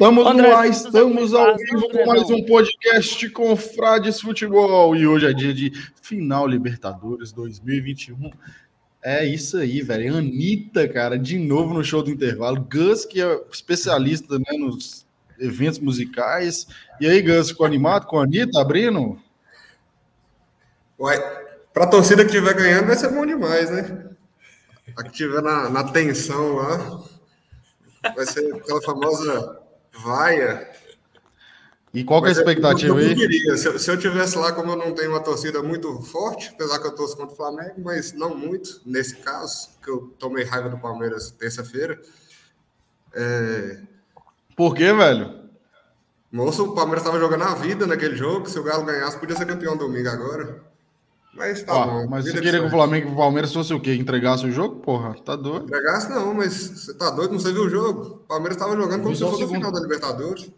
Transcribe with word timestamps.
Estamos 0.00 0.26
André, 0.26 0.48
no 0.48 0.56
ar, 0.56 0.66
estamos 0.66 1.34
ao 1.34 1.58
vivo 1.58 1.90
com 1.90 2.06
mais 2.06 2.22
um 2.30 2.42
podcast 2.46 3.28
com 3.28 3.54
Frades 3.54 4.18
Futebol. 4.18 4.96
E 4.96 5.06
hoje 5.06 5.26
é 5.26 5.32
dia 5.34 5.52
de 5.52 5.72
final 6.00 6.46
Libertadores 6.46 7.32
2021. 7.32 8.30
É 9.02 9.26
isso 9.26 9.58
aí, 9.58 9.82
velho. 9.82 10.16
Anitta, 10.16 10.88
cara, 10.88 11.18
de 11.18 11.38
novo 11.38 11.74
no 11.74 11.84
show 11.84 12.02
do 12.02 12.10
intervalo. 12.10 12.66
Gus, 12.72 13.04
que 13.04 13.20
é 13.20 13.40
especialista 13.52 14.38
né, 14.38 14.56
nos 14.58 15.06
eventos 15.38 15.78
musicais. 15.78 16.66
E 16.98 17.06
aí, 17.06 17.20
Gus, 17.20 17.50
ficou 17.50 17.66
animado 17.66 18.06
com 18.06 18.18
a 18.18 18.22
Anitta 18.22 18.58
abrindo? 18.58 19.20
Uai, 20.98 21.18
pra 21.74 21.86
torcida 21.86 22.24
que 22.24 22.34
estiver 22.34 22.54
ganhando 22.54 22.86
vai 22.86 22.96
ser 22.96 23.08
bom 23.08 23.26
demais, 23.26 23.68
né? 23.70 24.08
A 24.96 25.02
que 25.02 25.10
estiver 25.10 25.42
na, 25.42 25.68
na 25.68 25.84
tensão 25.84 26.54
lá, 26.54 27.02
vai 28.16 28.24
ser 28.24 28.54
aquela 28.54 28.80
famosa 28.80 29.59
vaia. 29.92 30.70
E 31.92 32.04
qual 32.04 32.22
que 32.22 32.28
é 32.28 32.30
a 32.30 32.32
expectativa 32.32 32.96
aí? 32.98 33.16
Se, 33.56 33.78
se, 33.78 33.90
eu 33.90 33.98
tivesse 33.98 34.38
lá, 34.38 34.52
como 34.52 34.72
eu 34.72 34.76
não 34.76 34.92
tenho 34.92 35.10
uma 35.10 35.20
torcida 35.20 35.60
muito 35.62 36.00
forte, 36.02 36.50
apesar 36.54 36.78
que 36.78 36.86
eu 36.86 36.94
torço 36.94 37.16
contra 37.16 37.32
o 37.32 37.36
Flamengo, 37.36 37.74
mas 37.82 38.12
não 38.12 38.36
muito, 38.36 38.80
nesse 38.86 39.16
caso, 39.16 39.70
que 39.82 39.90
eu 39.90 40.14
tomei 40.18 40.44
raiva 40.44 40.68
do 40.68 40.78
Palmeiras 40.78 41.32
terça-feira. 41.32 42.00
É... 43.12 43.80
Por 44.56 44.74
quê, 44.74 44.92
velho? 44.92 45.40
Moço, 46.30 46.64
o 46.64 46.74
Palmeiras 46.76 47.02
estava 47.02 47.18
jogando 47.18 47.42
a 47.42 47.54
vida 47.56 47.88
naquele 47.88 48.14
jogo. 48.14 48.48
Se 48.48 48.56
o 48.58 48.62
Galo 48.62 48.84
ganhasse, 48.84 49.18
podia 49.18 49.36
ser 49.36 49.46
campeão 49.46 49.76
domingo 49.76 50.08
agora. 50.08 50.62
Mas 51.32 51.62
tá 51.62 51.72
bom. 51.86 52.06
Mas 52.08 52.24
você 52.24 52.40
queria 52.40 52.60
que 52.60 52.66
o 52.66 52.70
Flamengo 52.70 53.08
e 53.08 53.12
o 53.12 53.16
Palmeiras 53.16 53.52
fosse 53.52 53.72
o 53.72 53.80
quê? 53.80 53.94
Entregasse 53.94 54.44
o 54.44 54.50
jogo? 54.50 54.76
Porra, 54.76 55.14
tá 55.24 55.36
doido. 55.36 55.64
Entregasse 55.64 56.10
não, 56.10 56.34
mas 56.34 56.52
você 56.52 56.94
tá 56.94 57.10
doido? 57.10 57.32
Não 57.32 57.38
você 57.38 57.52
viu 57.52 57.62
o 57.62 57.70
jogo? 57.70 58.02
O 58.02 58.16
Palmeiras 58.26 58.56
tava 58.56 58.76
jogando 58.76 59.02
como 59.02 59.14
se 59.14 59.22
fosse 59.22 59.44
o 59.44 59.48
final 59.48 59.70
da 59.70 59.80
Libertadores. 59.80 60.50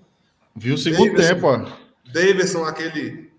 Viu 0.56 0.74
o 0.74 0.78
segundo 0.78 1.14
Davidson, 1.14 1.34
tempo, 1.34 1.46
ó. 1.46 2.12
Davidson, 2.12 2.64
aquele. 2.64 3.32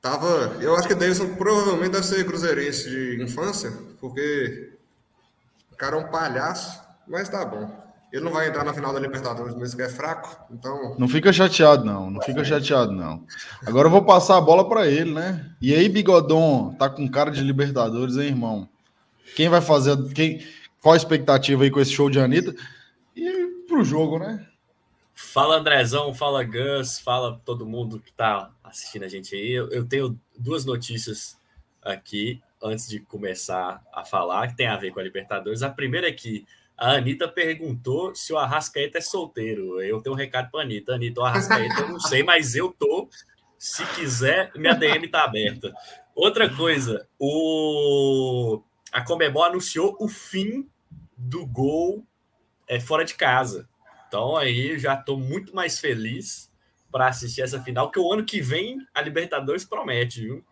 Tava. 0.00 0.56
Eu 0.60 0.76
acho 0.76 0.86
que 0.86 0.94
Davidson 0.94 1.34
provavelmente 1.34 1.92
deve 1.92 2.04
ser 2.04 2.24
cruzeirense 2.24 2.88
de 2.88 3.22
infância, 3.22 3.72
porque 4.00 4.72
o 5.72 5.76
cara 5.76 5.96
é 5.96 5.98
um 5.98 6.08
palhaço, 6.08 6.80
mas 7.06 7.28
tá 7.28 7.44
bom. 7.44 7.83
Ele 8.14 8.22
não 8.22 8.30
vai 8.30 8.46
entrar 8.46 8.62
na 8.62 8.72
final 8.72 8.92
da 8.92 9.00
Libertadores, 9.00 9.56
mesmo 9.56 9.76
que 9.76 9.82
é 9.82 9.88
fraco, 9.88 10.46
então. 10.48 10.94
Não 10.96 11.08
fica 11.08 11.32
chateado, 11.32 11.84
não. 11.84 12.08
Não 12.08 12.22
fica 12.22 12.44
chateado, 12.44 12.92
não. 12.92 13.26
Agora 13.66 13.88
eu 13.88 13.90
vou 13.90 14.04
passar 14.04 14.36
a 14.36 14.40
bola 14.40 14.68
para 14.68 14.86
ele, 14.86 15.12
né? 15.12 15.50
E 15.60 15.74
aí, 15.74 15.88
Bigodon, 15.88 16.72
tá 16.74 16.88
com 16.88 17.10
cara 17.10 17.32
de 17.32 17.40
Libertadores, 17.40 18.16
hein, 18.16 18.28
irmão? 18.28 18.68
Quem 19.34 19.48
vai 19.48 19.60
fazer. 19.60 19.96
Quem, 20.14 20.46
qual 20.80 20.92
a 20.92 20.96
expectativa 20.96 21.64
aí 21.64 21.72
com 21.72 21.80
esse 21.80 21.90
show 21.90 22.08
de 22.08 22.20
Anitta? 22.20 22.54
E 23.16 23.48
pro 23.66 23.82
jogo, 23.82 24.20
né? 24.20 24.46
Fala 25.12 25.56
Andrezão, 25.56 26.14
fala 26.14 26.44
Gus, 26.44 27.00
fala 27.00 27.40
todo 27.44 27.66
mundo 27.66 27.98
que 27.98 28.12
tá 28.12 28.48
assistindo 28.62 29.02
a 29.02 29.08
gente 29.08 29.34
aí. 29.34 29.50
Eu, 29.50 29.68
eu 29.70 29.84
tenho 29.84 30.16
duas 30.38 30.64
notícias 30.64 31.36
aqui 31.82 32.40
antes 32.62 32.86
de 32.86 33.00
começar 33.00 33.82
a 33.92 34.04
falar 34.04 34.46
que 34.46 34.56
tem 34.56 34.68
a 34.68 34.76
ver 34.76 34.92
com 34.92 35.00
a 35.00 35.02
Libertadores. 35.02 35.64
A 35.64 35.68
primeira 35.68 36.06
é 36.06 36.12
que 36.12 36.46
a 36.76 36.92
Anitta 36.92 37.28
perguntou 37.28 38.14
se 38.14 38.32
o 38.32 38.38
Arrascaeta 38.38 38.98
é 38.98 39.00
solteiro. 39.00 39.80
Eu 39.80 40.00
tenho 40.00 40.14
um 40.14 40.18
recado 40.18 40.50
para 40.50 40.60
a 40.60 40.62
Anitta. 40.64 40.94
Anitta, 40.94 41.20
o 41.20 41.24
Arrascaeta 41.24 41.80
eu 41.80 41.88
não 41.88 42.00
sei, 42.00 42.22
mas 42.22 42.54
eu 42.54 42.72
tô. 42.72 43.08
Se 43.58 43.84
quiser, 43.94 44.50
minha 44.56 44.74
DM 44.74 45.08
tá 45.08 45.24
aberta. 45.24 45.72
Outra 46.14 46.48
coisa, 46.54 47.08
o... 47.18 48.60
a 48.92 49.02
Comebol 49.02 49.44
anunciou 49.44 49.96
o 50.00 50.08
fim 50.08 50.68
do 51.16 51.46
gol 51.46 52.04
é, 52.68 52.78
fora 52.78 53.04
de 53.04 53.14
casa. 53.14 53.68
Então 54.08 54.36
aí 54.36 54.78
já 54.78 54.94
estou 54.94 55.18
muito 55.18 55.54
mais 55.54 55.78
feliz 55.78 56.52
para 56.90 57.08
assistir 57.08 57.42
essa 57.42 57.60
final, 57.60 57.90
que 57.90 57.98
o 57.98 58.12
ano 58.12 58.24
que 58.24 58.40
vem 58.40 58.78
a 58.94 59.00
Libertadores 59.00 59.64
promete, 59.64 60.20
viu? 60.20 60.44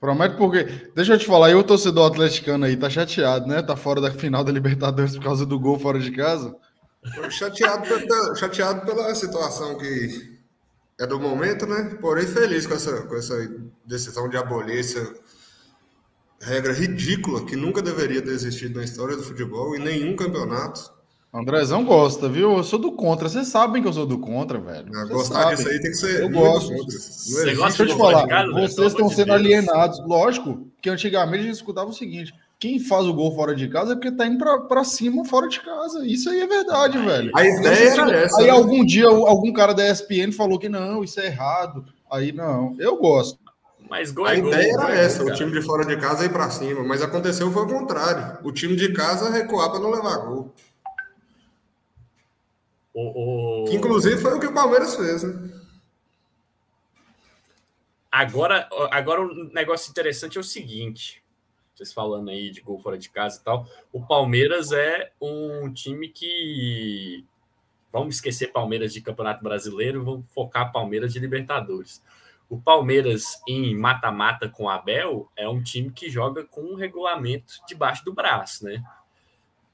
Promete 0.00 0.36
porque. 0.36 0.64
Deixa 0.94 1.14
eu 1.14 1.18
te 1.18 1.26
falar, 1.26 1.50
eu, 1.50 1.64
torcedor 1.64 2.06
atleticano 2.06 2.64
aí, 2.64 2.76
tá 2.76 2.88
chateado, 2.88 3.46
né? 3.46 3.62
Tá 3.62 3.76
fora 3.76 4.00
da 4.00 4.10
final 4.10 4.44
da 4.44 4.52
Libertadores 4.52 5.16
por 5.16 5.24
causa 5.24 5.44
do 5.44 5.58
gol 5.58 5.78
fora 5.78 5.98
de 5.98 6.10
casa. 6.12 6.54
Chateado, 7.30 7.86
pela, 7.86 8.34
chateado 8.34 8.86
pela 8.86 9.14
situação 9.14 9.78
que 9.78 10.38
é 11.00 11.06
do 11.06 11.18
momento, 11.18 11.66
né? 11.66 11.96
Porém, 12.00 12.26
feliz 12.26 12.66
com 12.66 12.74
essa, 12.74 13.02
com 13.02 13.16
essa 13.16 13.34
decisão 13.84 14.28
de 14.28 14.36
abolir 14.36 14.80
essa 14.80 15.14
regra 16.40 16.72
ridícula 16.72 17.44
que 17.44 17.56
nunca 17.56 17.82
deveria 17.82 18.22
ter 18.22 18.30
existido 18.30 18.78
na 18.78 18.84
história 18.84 19.16
do 19.16 19.22
futebol 19.22 19.76
em 19.76 19.80
nenhum 19.80 20.14
campeonato. 20.16 20.92
Andrezão 21.32 21.84
gosta, 21.84 22.28
viu? 22.28 22.56
Eu 22.56 22.64
sou 22.64 22.78
do 22.78 22.92
contra. 22.92 23.28
Vocês 23.28 23.48
sabem 23.48 23.82
que 23.82 23.88
eu 23.88 23.92
sou 23.92 24.06
do 24.06 24.18
contra, 24.18 24.58
velho. 24.58 24.90
Vocês 24.90 25.08
gostar 25.08 25.42
sabem. 25.42 25.56
disso 25.56 25.68
aí 25.68 25.80
tem 25.80 25.90
que 25.90 25.96
ser. 25.96 26.22
Eu 26.22 26.30
gosto. 26.30 26.72
Você 26.86 27.54
gosta 27.54 27.86
de 27.86 27.96
falar. 27.96 28.26
Casa, 28.26 28.52
vocês 28.52 28.92
estão 28.92 29.10
sendo 29.10 29.32
alienados. 29.34 30.00
Lógico 30.06 30.66
que 30.80 30.88
antigamente 30.88 31.42
a 31.42 31.46
gente 31.46 31.56
escutava 31.56 31.90
o 31.90 31.92
seguinte: 31.92 32.32
quem 32.58 32.80
faz 32.80 33.06
o 33.06 33.12
gol 33.12 33.34
fora 33.34 33.54
de 33.54 33.68
casa 33.68 33.92
é 33.92 33.94
porque 33.94 34.10
tá 34.10 34.26
indo 34.26 34.38
pra, 34.38 34.58
pra 34.60 34.84
cima 34.84 35.22
fora 35.24 35.48
de 35.48 35.60
casa. 35.60 36.06
Isso 36.06 36.30
aí 36.30 36.40
é 36.40 36.46
verdade, 36.46 36.96
velho. 36.96 37.30
A 37.34 37.46
ideia 37.46 37.90
era 37.90 38.10
essa. 38.10 38.40
Aí 38.40 38.46
né? 38.46 38.50
algum 38.50 38.84
dia 38.84 39.06
algum 39.06 39.52
cara 39.52 39.74
da 39.74 39.86
ESPN 39.86 40.32
falou 40.32 40.58
que 40.58 40.68
não, 40.68 41.04
isso 41.04 41.20
é 41.20 41.26
errado. 41.26 41.84
Aí 42.10 42.32
não, 42.32 42.74
eu 42.78 42.96
gosto. 42.96 43.38
Mas 43.88 44.10
gol 44.10 44.26
a 44.26 44.34
é 44.34 44.38
ideia 44.38 44.74
gol, 44.74 44.82
era 44.82 44.96
é 44.96 45.04
essa, 45.04 45.24
o 45.24 45.32
time 45.32 45.50
de 45.50 45.62
fora 45.62 45.84
de 45.84 45.96
casa 45.96 46.24
ir 46.24 46.28
para 46.30 46.50
cima, 46.50 46.82
mas 46.84 47.00
aconteceu 47.00 47.50
foi 47.50 47.62
o 47.62 47.68
contrário. 47.68 48.38
O 48.44 48.52
time 48.52 48.76
de 48.76 48.92
casa 48.92 49.30
recuar 49.30 49.70
para 49.70 49.80
não 49.80 49.90
levar 49.90 50.16
gol. 50.18 50.52
O, 52.92 53.62
o... 53.62 53.64
Que 53.66 53.76
inclusive 53.76 54.16
foi 54.20 54.36
o 54.36 54.40
que 54.40 54.46
o 54.46 54.54
Palmeiras 54.54 54.96
fez, 54.96 55.22
né? 55.22 55.58
Agora, 58.10 58.68
agora 58.90 59.20
o 59.20 59.44
negócio 59.52 59.90
interessante 59.90 60.38
é 60.38 60.40
o 60.40 60.44
seguinte: 60.44 61.22
vocês 61.74 61.92
falando 61.92 62.30
aí 62.30 62.50
de 62.50 62.60
gol 62.60 62.78
fora 62.78 62.98
de 62.98 63.08
casa 63.10 63.38
e 63.40 63.44
tal, 63.44 63.66
o 63.92 64.04
Palmeiras 64.04 64.72
é 64.72 65.12
um 65.20 65.72
time 65.72 66.08
que. 66.08 67.24
Vamos 67.90 68.16
esquecer 68.16 68.52
Palmeiras 68.52 68.92
de 68.92 69.00
Campeonato 69.00 69.42
Brasileiro, 69.42 70.04
vamos 70.04 70.26
focar 70.34 70.72
Palmeiras 70.72 71.12
de 71.12 71.20
Libertadores. 71.20 72.02
O 72.48 72.60
Palmeiras 72.60 73.40
em 73.46 73.76
mata-mata 73.76 74.48
com 74.48 74.68
Abel 74.68 75.30
é 75.36 75.48
um 75.48 75.62
time 75.62 75.90
que 75.90 76.10
joga 76.10 76.44
com 76.44 76.62
um 76.62 76.74
regulamento 76.74 77.54
debaixo 77.66 78.04
do 78.04 78.12
braço, 78.12 78.64
né? 78.64 78.82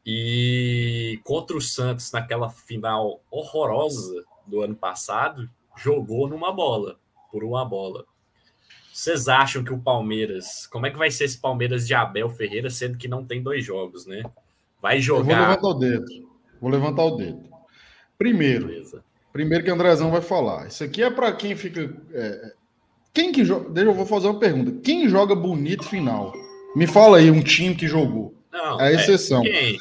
E 0.06 1.18
contra 1.24 1.56
o 1.56 1.60
Santos, 1.60 2.12
naquela 2.12 2.50
final 2.50 3.20
horrorosa 3.30 4.24
do 4.46 4.60
ano 4.60 4.74
passado, 4.74 5.48
jogou 5.76 6.28
numa 6.28 6.52
bola, 6.52 6.98
por 7.32 7.42
uma 7.42 7.64
bola. 7.64 8.04
Vocês 8.92 9.26
acham 9.26 9.64
que 9.64 9.72
o 9.72 9.78
Palmeiras. 9.78 10.66
Como 10.66 10.86
é 10.86 10.90
que 10.90 10.98
vai 10.98 11.10
ser 11.10 11.24
esse 11.24 11.38
Palmeiras 11.38 11.86
de 11.86 11.94
Abel 11.94 12.30
Ferreira, 12.30 12.70
sendo 12.70 12.96
que 12.96 13.08
não 13.08 13.24
tem 13.24 13.42
dois 13.42 13.64
jogos, 13.64 14.06
né? 14.06 14.22
Vai 14.80 15.00
jogar. 15.00 15.32
Eu 15.32 15.36
vou 15.36 15.48
levantar 15.48 15.68
o 15.68 15.74
dedo. 15.74 16.28
Vou 16.60 16.70
levantar 16.70 17.04
o 17.04 17.16
dedo. 17.16 17.42
Primeiro. 18.16 18.66
Beleza. 18.68 19.04
Primeiro 19.32 19.64
que 19.64 19.70
o 19.70 19.74
Andrezão 19.74 20.12
vai 20.12 20.20
falar. 20.20 20.68
Isso 20.68 20.84
aqui 20.84 21.02
é 21.02 21.10
para 21.10 21.32
quem 21.32 21.56
fica. 21.56 21.92
É... 22.12 22.52
Quem 23.12 23.32
que 23.32 23.44
joga. 23.44 23.68
Deixa 23.70 23.90
eu 23.90 23.94
vou 23.94 24.06
fazer 24.06 24.28
uma 24.28 24.38
pergunta. 24.38 24.80
Quem 24.80 25.08
joga 25.08 25.34
bonito 25.34 25.84
final? 25.84 26.32
Me 26.76 26.86
fala 26.86 27.18
aí 27.18 27.30
um 27.32 27.42
time 27.42 27.74
que 27.74 27.88
jogou. 27.88 28.32
Não, 28.52 28.80
é 28.80 28.88
a 28.88 28.92
exceção. 28.92 29.44
É 29.44 29.76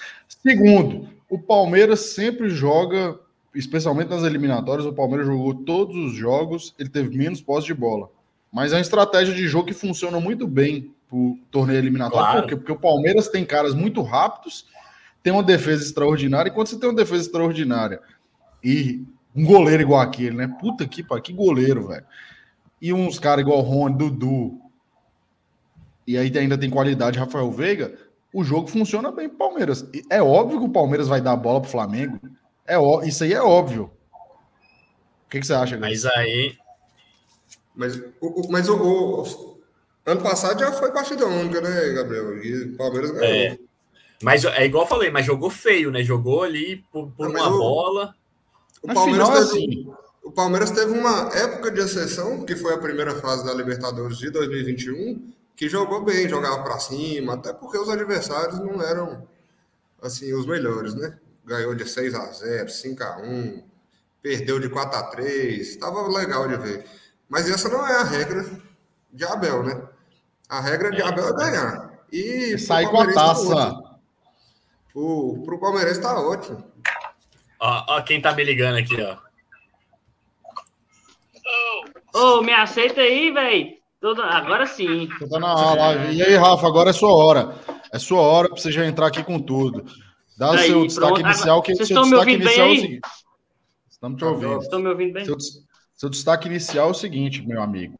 Segundo, 0.45 1.07
o 1.29 1.39
Palmeiras 1.39 2.01
sempre 2.01 2.49
joga, 2.49 3.17
especialmente 3.55 4.09
nas 4.09 4.23
eliminatórias, 4.23 4.85
o 4.85 4.93
Palmeiras 4.93 5.25
jogou 5.25 5.55
todos 5.55 5.95
os 5.95 6.13
jogos, 6.13 6.75
ele 6.77 6.89
teve 6.89 7.17
menos 7.17 7.41
posse 7.41 7.67
de 7.67 7.73
bola. 7.73 8.09
Mas 8.51 8.73
é 8.73 8.75
uma 8.75 8.81
estratégia 8.81 9.33
de 9.33 9.47
jogo 9.47 9.67
que 9.67 9.73
funciona 9.73 10.19
muito 10.19 10.45
bem 10.45 10.93
pro 11.09 11.39
torneio 11.49 11.79
eliminatório. 11.79 12.25
Claro. 12.25 12.41
Por 12.41 12.49
quê? 12.49 12.55
Porque 12.57 12.71
o 12.71 12.79
Palmeiras 12.79 13.29
tem 13.29 13.45
caras 13.45 13.73
muito 13.73 14.01
rápidos, 14.01 14.67
tem 15.23 15.31
uma 15.31 15.41
defesa 15.41 15.83
extraordinária, 15.83 16.49
e 16.49 16.53
quando 16.53 16.67
você 16.67 16.77
tem 16.77 16.89
uma 16.89 16.95
defesa 16.95 17.23
extraordinária 17.23 18.01
e 18.61 19.01
um 19.35 19.45
goleiro 19.45 19.81
igual 19.81 20.01
aquele, 20.01 20.35
né? 20.35 20.47
Puta 20.59 20.85
que 20.85 21.01
pariu, 21.01 21.23
que 21.23 21.33
goleiro, 21.33 21.87
velho. 21.87 22.05
E 22.81 22.91
uns 22.91 23.17
caras 23.17 23.43
igual 23.43 23.59
o 23.59 23.61
Rony, 23.61 23.97
Dudu, 23.97 24.59
e 26.05 26.17
aí 26.17 26.37
ainda 26.37 26.57
tem 26.57 26.69
qualidade 26.69 27.17
Rafael 27.17 27.49
Veiga, 27.49 27.97
o 28.33 28.43
jogo 28.43 28.67
funciona 28.67 29.11
bem 29.11 29.29
pro 29.29 29.37
Palmeiras. 29.37 29.87
É 30.09 30.21
óbvio 30.21 30.59
que 30.59 30.65
o 30.65 30.71
Palmeiras 30.71 31.07
vai 31.07 31.21
dar 31.21 31.33
a 31.33 31.37
bola 31.37 31.61
pro 31.61 31.69
Flamengo. 31.69 32.19
É 32.65 32.77
ó... 32.77 33.03
Isso 33.03 33.23
aí 33.23 33.33
é 33.33 33.41
óbvio. 33.41 33.91
O 35.25 35.29
que, 35.29 35.39
que 35.39 35.45
você 35.45 35.53
acha, 35.53 35.77
Mas 35.77 36.05
aí. 36.05 36.57
Mas, 37.75 37.99
o, 38.21 38.51
mas 38.51 38.69
o, 38.69 38.75
o, 38.75 39.59
ano 40.05 40.21
passado 40.21 40.59
já 40.59 40.71
foi 40.71 40.91
partida 40.91 41.25
única, 41.25 41.59
né, 41.59 41.93
Gabriel? 41.93 42.43
E 42.43 42.65
o 42.65 42.77
Palmeiras 42.77 43.11
ganhou. 43.11 43.25
É. 43.25 43.57
Mas 44.21 44.45
é 44.45 44.65
igual 44.65 44.83
eu 44.83 44.89
falei, 44.89 45.11
mas 45.11 45.25
jogou 45.25 45.49
feio, 45.49 45.91
né? 45.91 46.03
Jogou 46.03 46.43
ali 46.43 46.83
por, 46.91 47.11
por 47.11 47.29
Não, 47.29 47.41
uma 47.41 47.49
bola. 47.49 48.15
O 48.81 48.93
Palmeiras, 48.93 49.27
final, 49.27 49.31
teve, 49.31 49.63
assim... 49.63 49.93
o 50.23 50.31
Palmeiras 50.31 50.71
teve 50.71 50.97
uma 50.97 51.29
época 51.35 51.71
de 51.71 51.81
exceção, 51.81 52.45
que 52.45 52.55
foi 52.55 52.73
a 52.73 52.77
primeira 52.77 53.15
fase 53.15 53.45
da 53.45 53.53
Libertadores 53.53 54.17
de 54.17 54.29
2021, 54.29 55.33
que 55.55 55.69
jogou 55.69 56.03
bem, 56.03 56.27
jogava 56.27 56.63
para 56.63 56.79
cima, 56.79 57.35
até 57.35 57.53
porque 57.53 57.77
os 57.77 57.89
adversários 57.89 58.59
não 58.59 58.81
eram 58.81 59.27
assim 60.01 60.33
os 60.33 60.45
melhores, 60.45 60.93
né? 60.95 61.17
ganhou 61.45 61.75
de 61.75 61.87
6 61.87 62.15
a 62.15 62.25
0 62.31 62.69
5 62.69 63.03
a 63.03 63.17
1 63.17 63.63
perdeu 64.21 64.59
de 64.59 64.69
4 64.69 64.97
a 64.97 65.03
3 65.03 65.67
estava 65.67 66.07
legal 66.07 66.47
de 66.47 66.57
ver. 66.57 66.85
Mas 67.27 67.49
essa 67.49 67.67
não 67.69 67.85
é 67.85 67.95
a 67.97 68.03
regra 68.03 68.45
de 69.11 69.25
Abel, 69.25 69.63
né? 69.63 69.81
A 70.47 70.61
regra 70.61 70.91
de 70.91 71.01
é. 71.01 71.05
Abel 71.05 71.27
é 71.27 71.33
ganhar. 71.33 71.99
E 72.11 72.57
sai 72.57 72.85
com 72.85 73.01
a 73.01 73.07
tá 73.07 73.13
taça. 73.13 73.55
Tá 73.55 73.99
o, 74.95 75.41
pro 75.43 75.59
Palmeiras 75.59 75.97
tá 75.97 76.19
ótimo. 76.19 76.63
Ó, 77.59 77.85
ó, 77.87 78.01
quem 78.01 78.21
tá 78.21 78.33
me 78.33 78.43
ligando 78.43 78.77
aqui, 78.77 78.95
ó. 79.01 79.17
Ô, 82.15 82.37
oh, 82.37 82.41
me 82.43 82.53
aceita 82.53 83.01
aí, 83.01 83.31
velho. 83.31 83.82
Agora 84.03 84.65
sim. 84.65 85.07
Tá 85.29 85.39
live. 85.39 86.15
E 86.15 86.23
aí, 86.23 86.35
Rafa, 86.35 86.67
agora 86.67 86.89
é 86.89 86.93
sua 86.93 87.13
hora. 87.13 87.55
É 87.91 87.97
sua 87.97 88.19
hora 88.21 88.49
pra 88.49 88.57
você 88.57 88.71
já 88.71 88.85
entrar 88.85 89.07
aqui 89.07 89.23
com 89.23 89.39
tudo. 89.39 89.85
Dá 90.37 90.51
o 90.51 90.57
seu 90.57 90.83
destaque 90.85 91.13
pronto. 91.13 91.21
inicial, 91.21 91.61
que 91.61 91.75
Vocês 91.75 91.87
seu 91.87 92.01
destaque 92.01 92.31
inicial 92.33 92.67
é 92.67 92.71
o 92.71 92.75
seguinte. 92.75 93.01
Estamos 93.89 94.17
te 94.17 94.25
ouvindo. 94.25 94.61
Estão 94.61 94.79
me 94.79 94.89
ouvindo 94.89 95.13
bem? 95.13 95.25
Seu, 95.25 95.37
seu 95.93 96.09
destaque 96.09 96.47
inicial 96.47 96.89
é 96.89 96.91
o 96.91 96.95
seguinte, 96.95 97.45
meu 97.47 97.61
amigo. 97.61 97.97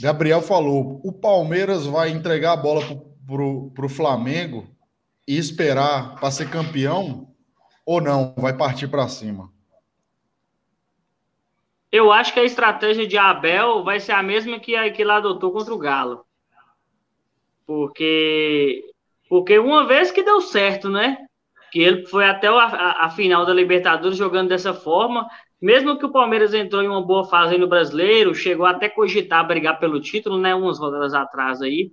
Gabriel 0.00 0.40
falou: 0.40 1.00
o 1.04 1.12
Palmeiras 1.12 1.84
vai 1.84 2.10
entregar 2.10 2.52
a 2.52 2.56
bola 2.56 2.82
para 3.26 3.84
o 3.84 3.88
Flamengo 3.88 4.66
e 5.28 5.36
esperar 5.36 6.14
para 6.16 6.30
ser 6.30 6.48
campeão 6.48 7.28
ou 7.84 8.00
não? 8.00 8.34
Vai 8.38 8.56
partir 8.56 8.88
para 8.88 9.08
cima? 9.08 9.52
Eu 11.92 12.12
acho 12.12 12.32
que 12.32 12.40
a 12.40 12.44
estratégia 12.44 13.06
de 13.06 13.18
Abel 13.18 13.82
vai 13.82 13.98
ser 13.98 14.12
a 14.12 14.22
mesma 14.22 14.60
que, 14.60 14.76
a, 14.76 14.90
que 14.90 15.02
ele 15.02 15.10
adotou 15.10 15.52
contra 15.52 15.74
o 15.74 15.78
Galo. 15.78 16.24
Porque, 17.66 18.84
porque 19.28 19.58
uma 19.58 19.86
vez 19.86 20.10
que 20.10 20.22
deu 20.22 20.40
certo, 20.40 20.88
né? 20.88 21.18
Que 21.72 21.80
ele 21.80 22.06
foi 22.06 22.24
até 22.24 22.48
a, 22.48 22.52
a, 22.52 23.06
a 23.06 23.10
final 23.10 23.44
da 23.44 23.52
Libertadores 23.52 24.16
jogando 24.16 24.48
dessa 24.48 24.72
forma. 24.72 25.26
Mesmo 25.60 25.98
que 25.98 26.06
o 26.06 26.12
Palmeiras 26.12 26.54
entrou 26.54 26.82
em 26.82 26.88
uma 26.88 27.04
boa 27.04 27.24
fase 27.24 27.58
no 27.58 27.68
brasileiro, 27.68 28.34
chegou 28.34 28.66
até 28.66 28.88
cogitar 28.88 29.46
brigar 29.46 29.78
pelo 29.78 30.00
título, 30.00 30.38
né? 30.38 30.54
Umas 30.54 30.78
rodadas 30.78 31.12
atrás 31.14 31.60
aí 31.60 31.92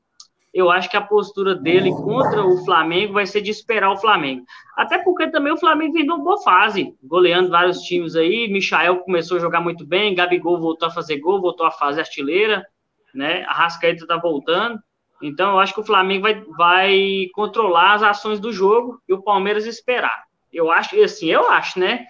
eu 0.58 0.72
acho 0.72 0.90
que 0.90 0.98
a 0.98 1.02
postura 1.02 1.54
dele 1.54 1.92
contra 1.92 2.44
o 2.44 2.66
Flamengo 2.66 3.14
vai 3.14 3.28
ser 3.28 3.42
de 3.42 3.52
esperar 3.52 3.92
o 3.92 3.98
Flamengo. 3.98 4.44
Até 4.76 4.98
porque 4.98 5.30
também 5.30 5.54
o 5.54 5.58
Flamengo 5.58 5.94
vem 5.94 6.04
numa 6.04 6.24
boa 6.24 6.42
fase, 6.42 6.96
goleando 7.04 7.52
vários 7.52 7.82
times 7.82 8.16
aí. 8.16 8.48
Michael 8.48 9.02
começou 9.02 9.38
a 9.38 9.40
jogar 9.40 9.62
muito 9.62 9.86
bem, 9.86 10.16
Gabigol 10.16 10.60
voltou 10.60 10.88
a 10.88 10.92
fazer 10.92 11.20
gol, 11.20 11.40
voltou 11.40 11.64
a 11.64 11.70
fazer 11.72 12.00
artilheira, 12.00 12.66
né? 13.14 13.44
A 13.48 13.54
Rascaeta 13.54 14.08
tá 14.08 14.18
voltando. 14.18 14.80
Então, 15.22 15.52
eu 15.52 15.60
acho 15.60 15.76
que 15.76 15.80
o 15.80 15.86
Flamengo 15.86 16.24
vai, 16.24 16.44
vai 16.58 17.28
controlar 17.36 17.94
as 17.94 18.02
ações 18.02 18.40
do 18.40 18.52
jogo 18.52 19.00
e 19.08 19.14
o 19.14 19.22
Palmeiras 19.22 19.68
esperar. 19.68 20.24
Eu 20.52 20.72
acho, 20.72 21.00
assim, 21.04 21.28
eu 21.28 21.52
acho, 21.52 21.80
né? 21.80 22.08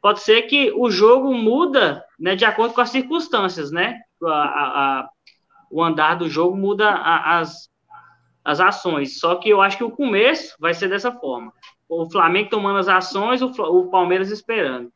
Pode 0.00 0.20
ser 0.20 0.42
que 0.42 0.72
o 0.74 0.90
jogo 0.90 1.34
muda, 1.34 2.02
né, 2.18 2.34
de 2.34 2.46
acordo 2.46 2.74
com 2.74 2.80
as 2.80 2.88
circunstâncias, 2.88 3.70
né? 3.70 4.00
A, 4.24 4.30
a, 4.30 5.00
a, 5.00 5.08
o 5.70 5.82
andar 5.82 6.14
do 6.14 6.28
jogo 6.28 6.56
muda 6.56 6.90
as, 6.90 7.70
as 8.44 8.60
ações. 8.60 9.18
Só 9.18 9.36
que 9.36 9.48
eu 9.48 9.60
acho 9.60 9.76
que 9.76 9.84
o 9.84 9.90
começo 9.90 10.54
vai 10.58 10.74
ser 10.74 10.88
dessa 10.88 11.12
forma. 11.12 11.52
O 11.88 12.10
Flamengo 12.10 12.50
tomando 12.50 12.78
as 12.78 12.88
ações, 12.88 13.42
o, 13.42 13.46
o 13.46 13.90
Palmeiras 13.90 14.30
esperando. 14.30 14.90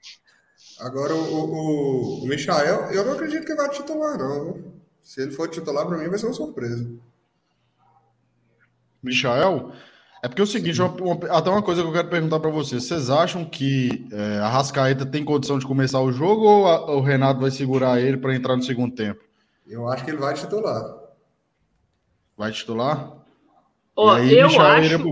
Agora, 0.80 1.14
o, 1.14 1.18
o, 1.18 2.24
o 2.24 2.26
Michael, 2.26 2.90
eu 2.92 3.04
não 3.04 3.12
acredito 3.12 3.46
que 3.46 3.54
vai 3.54 3.68
titular, 3.70 4.18
não. 4.18 4.74
Se 5.02 5.22
ele 5.22 5.30
for 5.30 5.48
titular, 5.48 5.86
para 5.86 5.98
mim 5.98 6.08
vai 6.08 6.18
ser 6.18 6.26
uma 6.26 6.34
surpresa. 6.34 6.90
Michael? 9.02 9.72
É 10.22 10.28
porque 10.28 10.40
é 10.40 10.44
o 10.44 10.46
seguinte, 10.46 10.80
uma, 10.80 10.90
uma, 10.90 11.26
até 11.26 11.48
uma 11.48 11.62
coisa 11.62 11.82
que 11.82 11.88
eu 11.88 11.92
quero 11.92 12.08
perguntar 12.08 12.40
para 12.40 12.50
vocês. 12.50 12.84
Vocês 12.84 13.10
acham 13.10 13.44
que 13.44 14.08
é, 14.10 14.38
a 14.38 14.48
Rascaeta 14.48 15.06
tem 15.06 15.24
condição 15.24 15.58
de 15.58 15.66
começar 15.66 16.00
o 16.00 16.10
jogo 16.10 16.42
ou 16.42 16.66
a, 16.66 16.96
o 16.96 17.00
Renato 17.00 17.40
vai 17.40 17.50
segurar 17.50 18.00
ele 18.00 18.16
para 18.16 18.34
entrar 18.34 18.56
no 18.56 18.62
segundo 18.62 18.94
tempo? 18.94 19.20
Eu 19.66 19.88
acho 19.88 20.04
que 20.04 20.10
ele 20.10 20.18
vai 20.18 20.34
titular. 20.34 20.82
Vai 22.36 22.50
titular? 22.50 23.25
Ó, 23.96 24.10
aí, 24.10 24.38
eu 24.38 24.60
acho. 24.60 25.04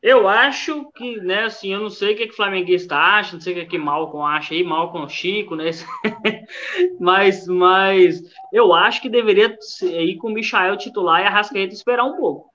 Eu 0.00 0.28
acho 0.28 0.92
que, 0.92 1.16
né, 1.20 1.42
assim, 1.42 1.72
eu 1.72 1.80
não 1.80 1.90
sei 1.90 2.14
o 2.14 2.16
que, 2.16 2.28
que 2.28 2.32
o 2.32 2.36
flamenguista 2.36 2.94
acha, 2.94 3.32
não 3.32 3.40
sei 3.40 3.52
o 3.52 3.56
que, 3.56 3.66
que 3.66 3.78
Malcom 3.78 4.24
acha 4.24 4.54
aí, 4.54 4.62
Malcom 4.62 5.08
Chico, 5.08 5.56
né? 5.56 5.70
mas, 7.00 7.48
mas 7.48 8.22
eu 8.52 8.72
acho 8.72 9.02
que 9.02 9.10
deveria 9.10 9.58
ir 9.82 10.16
com 10.18 10.28
o 10.28 10.32
Michael 10.32 10.76
titular 10.76 11.20
e 11.20 11.26
a 11.26 11.30
Rascaeta 11.30 11.74
esperar 11.74 12.04
um 12.04 12.16
pouco. 12.16 12.48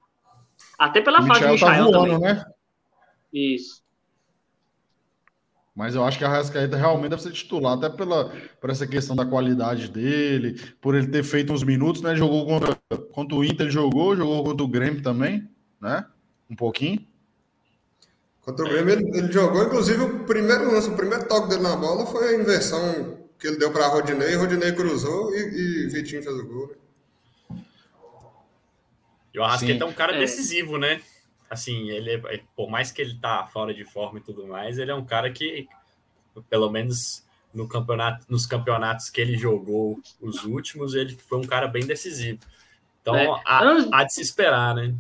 Até 0.80 1.02
pela 1.02 1.22
fase 1.22 1.42
do 1.42 1.52
Michael 1.52 1.60
tá 1.60 1.92
voando, 1.92 2.14
também. 2.14 2.20
né? 2.20 2.46
Isso. 3.34 3.83
Mas 5.76 5.96
eu 5.96 6.04
acho 6.04 6.20
que 6.20 6.24
a 6.24 6.30
Rascaeta 6.30 6.78
realmente 6.78 7.10
deve 7.10 7.24
ser 7.24 7.32
titular, 7.32 7.74
até 7.74 7.90
pela, 7.90 8.32
por 8.62 8.70
essa 8.70 8.86
questão 8.86 9.16
da 9.16 9.26
qualidade 9.26 9.90
dele, 9.90 10.62
por 10.80 10.94
ele 10.94 11.08
ter 11.08 11.24
feito 11.24 11.52
uns 11.52 11.64
minutos, 11.64 12.02
né? 12.02 12.16
Jogou 12.16 12.46
contra, 12.46 12.76
contra 13.12 13.36
o 13.36 13.44
Inter, 13.44 13.72
jogou, 13.72 14.16
jogou 14.16 14.44
contra 14.44 14.64
o 14.64 14.68
Grêmio 14.68 15.02
também, 15.02 15.50
né? 15.82 16.06
Um 16.48 16.56
pouquinho. 16.56 17.04
Contra 18.42 18.66
o 18.66 18.70
Grêmio, 18.70 18.94
ele, 18.94 19.18
ele 19.18 19.32
jogou, 19.32 19.64
inclusive, 19.64 20.04
o 20.04 20.26
primeiro 20.26 20.72
lance, 20.72 20.90
o 20.90 20.96
primeiro 20.96 21.28
toque 21.28 21.50
dele 21.50 21.64
na 21.64 21.76
bola 21.76 22.06
foi 22.06 22.36
a 22.36 22.40
inversão 22.40 23.18
que 23.40 23.48
ele 23.48 23.58
deu 23.58 23.72
para 23.72 23.88
Rodinei, 23.88 24.36
Rodinei 24.36 24.74
cruzou 24.74 25.34
e, 25.36 25.40
e 25.40 25.88
Vitinho 25.88 26.22
fez 26.22 26.36
o 26.36 26.46
gol. 26.46 26.68
Né? 27.50 27.62
E 29.34 29.40
o 29.40 29.44
Arrasqueta 29.44 29.84
é 29.84 29.88
um 29.88 29.94
cara 29.94 30.16
é. 30.16 30.20
decisivo, 30.20 30.78
né? 30.78 31.02
Assim, 31.54 31.90
ele 31.90 32.12
é, 32.12 32.42
por 32.56 32.70
mais 32.70 32.92
que 32.92 33.02
ele 33.02 33.16
tá 33.16 33.46
fora 33.46 33.74
de 33.74 33.86
forma 33.86 34.20
e 34.20 34.22
tudo 34.22 34.46
mais, 34.48 34.78
ele 34.78 34.92
é 34.92 34.96
um 34.96 35.06
cara 35.06 35.32
que, 35.32 35.68
pelo 36.50 36.70
menos 36.70 37.26
no 37.54 37.68
campeonato, 37.68 38.26
nos 38.30 38.46
campeonatos 38.46 39.10
que 39.10 39.22
ele 39.22 39.38
jogou, 39.38 40.00
os 40.20 40.44
últimos, 40.44 40.94
ele 40.96 41.16
foi 41.16 41.38
um 41.38 41.48
cara 41.48 41.68
bem 41.68 41.86
decisivo. 41.86 42.40
Então, 43.02 43.16
é. 43.16 43.42
há, 43.46 43.64
antes, 43.64 43.90
há 43.92 44.04
de 44.04 44.14
se 44.14 44.22
esperar, 44.22 44.76
né? 44.76 44.96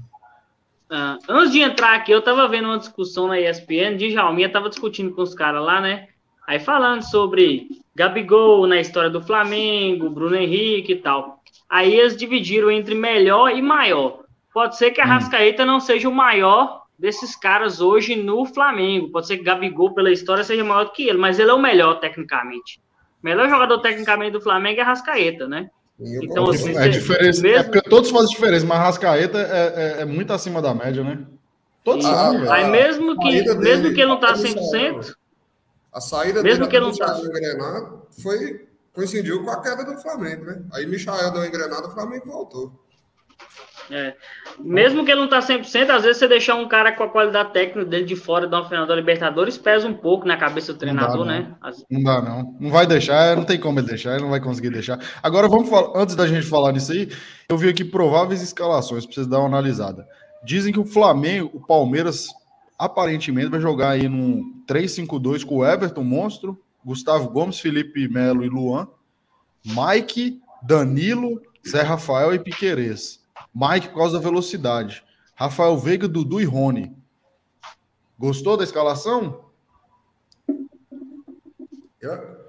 Uh, 0.92 1.18
antes 1.28 1.52
de 1.52 1.62
entrar 1.62 1.96
aqui, 1.96 2.12
eu 2.12 2.22
tava 2.22 2.48
vendo 2.48 2.66
uma 2.66 2.78
discussão 2.78 3.28
na 3.28 3.40
ESPN, 3.40 3.98
de 3.98 4.12
Jalminha 4.12 4.52
tava 4.52 4.70
discutindo 4.70 5.14
com 5.16 5.22
os 5.22 5.34
caras 5.34 5.64
lá, 5.64 5.82
né? 5.82 6.10
Aí 6.46 6.60
falando 6.60 7.02
sobre 7.02 7.68
Gabigol 7.96 8.68
na 8.68 8.80
história 8.80 9.10
do 9.10 9.22
Flamengo, 9.22 10.10
Bruno 10.10 10.36
Henrique 10.36 10.92
e 10.92 10.98
tal. 10.98 11.42
Aí 11.70 11.96
eles 11.96 12.16
dividiram 12.16 12.70
entre 12.70 12.94
melhor 12.94 13.50
e 13.50 13.62
maior. 13.62 14.23
Pode 14.54 14.78
ser 14.78 14.92
que 14.92 15.02
a 15.02 15.06
hum. 15.06 15.10
Rascaeta 15.10 15.66
não 15.66 15.80
seja 15.80 16.08
o 16.08 16.14
maior 16.14 16.84
desses 16.98 17.36
caras 17.36 17.82
hoje 17.82 18.16
no 18.16 18.46
Flamengo. 18.46 19.12
Pode 19.12 19.28
ser 19.28 19.38
que 19.38 19.44
Gabigol, 19.44 19.94
pela 19.94 20.12
história, 20.12 20.44
seja 20.44 20.64
maior 20.64 20.86
do 20.86 20.92
que 20.92 21.08
ele, 21.08 21.18
mas 21.18 21.40
ele 21.40 21.50
é 21.50 21.54
o 21.54 21.62
melhor 21.62 22.00
tecnicamente. 22.00 22.80
O 23.22 23.26
melhor 23.26 23.50
jogador 23.50 23.80
tecnicamente 23.80 24.32
do 24.32 24.42
Flamengo 24.42 24.80
é 24.80 24.84
Rascaeta, 24.84 25.48
né? 25.48 25.70
Então, 26.00 26.50
assim, 26.50 26.76
é, 26.76 26.88
diferença, 26.90 27.42
mesmo... 27.42 27.60
é 27.60 27.64
porque 27.64 27.82
todos 27.90 28.10
fazem 28.10 28.30
diferença, 28.30 28.66
mas 28.66 28.80
Rascaeta 28.80 29.38
é, 29.38 30.00
é, 30.00 30.02
é 30.02 30.06
muito 30.06 30.34
acima 30.34 30.62
da 30.62 30.74
média, 30.74 31.04
né? 31.04 31.26
Todos 31.84 32.06
ah, 32.06 32.32
Aí 32.54 32.70
mesmo 32.70 33.18
que, 33.20 33.30
mesmo 33.30 33.62
dele, 33.62 33.94
que 33.94 34.02
ele 34.02 34.10
não 34.10 34.20
tá 34.20 34.34
100%, 34.34 35.14
a 35.92 36.02
saída 36.02 36.42
mesmo 36.42 36.66
dele 36.66 36.70
que 36.70 36.76
ele 36.76 36.86
não 36.86 36.96
tá 36.96 37.20
engrenado 37.20 38.08
foi 38.22 38.68
coincidiu 38.94 39.44
com 39.44 39.52
a 39.52 39.62
queda 39.62 39.84
do 39.84 39.98
Flamengo, 40.00 40.46
né? 40.46 40.62
Aí 40.74 40.86
Michael 40.86 41.32
deu 41.32 41.46
engrenado, 41.46 41.88
o 41.88 41.92
Flamengo 41.92 42.26
voltou. 42.28 42.72
É. 43.92 44.14
Mesmo 44.60 45.04
que 45.04 45.12
ele 45.12 45.22
não 45.22 45.30
tá 45.30 45.40
100%, 45.40 45.90
às 45.90 46.04
vezes 46.04 46.18
você 46.18 46.28
deixar 46.28 46.56
um 46.56 46.68
cara 46.68 46.92
com 46.92 47.04
a 47.04 47.10
qualidade 47.10 47.52
técnica 47.52 47.86
dele 47.86 48.06
de 48.06 48.16
fora 48.16 48.48
uma 48.48 48.68
final 48.68 48.86
da 48.86 48.96
Libertadores 48.96 49.58
pesa 49.58 49.88
um 49.88 49.94
pouco 49.94 50.28
na 50.28 50.38
cabeça 50.38 50.74
do 50.74 50.80
treinador, 50.80 51.26
não 51.26 51.26
dá, 51.26 51.32
né? 51.32 51.56
Não 51.90 52.04
dá, 52.04 52.22
não. 52.22 52.58
Não 52.60 52.70
vai 52.70 52.88
deixar, 52.88 53.36
não 53.36 53.44
tem 53.44 53.60
como 53.60 53.80
ele 53.80 53.88
deixar, 53.88 54.14
ele 54.14 54.24
não 54.24 54.30
vai 54.30 54.40
conseguir 54.40 54.70
deixar. 54.70 55.00
Agora 55.22 55.48
vamos 55.48 55.70
falar, 55.70 56.00
antes 56.00 56.16
da 56.16 56.28
gente 56.28 56.46
falar 56.46 56.72
nisso 56.72 56.92
aí, 56.92 57.10
eu 57.50 57.58
vi 57.58 57.70
aqui 57.70 57.84
prováveis 57.84 58.42
escalações, 58.42 59.06
vocês 59.06 59.28
dar 59.28 59.40
uma 59.40 59.48
analisada. 59.48 60.08
Dizem 60.44 60.74
que 60.74 60.80
o 60.80 60.86
Flamengo, 60.86 61.52
o 61.54 61.66
Palmeiras, 61.66 62.28
aparentemente 62.78 63.50
vai 63.50 63.60
jogar 63.60 63.92
aí 63.92 64.08
num 64.08 64.64
3-5-2 64.68 65.46
com 65.46 65.58
o 65.58 65.66
Everton 65.66 66.04
Monstro, 66.04 66.60
Gustavo 66.86 67.30
Gomes, 67.30 67.60
Felipe 67.60 68.08
Melo 68.08 68.44
e 68.44 68.50
Luan, 68.50 68.88
Mike, 69.66 70.42
Danilo, 70.62 71.42
Zé 71.68 71.82
Rafael 71.82 72.34
e 72.34 72.40
Piquerez. 72.40 73.23
Mike 73.54 73.90
por 73.90 74.00
causa 74.00 74.18
da 74.18 74.24
velocidade. 74.24 75.04
Rafael 75.36 75.78
Veiga, 75.78 76.08
Dudu 76.08 76.42
e 76.42 76.46
Rony. 76.46 76.96
Gostou 78.18 78.58
da 78.58 78.64
escalação? 78.64 79.46
Eu... 82.00 82.44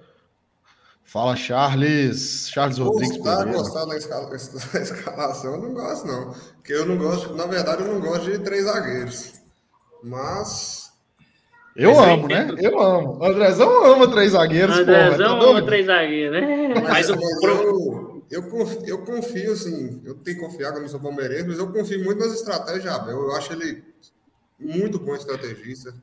Fala, 1.05 1.37
Charles. 1.37 2.49
Charles 2.49 2.79
Rodrigues. 2.79 3.17
Gostar, 3.19 3.45
gostar 3.45 3.85
da, 3.85 3.97
escala, 3.97 4.27
da 4.73 4.81
escalação, 4.81 5.55
eu 5.55 5.61
não 5.61 5.73
gosto, 5.73 6.07
não. 6.09 6.35
Porque 6.57 6.73
eu 6.73 6.87
não 6.87 6.99
gosto, 6.99 7.35
na 7.37 7.47
verdade, 7.47 7.83
eu 7.83 7.95
não 7.95 8.01
gosto 8.01 8.33
de 8.33 8.41
três 8.41 8.65
zagueiros. 8.65 9.35
Mas. 10.03 10.93
Eu 11.77 11.95
Mas 11.95 12.09
amo, 12.09 12.29
né? 12.29 12.55
Eu 12.59 12.81
amo. 12.81 13.19
O 13.19 13.25
Andrezão 13.25 13.85
ama 13.85 14.09
três 14.11 14.33
zagueiros. 14.33 14.77
Andrezão 14.77 15.39
porra, 15.39 15.45
tá 15.45 15.51
ama 15.51 15.67
três 15.67 15.87
zagueiros, 15.87 16.41
né? 16.41 16.75
Mas, 16.75 17.09
mas 17.09 17.09
eu, 17.43 18.14
eu, 18.31 18.43
eu 18.87 19.05
confio, 19.05 19.53
assim, 19.53 20.01
eu 20.05 20.15
tenho 20.15 20.39
que 20.39 20.45
confiar 20.45 20.73
que 20.73 20.79
eu 20.79 20.83
não 20.83 20.89
sou 20.89 21.01
palmeirense, 21.01 21.49
mas 21.49 21.59
eu 21.59 21.73
confio 21.73 22.03
muito 22.05 22.19
nas 22.19 22.33
estratégias 22.33 22.83
de 22.83 22.89
Abel. 22.89 23.21
Eu 23.21 23.37
acho 23.37 23.53
ele 23.53 23.85
muito 24.59 24.99
bom 24.99 25.15
estrategista. 25.15 25.95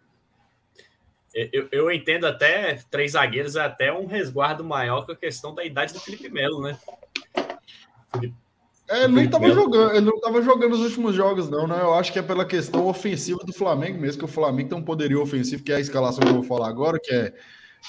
Eu, 1.33 1.67
eu 1.71 1.91
entendo 1.91 2.27
até 2.27 2.75
três 2.89 3.13
zagueiros 3.13 3.55
é 3.55 3.61
até 3.61 3.91
um 3.93 4.05
resguardo 4.05 4.63
maior 4.63 5.05
que 5.05 5.13
a 5.13 5.15
questão 5.15 5.55
da 5.55 5.63
idade 5.63 5.93
do 5.93 5.99
Felipe 5.99 6.29
Melo, 6.29 6.61
né? 6.61 6.77
É, 8.89 9.05
ele 9.05 9.13
não 9.13 9.21
estava 9.23 9.49
jogando, 9.49 9.91
ele 9.91 10.05
não 10.05 10.15
estava 10.15 10.41
jogando 10.41 10.73
os 10.73 10.81
últimos 10.81 11.15
jogos, 11.15 11.49
não, 11.49 11.65
né? 11.65 11.79
Eu 11.79 11.93
acho 11.93 12.11
que 12.11 12.19
é 12.19 12.21
pela 12.21 12.43
questão 12.43 12.85
ofensiva 12.87 13.39
do 13.45 13.53
Flamengo 13.53 13.97
mesmo, 13.97 14.19
que 14.19 14.25
o 14.25 14.27
Flamengo 14.27 14.69
tem 14.69 14.77
um 14.77 14.83
poderio 14.83 15.21
ofensivo, 15.21 15.63
que 15.63 15.71
é 15.71 15.77
a 15.77 15.79
escalação 15.79 16.21
que 16.21 16.29
eu 16.29 16.33
vou 16.33 16.43
falar 16.43 16.67
agora, 16.67 16.99
que 17.01 17.13
é 17.13 17.33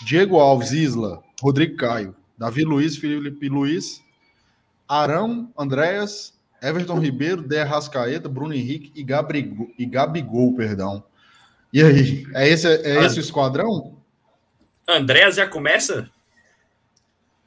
Diego 0.05 0.39
Alves, 0.39 0.71
Isla, 0.71 1.21
Rodrigo 1.41 1.77
Caio, 1.77 2.15
Davi 2.39 2.63
Luiz, 2.63 2.97
Felipe 2.97 3.49
Luiz, 3.49 4.01
Arão, 4.89 5.53
Andréas, 5.57 6.39
Everton 6.63 6.99
Ribeiro, 6.99 7.43
Dé 7.43 7.63
Rascaeta, 7.63 8.29
Bruno 8.29 8.55
Henrique 8.55 8.93
e, 8.95 9.03
Gabrigo, 9.03 9.73
e 9.79 9.85
Gabigol, 9.85 10.55
perdão. 10.55 11.03
E 11.73 11.83
aí, 11.83 12.27
é 12.35 12.49
esse, 12.49 12.69
é 12.69 13.05
esse 13.05 13.19
o 13.19 13.21
esquadrão? 13.21 13.97
Andréas 14.87 15.37
já 15.37 15.47
começa? 15.47 16.11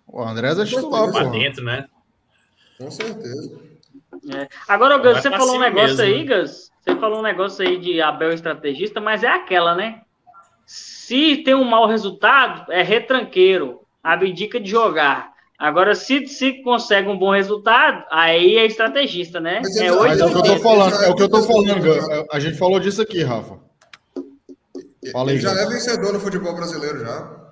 O 0.08 0.22
Andréas 0.22 0.60
é 0.60 0.66
titular, 0.66 1.12
pô. 1.12 1.30
dentro, 1.30 1.64
né? 1.64 1.88
Com 2.78 2.90
certeza. 2.90 3.60
É. 4.34 4.48
Agora, 4.68 4.98
Gus, 4.98 5.22
você 5.22 5.30
falou 5.30 5.58
um 5.58 5.60
negócio 5.60 5.98
mesmo. 5.98 6.02
aí, 6.02 6.26
né? 6.26 6.36
Gus. 6.36 6.72
Você 6.82 6.96
falou 6.98 7.20
um 7.20 7.24
negócio 7.24 7.68
aí 7.68 7.80
de 7.80 8.02
Abel 8.02 8.32
estrategista, 8.32 9.02
mas 9.02 9.24
é 9.24 9.28
aquela, 9.28 9.76
né? 9.76 10.02
Se 10.66 11.38
tem 11.38 11.54
um 11.54 11.64
mau 11.64 11.88
resultado, 11.88 12.72
é 12.72 12.82
retranqueiro, 12.82 13.82
abdica 14.04 14.60
de 14.60 14.70
jogar. 14.70 15.35
Agora, 15.58 15.96
se, 15.96 16.28
se 16.28 16.62
consegue 16.64 17.08
um 17.08 17.18
bom 17.18 17.32
resultado, 17.32 18.04
aí 18.12 18.58
é 18.58 18.66
estrategista, 18.66 19.40
né? 19.40 19.62
Mas 19.64 19.78
é, 19.78 19.92
hoje 19.92 20.22
é 20.22 20.26
o 20.26 20.30
que 20.30 20.38
eu 20.38 20.44
tô 20.44 20.60
falando, 20.60 21.04
é 21.04 21.10
o 21.10 21.16
que 21.16 21.24
eu 21.24 21.30
tô 21.30 21.44
falando, 21.44 22.28
A 22.32 22.40
gente 22.40 22.58
falou 22.58 22.80
disso 22.80 23.02
aqui, 23.02 23.24
Rafa. 23.24 23.58
Fala 25.12 25.30
aí, 25.30 25.38
Ele 25.38 25.44
já 25.44 25.52
é 25.52 25.66
vencedor 25.66 26.12
no 26.12 26.20
futebol 26.20 26.54
brasileiro 26.54 27.00
já. 27.00 27.46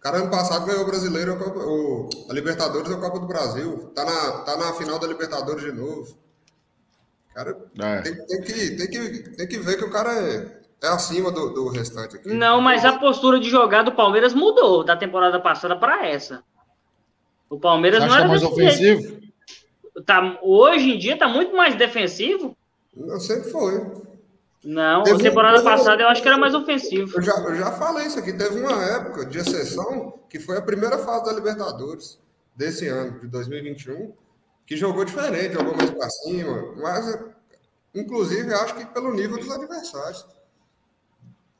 O 0.00 0.02
cara 0.02 0.16
ano 0.16 0.30
passado 0.30 0.66
ganhou 0.66 0.82
o 0.82 0.86
brasileiro, 0.86 1.34
o, 1.34 2.08
a 2.28 2.32
Libertadores 2.32 2.90
e 2.90 2.94
a 2.94 2.96
Copa 2.96 3.20
do 3.20 3.26
Brasil. 3.26 3.92
Tá 3.94 4.04
na, 4.04 4.32
tá 4.44 4.56
na 4.56 4.72
final 4.72 4.98
da 4.98 5.06
Libertadores 5.06 5.62
de 5.62 5.72
novo. 5.72 6.16
Cara, 7.34 7.56
é. 7.78 8.00
tem, 8.00 8.26
tem, 8.26 8.42
que, 8.42 8.70
tem, 8.76 8.90
que, 8.90 9.36
tem 9.36 9.46
que 9.46 9.58
ver 9.58 9.76
que 9.76 9.84
o 9.84 9.90
cara 9.90 10.12
é, 10.12 10.60
é 10.82 10.88
acima 10.88 11.30
do, 11.30 11.50
do 11.50 11.68
restante 11.68 12.16
aqui. 12.16 12.28
Não, 12.28 12.60
mas 12.60 12.84
a 12.84 12.98
postura 12.98 13.38
de 13.38 13.48
jogar 13.48 13.82
do 13.82 13.92
Palmeiras 13.92 14.34
mudou 14.34 14.82
da 14.82 14.96
temporada 14.96 15.38
passada 15.38 15.76
para 15.76 16.08
essa. 16.08 16.42
O 17.50 17.58
Palmeiras 17.58 17.98
não 17.98 18.16
era 18.16 18.28
mais 18.28 18.44
ofensivo. 18.44 19.20
Tá, 20.06 20.38
hoje 20.40 20.92
em 20.92 20.98
dia 20.98 21.18
tá 21.18 21.26
muito 21.26 21.54
mais 21.54 21.74
defensivo. 21.74 22.56
Não, 22.96 23.18
sempre 23.18 23.50
foi. 23.50 23.90
Não, 24.64 25.02
teve 25.02 25.16
a 25.16 25.30
temporada 25.30 25.60
um... 25.60 25.64
passada 25.64 26.00
eu 26.00 26.08
acho 26.08 26.22
que 26.22 26.28
era 26.28 26.38
mais 26.38 26.54
ofensivo. 26.54 27.18
Eu 27.18 27.22
já, 27.22 27.32
eu 27.32 27.56
já 27.56 27.72
falei 27.72 28.06
isso 28.06 28.18
aqui. 28.18 28.32
Teve 28.32 28.60
uma 28.60 28.84
época 28.84 29.26
de 29.26 29.38
exceção 29.38 30.20
que 30.28 30.38
foi 30.38 30.58
a 30.58 30.62
primeira 30.62 30.96
fase 30.98 31.24
da 31.24 31.32
Libertadores 31.32 32.20
desse 32.54 32.86
ano, 32.86 33.18
de 33.20 33.26
2021, 33.26 34.12
que 34.64 34.76
jogou 34.76 35.04
diferente, 35.04 35.54
jogou 35.54 35.76
mais 35.76 35.90
para 35.90 36.08
cima, 36.10 36.74
mas 36.76 37.18
inclusive 37.94 38.52
acho 38.54 38.76
que 38.76 38.86
pelo 38.86 39.12
nível 39.12 39.38
dos 39.38 39.50
adversários. 39.50 40.24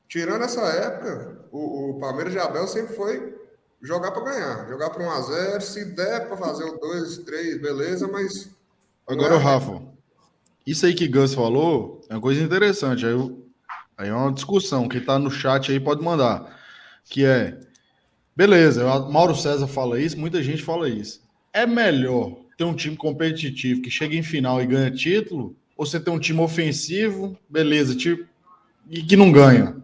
Tirando 0.06 0.44
essa 0.44 0.60
época, 0.60 1.46
o, 1.50 1.90
o 1.90 1.98
Palmeiras 1.98 2.32
de 2.32 2.38
Abel 2.38 2.66
sempre 2.68 2.94
foi 2.94 3.39
jogar 3.82 4.10
para 4.10 4.24
ganhar, 4.24 4.68
jogar 4.68 4.90
para 4.90 5.04
1 5.04 5.10
a 5.10 5.20
0 5.20 5.60
se 5.60 5.84
der 5.84 6.28
para 6.28 6.36
fazer 6.36 6.64
o 6.64 6.78
2, 6.78 7.18
3, 7.18 7.60
beleza, 7.60 8.08
mas. 8.08 8.50
Agora, 9.06 9.34
é... 9.34 9.38
Rafa, 9.38 9.82
isso 10.66 10.86
aí 10.86 10.94
que 10.94 11.08
Gus 11.08 11.34
falou 11.34 12.00
é 12.08 12.14
uma 12.14 12.20
coisa 12.20 12.42
interessante. 12.42 13.06
Aí, 13.06 13.14
aí 13.96 14.08
é 14.08 14.14
uma 14.14 14.32
discussão. 14.32 14.88
Quem 14.88 15.00
está 15.00 15.18
no 15.18 15.30
chat 15.30 15.72
aí 15.72 15.80
pode 15.80 16.02
mandar. 16.02 16.58
Que 17.04 17.24
é. 17.24 17.58
Beleza, 18.36 18.84
Mauro 19.10 19.34
César 19.34 19.66
fala 19.66 20.00
isso, 20.00 20.18
muita 20.18 20.42
gente 20.42 20.62
fala 20.62 20.88
isso. 20.88 21.20
É 21.52 21.66
melhor 21.66 22.36
ter 22.56 22.64
um 22.64 22.74
time 22.74 22.96
competitivo 22.96 23.82
que 23.82 23.90
chega 23.90 24.14
em 24.14 24.22
final 24.22 24.62
e 24.62 24.66
ganha 24.66 24.90
título, 24.90 25.56
ou 25.76 25.84
você 25.84 25.98
ter 25.98 26.10
um 26.10 26.18
time 26.18 26.40
ofensivo, 26.40 27.36
beleza, 27.48 27.94
tipo, 27.94 28.26
e 28.88 29.02
que 29.02 29.16
não 29.16 29.32
ganha? 29.32 29.76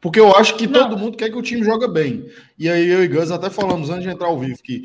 Porque 0.00 0.18
eu 0.18 0.34
acho 0.34 0.56
que 0.56 0.66
não. 0.66 0.80
todo 0.80 0.98
mundo 0.98 1.16
quer 1.16 1.30
que 1.30 1.36
o 1.36 1.42
time 1.42 1.62
joga 1.62 1.86
bem. 1.86 2.26
E 2.58 2.68
aí 2.68 2.88
eu 2.88 3.04
e 3.04 3.08
Gus 3.08 3.30
até 3.30 3.50
falamos 3.50 3.90
antes 3.90 4.04
de 4.04 4.08
entrar 4.08 4.28
ao 4.28 4.38
vivo 4.38 4.62
que 4.62 4.82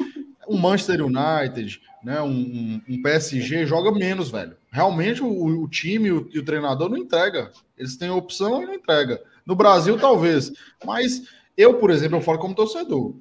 o 0.47 0.57
Manchester 0.57 1.01
United, 1.03 1.81
né, 2.03 2.21
um, 2.21 2.81
um, 2.87 3.01
PSG 3.01 3.65
joga 3.65 3.91
menos, 3.91 4.29
velho. 4.29 4.55
Realmente 4.71 5.23
o, 5.23 5.63
o 5.63 5.67
time 5.67 6.11
o, 6.11 6.29
e 6.33 6.39
o 6.39 6.45
treinador 6.45 6.89
não 6.89 6.97
entrega. 6.97 7.51
Eles 7.77 7.95
têm 7.95 8.09
opção 8.09 8.61
e 8.61 8.65
não 8.65 8.73
entrega. 8.73 9.21
No 9.45 9.55
Brasil, 9.55 9.97
talvez. 9.97 10.51
Mas 10.85 11.23
eu, 11.57 11.75
por 11.75 11.89
exemplo, 11.89 12.17
eu 12.17 12.21
falo 12.21 12.39
como 12.39 12.55
torcedor. 12.55 13.13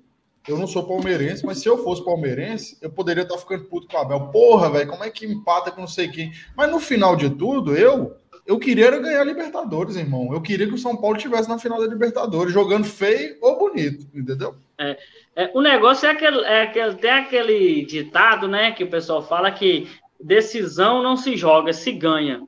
Eu 0.46 0.58
não 0.58 0.66
sou 0.66 0.86
palmeirense, 0.86 1.46
mas 1.46 1.58
se 1.58 1.68
eu 1.68 1.82
fosse 1.82 2.04
palmeirense, 2.04 2.76
eu 2.82 2.90
poderia 2.90 3.22
estar 3.22 3.38
ficando 3.38 3.64
puto 3.64 3.86
com 3.86 3.96
o 3.96 4.00
Abel. 4.00 4.28
Porra, 4.28 4.70
velho, 4.70 4.90
como 4.90 5.02
é 5.02 5.08
que 5.08 5.24
empata 5.24 5.70
com 5.70 5.80
não 5.80 5.88
sei 5.88 6.08
quem? 6.08 6.32
Mas 6.54 6.70
no 6.70 6.78
final 6.78 7.16
de 7.16 7.30
tudo, 7.30 7.74
eu 7.74 8.14
eu 8.46 8.58
queria 8.58 8.90
ganhar 8.98 9.22
a 9.22 9.24
Libertadores, 9.24 9.96
irmão. 9.96 10.32
Eu 10.32 10.40
queria 10.40 10.66
que 10.66 10.74
o 10.74 10.78
São 10.78 10.96
Paulo 10.96 11.16
estivesse 11.16 11.48
na 11.48 11.58
final 11.58 11.80
da 11.80 11.86
Libertadores, 11.86 12.52
jogando 12.52 12.84
feio 12.84 13.36
ou 13.40 13.58
bonito, 13.58 14.06
entendeu? 14.14 14.54
É, 14.78 14.98
é, 15.34 15.50
o 15.54 15.62
negócio 15.62 16.06
é 16.06 16.10
aquele, 16.10 16.40
é 16.40 16.62
aquele, 16.62 16.94
tem 16.96 17.10
aquele 17.10 17.84
ditado, 17.84 18.46
né, 18.46 18.72
que 18.72 18.84
o 18.84 18.90
pessoal 18.90 19.22
fala 19.22 19.50
que 19.50 19.88
decisão 20.20 21.02
não 21.02 21.16
se 21.16 21.36
joga, 21.36 21.72
se 21.72 21.90
ganha. 21.92 22.42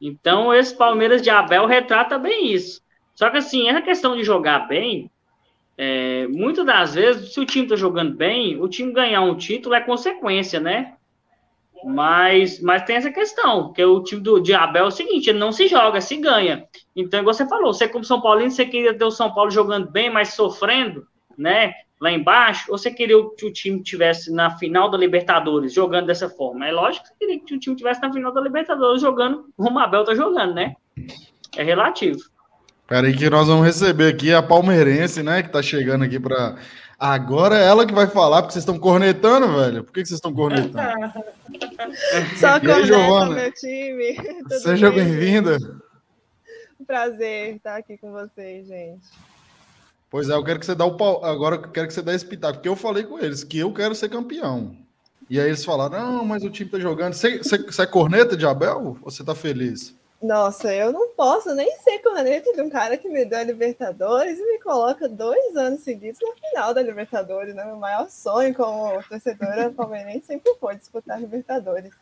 Então, 0.00 0.54
esse 0.54 0.76
Palmeiras 0.76 1.22
de 1.22 1.30
Abel 1.30 1.66
retrata 1.66 2.18
bem 2.18 2.52
isso. 2.52 2.80
Só 3.14 3.30
que, 3.30 3.38
assim, 3.38 3.68
essa 3.68 3.82
questão 3.82 4.16
de 4.16 4.22
jogar 4.22 4.68
bem, 4.68 5.10
é, 5.76 6.26
muitas 6.28 6.64
das 6.64 6.94
vezes, 6.94 7.32
se 7.32 7.40
o 7.40 7.46
time 7.46 7.64
está 7.64 7.74
jogando 7.74 8.14
bem, 8.14 8.60
o 8.60 8.68
time 8.68 8.92
ganhar 8.92 9.22
um 9.22 9.36
título 9.36 9.74
é 9.74 9.80
consequência, 9.80 10.60
né? 10.60 10.94
Mas, 11.84 12.60
mas 12.60 12.82
tem 12.82 12.96
essa 12.96 13.10
questão, 13.10 13.72
que 13.72 13.84
o 13.84 14.02
time 14.02 14.20
do 14.20 14.40
Diabel 14.40 14.84
é 14.84 14.88
o 14.88 14.90
seguinte, 14.90 15.30
ele 15.30 15.38
não 15.38 15.52
se 15.52 15.68
joga, 15.68 16.00
se 16.00 16.16
ganha. 16.16 16.64
Então, 16.94 17.20
igual 17.20 17.34
você 17.34 17.48
falou, 17.48 17.72
você 17.72 17.88
como 17.88 18.04
São 18.04 18.20
Paulino, 18.20 18.50
você 18.50 18.66
queria 18.66 18.96
ter 18.96 19.04
o 19.04 19.10
São 19.10 19.32
Paulo 19.32 19.50
jogando 19.50 19.90
bem, 19.90 20.10
mas 20.10 20.34
sofrendo, 20.34 21.06
né? 21.36 21.72
Lá 22.00 22.12
embaixo, 22.12 22.70
ou 22.70 22.78
você 22.78 22.90
queria 22.90 23.16
que 23.36 23.46
o 23.46 23.52
time 23.52 23.82
tivesse 23.82 24.32
na 24.32 24.56
final 24.56 24.90
da 24.90 24.96
Libertadores 24.96 25.72
jogando 25.72 26.06
dessa 26.06 26.28
forma? 26.28 26.66
É 26.66 26.72
lógico 26.72 27.04
que 27.04 27.10
você 27.10 27.18
queria 27.18 27.40
que 27.40 27.54
o 27.54 27.58
time 27.58 27.76
tivesse 27.76 28.00
na 28.00 28.12
final 28.12 28.32
da 28.32 28.40
Libertadores 28.40 29.00
jogando 29.02 29.46
como 29.56 29.78
Abel 29.78 30.04
tá 30.04 30.14
jogando, 30.14 30.54
né? 30.54 30.76
É 31.56 31.62
relativo. 31.62 32.20
Peraí 32.86 33.14
que 33.14 33.28
nós 33.28 33.46
vamos 33.46 33.66
receber 33.66 34.08
aqui 34.08 34.32
a 34.32 34.42
palmeirense, 34.42 35.22
né, 35.22 35.42
que 35.42 35.50
tá 35.50 35.60
chegando 35.60 36.04
aqui 36.04 36.18
para 36.18 36.56
Agora 36.98 37.56
é 37.56 37.64
ela 37.64 37.86
que 37.86 37.94
vai 37.94 38.08
falar, 38.08 38.42
porque 38.42 38.54
vocês 38.54 38.62
estão 38.62 38.76
cornetando, 38.76 39.46
velho. 39.56 39.84
Por 39.84 39.92
que, 39.92 40.04
vocês 40.04 40.16
estão 40.18 40.34
cornetando? 40.34 40.74
Só 42.36 42.58
corneta 42.58 43.26
meu 43.26 43.52
time. 43.52 44.14
Tudo 44.42 44.58
Seja 44.58 44.90
bem-vinda. 44.90 45.58
Prazer 46.84 47.54
estar 47.54 47.76
aqui 47.76 47.96
com 47.98 48.10
vocês, 48.10 48.66
gente. 48.66 49.06
Pois 50.10 50.28
é, 50.28 50.32
eu 50.32 50.42
quero 50.42 50.58
que 50.58 50.66
você 50.66 50.74
dê 50.74 50.82
o 50.82 50.96
pau. 50.96 51.24
Agora 51.24 51.54
eu 51.54 51.62
quero 51.70 51.86
que 51.86 51.94
você 51.94 52.02
dê 52.02 52.14
esse 52.14 52.26
pitaco, 52.26 52.54
porque 52.54 52.68
eu 52.68 52.74
falei 52.74 53.04
com 53.04 53.18
eles 53.20 53.44
que 53.44 53.58
eu 53.58 53.72
quero 53.72 53.94
ser 53.94 54.08
campeão. 54.08 54.74
E 55.30 55.38
aí 55.38 55.46
eles 55.46 55.64
falaram: 55.64 56.00
não, 56.00 56.24
mas 56.24 56.42
o 56.42 56.50
time 56.50 56.68
tá 56.68 56.80
jogando. 56.80 57.12
Você, 57.12 57.38
você, 57.38 57.58
você 57.58 57.82
é 57.82 57.86
corneta 57.86 58.36
de 58.36 58.44
Abel 58.44 58.98
ou 59.02 59.10
você 59.10 59.22
tá 59.22 59.36
feliz? 59.36 59.94
Nossa, 60.20 60.74
eu 60.74 60.92
não 60.92 61.10
posso 61.10 61.54
nem 61.54 61.76
ser 61.78 62.00
corneta 62.00 62.52
de 62.52 62.60
um 62.60 62.68
cara 62.68 62.96
que 62.96 63.08
me 63.08 63.24
deu 63.24 63.38
a 63.38 63.44
Libertadores 63.44 64.36
e 64.36 64.52
me 64.52 64.58
coloca 64.58 65.08
dois 65.08 65.56
anos 65.56 65.82
seguidos 65.82 66.18
na 66.20 66.34
final 66.34 66.74
da 66.74 66.82
Libertadores, 66.82 67.54
né? 67.54 67.64
Meu 67.64 67.76
maior 67.76 68.10
sonho 68.10 68.52
como 68.52 69.00
torcedora 69.04 69.70
palmeirense 69.70 70.26
sempre 70.26 70.52
foi 70.58 70.74
disputar 70.74 71.20
Libertadores. 71.20 71.92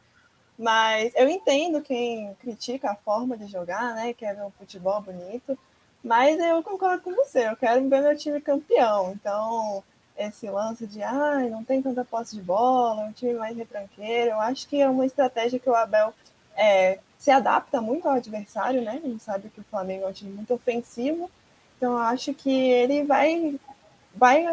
Mas 0.59 1.13
eu 1.15 1.29
entendo 1.29 1.83
quem 1.83 2.35
critica 2.41 2.91
a 2.91 2.97
forma 2.97 3.37
de 3.37 3.47
jogar, 3.49 3.95
né? 3.95 4.15
Quer 4.15 4.35
ver 4.35 4.45
um 4.45 4.51
futebol 4.51 5.03
bonito, 5.03 5.59
mas 6.03 6.39
eu 6.41 6.63
concordo 6.63 7.03
com 7.03 7.15
você, 7.15 7.49
eu 7.49 7.57
quero 7.57 7.87
ver 7.87 8.01
meu 8.01 8.17
time 8.17 8.41
campeão. 8.41 9.13
Então, 9.13 9.85
esse 10.17 10.49
lance 10.49 10.87
de 10.87 11.03
ah, 11.03 11.41
não 11.51 11.63
tem 11.63 11.83
tanta 11.83 12.03
posse 12.05 12.35
de 12.35 12.43
bola, 12.43 13.03
é 13.03 13.07
um 13.07 13.13
time 13.13 13.35
mais 13.35 13.55
retranqueiro, 13.55 14.31
eu 14.31 14.41
acho 14.41 14.67
que 14.69 14.81
é 14.81 14.89
uma 14.89 15.05
estratégia 15.05 15.59
que 15.59 15.69
o 15.69 15.75
Abel 15.75 16.15
é, 16.57 16.99
se 17.19 17.31
adapta 17.31 17.81
muito 17.81 18.07
ao 18.07 18.15
adversário, 18.15 18.83
né? 18.83 19.01
A 19.03 19.09
gente 19.09 19.23
sabe 19.23 19.49
que 19.49 19.61
o 19.61 19.65
Flamengo 19.65 20.05
é 20.05 20.09
um 20.09 20.13
time 20.13 20.33
muito 20.33 20.53
ofensivo, 20.55 21.31
então 21.77 21.93
eu 21.93 21.99
acho 21.99 22.33
que 22.35 22.51
ele 22.51 23.05
vai, 23.05 23.59
vai 24.15 24.47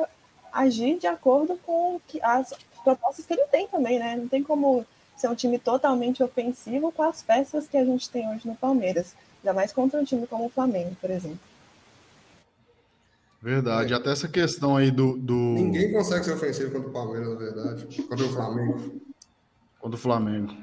agir 0.52 0.98
de 0.98 1.08
acordo 1.08 1.58
com 1.66 2.00
as 2.22 2.54
propostas 2.84 3.26
que 3.26 3.34
ele 3.34 3.46
tem 3.48 3.68
também, 3.68 4.00
né? 4.00 4.16
Não 4.16 4.28
tem 4.28 4.44
como 4.44 4.86
ser 5.16 5.28
um 5.28 5.36
time 5.36 5.58
totalmente 5.60 6.24
ofensivo 6.24 6.92
com 6.92 7.04
as 7.04 7.22
peças 7.22 7.68
que 7.68 7.78
a 7.78 7.86
gente 7.86 8.10
tem 8.10 8.30
hoje 8.30 8.48
no 8.48 8.56
Palmeiras, 8.56 9.14
ainda 9.42 9.54
mais 9.54 9.72
contra 9.72 10.00
um 10.00 10.04
time 10.04 10.28
como 10.28 10.46
o 10.46 10.50
Flamengo, 10.50 10.96
por 11.00 11.10
exemplo. 11.10 11.40
Verdade, 13.42 13.94
até 13.94 14.10
essa 14.10 14.28
questão 14.28 14.78
aí 14.78 14.90
do, 14.90 15.18
do. 15.18 15.34
Ninguém 15.34 15.92
consegue 15.92 16.24
ser 16.24 16.32
ofensivo 16.32 16.72
contra 16.72 16.90
o 16.90 16.94
Palmeiras, 16.94 17.30
na 17.30 17.36
verdade. 17.36 18.04
Contra 18.04 18.26
o 18.26 18.30
Flamengo. 18.30 19.02
Contra 19.80 19.98
o 19.98 20.02
Flamengo. 20.02 20.63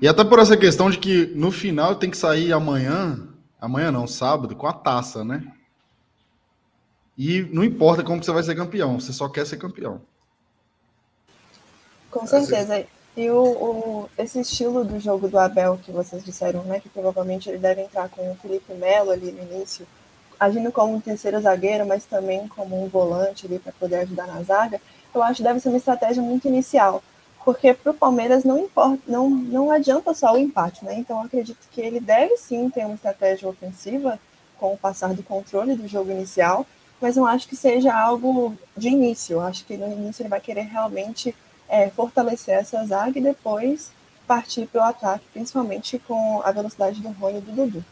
E 0.00 0.08
até 0.08 0.24
por 0.24 0.38
essa 0.38 0.56
questão 0.56 0.90
de 0.90 0.98
que 0.98 1.26
no 1.34 1.50
final 1.50 1.94
tem 1.94 2.10
que 2.10 2.16
sair 2.16 2.52
amanhã, 2.52 3.28
amanhã 3.60 3.92
não, 3.92 4.06
sábado, 4.06 4.56
com 4.56 4.66
a 4.66 4.72
taça, 4.72 5.22
né? 5.22 5.44
E 7.18 7.42
não 7.52 7.62
importa 7.62 8.02
como 8.02 8.24
você 8.24 8.32
vai 8.32 8.42
ser 8.42 8.54
campeão, 8.54 8.98
você 8.98 9.12
só 9.12 9.28
quer 9.28 9.46
ser 9.46 9.58
campeão. 9.58 10.00
Com 12.10 12.26
certeza. 12.26 12.86
E 13.14 13.28
o, 13.28 13.42
o, 13.42 14.08
esse 14.16 14.40
estilo 14.40 14.84
do 14.84 14.98
jogo 14.98 15.28
do 15.28 15.38
Abel 15.38 15.78
que 15.84 15.92
vocês 15.92 16.24
disseram, 16.24 16.62
né? 16.64 16.80
Que 16.80 16.88
provavelmente 16.88 17.50
ele 17.50 17.58
deve 17.58 17.82
entrar 17.82 18.08
com 18.08 18.30
o 18.30 18.36
Felipe 18.36 18.72
Melo 18.72 19.10
ali 19.10 19.30
no 19.30 19.42
início, 19.54 19.86
agindo 20.38 20.72
como 20.72 20.94
um 20.94 21.00
terceiro 21.00 21.38
zagueiro, 21.42 21.86
mas 21.86 22.06
também 22.06 22.48
como 22.48 22.82
um 22.82 22.88
volante 22.88 23.46
ali 23.46 23.58
para 23.58 23.72
poder 23.72 23.96
ajudar 23.96 24.26
na 24.26 24.42
zaga, 24.42 24.80
eu 25.14 25.22
acho 25.22 25.38
que 25.38 25.42
deve 25.42 25.60
ser 25.60 25.68
uma 25.68 25.76
estratégia 25.76 26.22
muito 26.22 26.48
inicial. 26.48 27.02
Porque 27.44 27.72
para 27.72 27.92
o 27.92 27.94
Palmeiras 27.94 28.44
não 28.44 28.58
importa, 28.58 29.02
não, 29.06 29.30
não 29.30 29.70
adianta 29.70 30.12
só 30.14 30.34
o 30.34 30.38
empate, 30.38 30.84
né? 30.84 30.94
Então 30.98 31.20
acredito 31.22 31.68
que 31.70 31.80
ele 31.80 32.00
deve 32.00 32.36
sim 32.36 32.68
ter 32.70 32.84
uma 32.84 32.94
estratégia 32.94 33.48
ofensiva 33.48 34.18
com 34.58 34.74
o 34.74 34.78
passar 34.78 35.14
do 35.14 35.22
controle 35.22 35.74
do 35.74 35.88
jogo 35.88 36.10
inicial, 36.10 36.66
mas 37.00 37.16
não 37.16 37.26
acho 37.26 37.48
que 37.48 37.56
seja 37.56 37.94
algo 37.94 38.54
de 38.76 38.88
início. 38.88 39.34
Eu 39.34 39.40
acho 39.40 39.64
que 39.64 39.76
no 39.76 39.90
início 39.90 40.22
ele 40.22 40.28
vai 40.28 40.40
querer 40.40 40.62
realmente 40.62 41.34
é, 41.68 41.88
fortalecer 41.88 42.54
essa 42.54 42.84
zaga 42.84 43.18
e 43.18 43.22
depois 43.22 43.90
partir 44.26 44.66
para 44.66 44.80
o 44.80 44.84
ataque, 44.84 45.24
principalmente 45.32 45.98
com 45.98 46.40
a 46.44 46.52
velocidade 46.52 47.00
do 47.00 47.08
Rony 47.08 47.38
e 47.38 47.40
do 47.40 47.52
Dudu. 47.52 47.84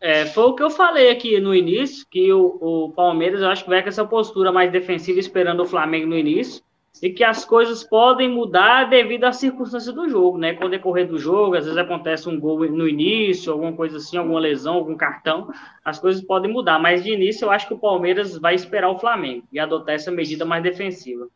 É, 0.00 0.26
foi 0.26 0.44
o 0.44 0.54
que 0.54 0.62
eu 0.62 0.70
falei 0.70 1.10
aqui 1.10 1.40
no 1.40 1.54
início, 1.54 2.06
que 2.10 2.32
o, 2.32 2.58
o, 2.60 2.92
Palmeiras 2.92 3.40
eu 3.40 3.48
acho 3.48 3.64
que 3.64 3.70
vai 3.70 3.82
com 3.82 3.88
essa 3.88 4.04
postura 4.04 4.52
mais 4.52 4.70
defensiva 4.70 5.18
esperando 5.18 5.60
o 5.60 5.66
Flamengo 5.66 6.06
no 6.06 6.16
início, 6.16 6.62
e 7.02 7.10
que 7.10 7.22
as 7.22 7.44
coisas 7.44 7.84
podem 7.84 8.28
mudar 8.28 8.84
devido 8.84 9.24
às 9.24 9.36
circunstâncias 9.36 9.94
do 9.94 10.08
jogo, 10.08 10.38
né? 10.38 10.54
Com 10.54 10.66
o 10.66 10.68
decorrer 10.68 11.06
do 11.06 11.18
jogo, 11.18 11.56
às 11.56 11.64
vezes 11.64 11.78
acontece 11.78 12.28
um 12.28 12.40
gol 12.40 12.58
no 12.70 12.88
início, 12.88 13.52
alguma 13.52 13.72
coisa 13.72 13.98
assim, 13.98 14.16
alguma 14.16 14.40
lesão, 14.40 14.74
algum 14.74 14.96
cartão, 14.96 15.48
as 15.84 15.98
coisas 15.98 16.22
podem 16.22 16.52
mudar, 16.52 16.78
mas 16.78 17.04
de 17.04 17.12
início 17.12 17.44
eu 17.44 17.50
acho 17.50 17.68
que 17.68 17.74
o 17.74 17.78
Palmeiras 17.78 18.38
vai 18.38 18.54
esperar 18.54 18.90
o 18.90 18.98
Flamengo 18.98 19.44
e 19.52 19.58
adotar 19.58 19.94
essa 19.94 20.10
medida 20.10 20.44
mais 20.44 20.62
defensiva. 20.62 21.28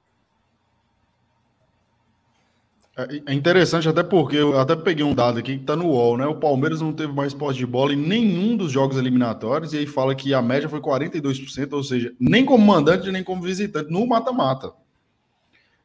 É, 2.96 3.32
é 3.32 3.34
interessante 3.34 3.88
até 3.88 4.02
porque 4.02 4.36
eu 4.36 4.58
até 4.58 4.74
peguei 4.74 5.04
um 5.04 5.14
dado 5.14 5.38
aqui 5.38 5.58
que 5.58 5.64
tá 5.64 5.76
no 5.76 5.86
UOL, 5.88 6.16
né? 6.16 6.26
O 6.26 6.34
Palmeiras 6.34 6.80
não 6.80 6.92
teve 6.92 7.12
mais 7.12 7.32
posse 7.32 7.58
de 7.58 7.66
bola 7.66 7.92
em 7.92 7.96
nenhum 7.96 8.56
dos 8.56 8.72
jogos 8.72 8.96
eliminatórios 8.96 9.72
e 9.72 9.78
aí 9.78 9.86
fala 9.86 10.14
que 10.14 10.34
a 10.34 10.42
média 10.42 10.68
foi 10.68 10.80
42%, 10.80 11.72
ou 11.72 11.82
seja, 11.82 12.12
nem 12.18 12.44
como 12.44 12.66
mandante 12.66 13.10
nem 13.12 13.22
como 13.22 13.42
visitante 13.42 13.90
no 13.90 14.06
mata-mata. 14.06 14.72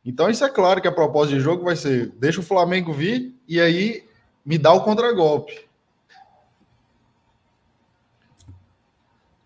Então 0.05 0.29
isso 0.29 0.45
é 0.45 0.49
claro 0.49 0.81
que 0.81 0.87
a 0.87 0.91
proposta 0.91 1.33
de 1.33 1.39
jogo 1.39 1.63
vai 1.63 1.75
ser 1.75 2.11
deixa 2.17 2.39
o 2.39 2.43
Flamengo 2.43 2.93
vir 2.93 3.33
e 3.47 3.59
aí 3.59 4.07
me 4.45 4.57
dá 4.57 4.71
o 4.71 4.83
contragolpe. 4.83 5.65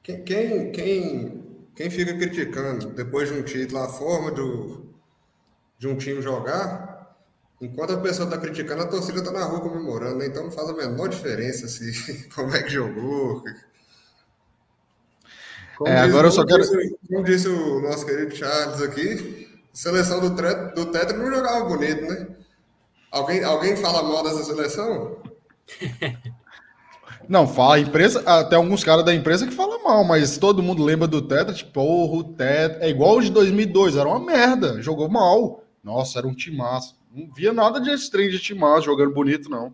Quem, 0.04 0.24
quem, 0.24 0.72
quem, 0.72 1.44
quem 1.76 1.90
fica 1.90 2.14
criticando 2.18 2.88
depois 2.88 3.30
de 3.30 3.40
um 3.40 3.44
título 3.44 3.82
a 3.82 3.88
forma 3.88 4.32
do, 4.32 4.94
de 5.78 5.88
um 5.88 5.96
time 5.98 6.22
jogar 6.22 6.90
Enquanto 7.62 7.92
a 7.92 7.98
pessoa 7.98 8.26
está 8.26 8.38
criticando, 8.38 8.84
a 8.84 8.88
torcida 8.88 9.20
está 9.20 9.32
na 9.32 9.44
rua 9.44 9.60
comemorando, 9.60 10.20
né? 10.20 10.28
então 10.28 10.44
não 10.44 10.52
faz 10.52 10.70
a 10.70 10.74
menor 10.74 11.10
diferença 11.10 11.68
se 11.68 12.30
como 12.34 12.56
é 12.56 12.64
que 12.64 12.70
jogou. 12.70 13.44
Como 15.78 15.90
é, 15.90 15.98
agora 16.00 16.28
eu 16.28 16.32
só 16.32 16.46
quero. 16.46 16.62
Disse, 16.62 16.98
como 17.08 17.24
disse 17.24 17.48
o 17.50 17.82
nosso 17.82 18.06
querido 18.06 18.34
Charles 18.34 18.82
aqui, 18.82 19.49
seleção 19.80 20.20
do, 20.20 20.36
tre... 20.36 20.54
do 20.76 20.88
Tetra 20.88 21.18
não 21.18 21.34
jogava 21.34 21.64
bonito, 21.64 22.02
né? 22.02 22.28
Alguém, 23.10 23.42
alguém 23.46 23.78
fala 23.78 24.04
mal 24.04 24.22
dessa 24.24 24.44
seleção? 24.44 25.16
Não, 27.28 27.48
fala 27.48 27.76
a 27.76 27.80
imprensa, 27.80 28.24
até 28.26 28.56
alguns 28.56 28.84
caras 28.84 29.06
da 29.06 29.14
imprensa 29.14 29.46
que 29.46 29.54
falam 29.54 29.84
mal, 29.84 30.04
mas 30.04 30.40
todo 30.40 30.64
mundo 30.64 30.84
lembra 30.84 31.08
do 31.08 31.22
Tetra, 31.22 31.54
tipo, 31.54 31.74
porra, 31.74 32.16
o 32.16 32.24
Tetra, 32.24 32.84
é 32.84 32.90
igual 32.90 33.18
o 33.18 33.22
de 33.22 33.30
2002, 33.30 33.98
era 33.98 34.10
uma 34.10 34.20
merda, 34.20 34.82
jogou 34.82 35.08
mal. 35.08 35.64
Nossa, 35.84 36.18
era 36.18 36.28
um 36.28 36.34
timaço. 36.34 36.98
Não 37.14 37.32
via 37.32 37.54
nada 37.54 37.80
de 37.80 37.92
estranho 37.92 38.32
de 38.32 38.40
Timar 38.40 38.82
jogando 38.82 39.14
bonito, 39.14 39.48
não. 39.48 39.72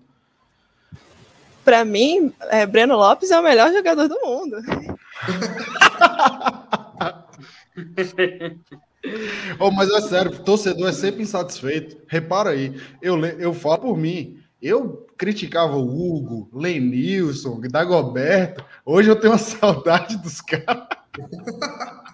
Para 1.64 1.86
mim, 1.86 2.34
é, 2.50 2.66
Breno 2.66 2.98
Lopes 2.98 3.32
é 3.32 3.40
o 3.40 3.44
melhor 3.44 3.72
jogador 3.72 4.10
do 4.10 4.20
mundo. 4.22 4.58
oh, 9.60 9.72
mas 9.72 9.90
é 9.90 10.02
sério, 10.02 10.32
torcedor 10.44 10.90
é 10.90 10.94
sempre 10.94 11.24
insatisfeito. 11.24 11.98
Repara 12.08 12.52
aí, 12.52 12.80
eu, 13.02 13.24
eu 13.26 13.54
falo 13.54 13.80
por 13.80 13.98
mim. 13.98 14.40
Eu 14.62 15.06
criticava 15.18 15.76
o 15.76 15.84
Hugo, 15.84 16.50
Lenilson, 16.54 17.62
Dagoberto. 17.70 18.66
Hoje 18.86 19.10
eu 19.10 19.16
tenho 19.16 19.34
uma 19.34 19.40
saudade 19.40 20.18
dos 20.18 20.42
caras. 20.42 20.88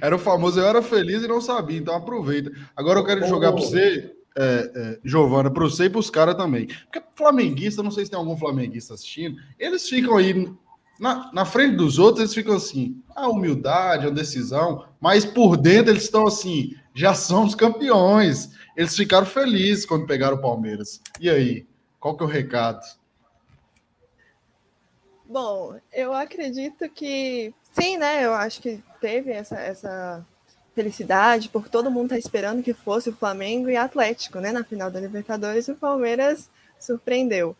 Era 0.00 0.14
o 0.14 0.18
famoso, 0.18 0.60
eu 0.60 0.66
era 0.66 0.80
feliz 0.80 1.22
e 1.22 1.28
não 1.28 1.40
sabia, 1.40 1.78
então 1.78 1.94
aproveita. 1.94 2.50
Agora 2.76 3.00
eu 3.00 3.04
quero 3.04 3.26
jogar 3.26 3.52
para 3.52 3.60
você, 3.60 4.14
é, 4.36 4.72
é, 4.74 4.98
Giovana, 5.04 5.50
para 5.50 5.64
você 5.64 5.86
e 5.86 5.90
para 5.90 5.98
os 5.98 6.08
caras 6.08 6.36
também. 6.36 6.66
Porque 6.66 7.02
flamenguista, 7.16 7.82
não 7.82 7.90
sei 7.90 8.04
se 8.04 8.10
tem 8.10 8.18
algum 8.18 8.36
flamenguista 8.36 8.94
assistindo, 8.94 9.36
eles 9.58 9.88
ficam 9.88 10.16
aí 10.16 10.48
na, 10.98 11.30
na 11.32 11.44
frente 11.44 11.76
dos 11.76 11.98
outros, 11.98 12.20
eles 12.20 12.34
ficam 12.34 12.56
assim, 12.56 13.00
a 13.14 13.28
humildade, 13.28 14.06
a 14.06 14.10
decisão, 14.10 14.86
mas 15.00 15.24
por 15.24 15.56
dentro 15.56 15.92
eles 15.92 16.04
estão 16.04 16.26
assim, 16.26 16.74
já 16.94 17.14
somos 17.14 17.54
campeões. 17.54 18.50
Eles 18.76 18.96
ficaram 18.96 19.26
felizes 19.26 19.86
quando 19.86 20.06
pegaram 20.06 20.36
o 20.36 20.40
Palmeiras. 20.40 21.00
E 21.20 21.28
aí, 21.30 21.66
qual 22.00 22.16
que 22.16 22.22
é 22.22 22.26
o 22.26 22.28
recado? 22.28 22.84
Bom, 25.28 25.78
eu 25.92 26.12
acredito 26.12 26.88
que 26.88 27.52
sim, 27.72 27.98
né? 27.98 28.24
Eu 28.24 28.32
acho 28.34 28.62
que 28.62 28.82
teve 29.00 29.30
essa, 29.30 29.56
essa 29.56 30.26
felicidade, 30.74 31.48
porque 31.48 31.68
todo 31.68 31.90
mundo 31.90 32.06
está 32.06 32.18
esperando 32.18 32.62
que 32.62 32.72
fosse 32.72 33.10
o 33.10 33.16
Flamengo 33.16 33.68
e 33.68 33.76
Atlético, 33.76 34.40
né? 34.40 34.52
Na 34.52 34.64
final 34.64 34.90
da 34.90 35.00
Libertadores, 35.00 35.68
o 35.68 35.74
Palmeiras 35.74 36.48
surpreendeu. 36.78 37.56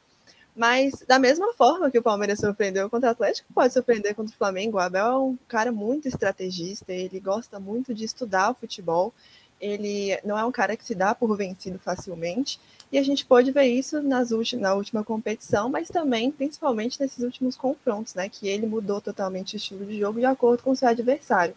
Mas 0.59 1.05
da 1.07 1.21
mesma 1.21 1.53
forma 1.55 1.89
que 1.89 2.01
o 2.01 2.03
Palmeiras 2.03 2.41
surpreendeu 2.41 2.91
contra 2.91 3.11
o 3.11 3.13
Atlético, 3.13 3.53
pode 3.55 3.73
surpreender 3.73 4.13
contra 4.17 4.35
o 4.35 4.37
Flamengo. 4.37 4.77
O 4.77 4.81
Abel 4.81 5.07
é 5.07 5.17
um 5.17 5.39
cara 5.47 5.71
muito 5.71 6.09
estrategista, 6.09 6.93
ele 6.93 7.21
gosta 7.21 7.61
muito 7.61 7.95
de 7.95 8.05
estudar 8.05 8.51
o 8.51 8.55
futebol, 8.55 9.15
ele 9.61 10.19
não 10.25 10.37
é 10.37 10.45
um 10.45 10.51
cara 10.51 10.77
que 10.77 10.85
se 10.85 10.97
dá 10.97 11.15
por 11.15 11.37
vencido 11.37 11.79
facilmente. 11.79 12.59
E 12.91 12.99
a 12.99 13.05
gente 13.05 13.25
pôde 13.25 13.53
ver 13.53 13.67
isso 13.67 14.03
nas 14.03 14.33
últimas, 14.33 14.61
na 14.61 14.75
última 14.75 15.05
competição, 15.05 15.69
mas 15.69 15.91
também, 15.91 16.29
principalmente, 16.33 17.01
nesses 17.01 17.23
últimos 17.23 17.55
confrontos, 17.55 18.15
né? 18.17 18.29
Que 18.29 18.49
ele 18.49 18.67
mudou 18.67 19.01
totalmente 19.01 19.55
o 19.55 19.59
estilo 19.59 19.87
de 19.87 19.97
jogo 19.97 20.19
de 20.19 20.27
acordo 20.27 20.65
com 20.65 20.73
o 20.73 20.77
seu 20.77 20.89
adversário. 20.89 21.55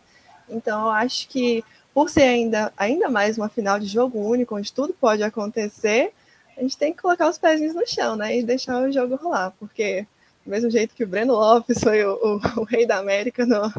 Então, 0.48 0.80
eu 0.80 0.92
acho 0.92 1.28
que, 1.28 1.64
por 1.92 2.08
ser 2.08 2.24
ainda, 2.24 2.72
ainda 2.78 3.10
mais 3.10 3.36
uma 3.36 3.50
final 3.50 3.80
de 3.80 3.88
jogo 3.88 4.20
único, 4.20 4.56
onde 4.56 4.72
tudo 4.72 4.94
pode 4.94 5.24
acontecer, 5.24 6.14
a 6.62 6.64
gente 6.64 6.78
tem 6.78 6.94
que 6.94 7.02
colocar 7.02 7.28
os 7.28 7.40
pezinhos 7.40 7.74
no 7.74 7.88
chão, 7.88 8.16
né? 8.16 8.38
E 8.38 8.44
deixar 8.44 8.84
o 8.84 8.92
jogo 8.92 9.16
rolar, 9.16 9.52
porque 9.60 10.06
do 10.46 10.52
mesmo 10.52 10.70
jeito 10.70 10.94
que 10.94 11.04
o 11.04 11.08
Breno 11.08 11.34
Lopes 11.34 11.80
foi 11.82 12.06
o, 12.06 12.14
o, 12.14 12.62
o 12.62 12.64
rei 12.64 12.86
da 12.86 13.00
América 13.00 13.48
no, 13.48 13.74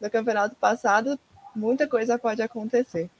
no 0.00 0.08
campeonato 0.08 0.54
passado, 0.54 1.18
muita 1.54 1.88
coisa 1.88 2.16
pode 2.16 2.40
acontecer. 2.40 3.10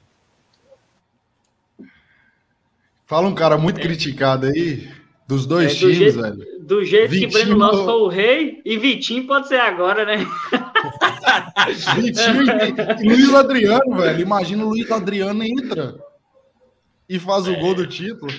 Fala 3.05 3.27
um 3.27 3.35
cara 3.35 3.57
muito 3.57 3.81
é. 3.81 3.83
criticado 3.83 4.45
aí, 4.45 4.89
dos 5.27 5.45
dois 5.45 5.71
é, 5.71 5.73
do 5.73 5.79
times, 5.79 5.97
jeito, 5.97 6.21
velho. 6.21 6.59
Do 6.61 6.85
jeito 6.85 7.09
Vitinho... 7.09 7.29
que 7.29 7.33
Breno 7.33 7.57
Lopes 7.57 7.79
foi 7.81 7.93
o 7.93 8.07
rei, 8.07 8.61
e 8.63 8.77
Vitinho 8.77 9.27
pode 9.27 9.49
ser 9.49 9.59
agora, 9.59 10.05
né? 10.05 10.25
Vitinho 11.97 12.43
e, 13.01 13.09
Luiz 13.09 13.33
Adriano, 13.33 13.97
velho. 13.97 14.21
Imagina 14.21 14.63
o 14.63 14.69
Luiz 14.69 14.89
Adriano 14.89 15.43
entra 15.43 15.93
e 17.09 17.19
faz 17.19 17.49
o 17.49 17.55
gol 17.57 17.75
do 17.75 17.85
título. 17.85 18.31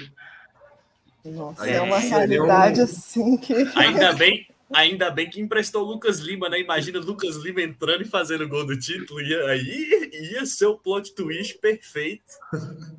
Nossa, 1.25 1.69
é, 1.69 1.77
é 1.77 1.81
uma 1.81 1.99
realidade 1.99 2.81
um... 2.81 2.85
assim 2.85 3.37
que. 3.37 3.55
Ainda 3.75 4.13
bem, 4.13 4.47
Ainda 4.73 5.11
bem 5.11 5.29
que 5.31 5.41
emprestou 5.41 5.85
o 5.85 5.87
Lucas 5.87 6.19
Lima, 6.19 6.49
né? 6.49 6.59
Imagina 6.59 6.99
o 6.99 7.05
Lucas 7.05 7.37
Lima 7.37 7.63
entrando 7.63 8.03
e 8.03 8.07
fazendo 8.07 8.43
o 8.45 8.49
gol 8.49 8.67
do 8.67 8.77
título. 8.79 9.21
E 9.21 9.35
aí 9.49 10.11
ia 10.33 10.45
ser 10.47 10.67
o 10.67 10.77
plot 10.77 11.15
twist 11.15 11.59
perfeito 11.59 12.33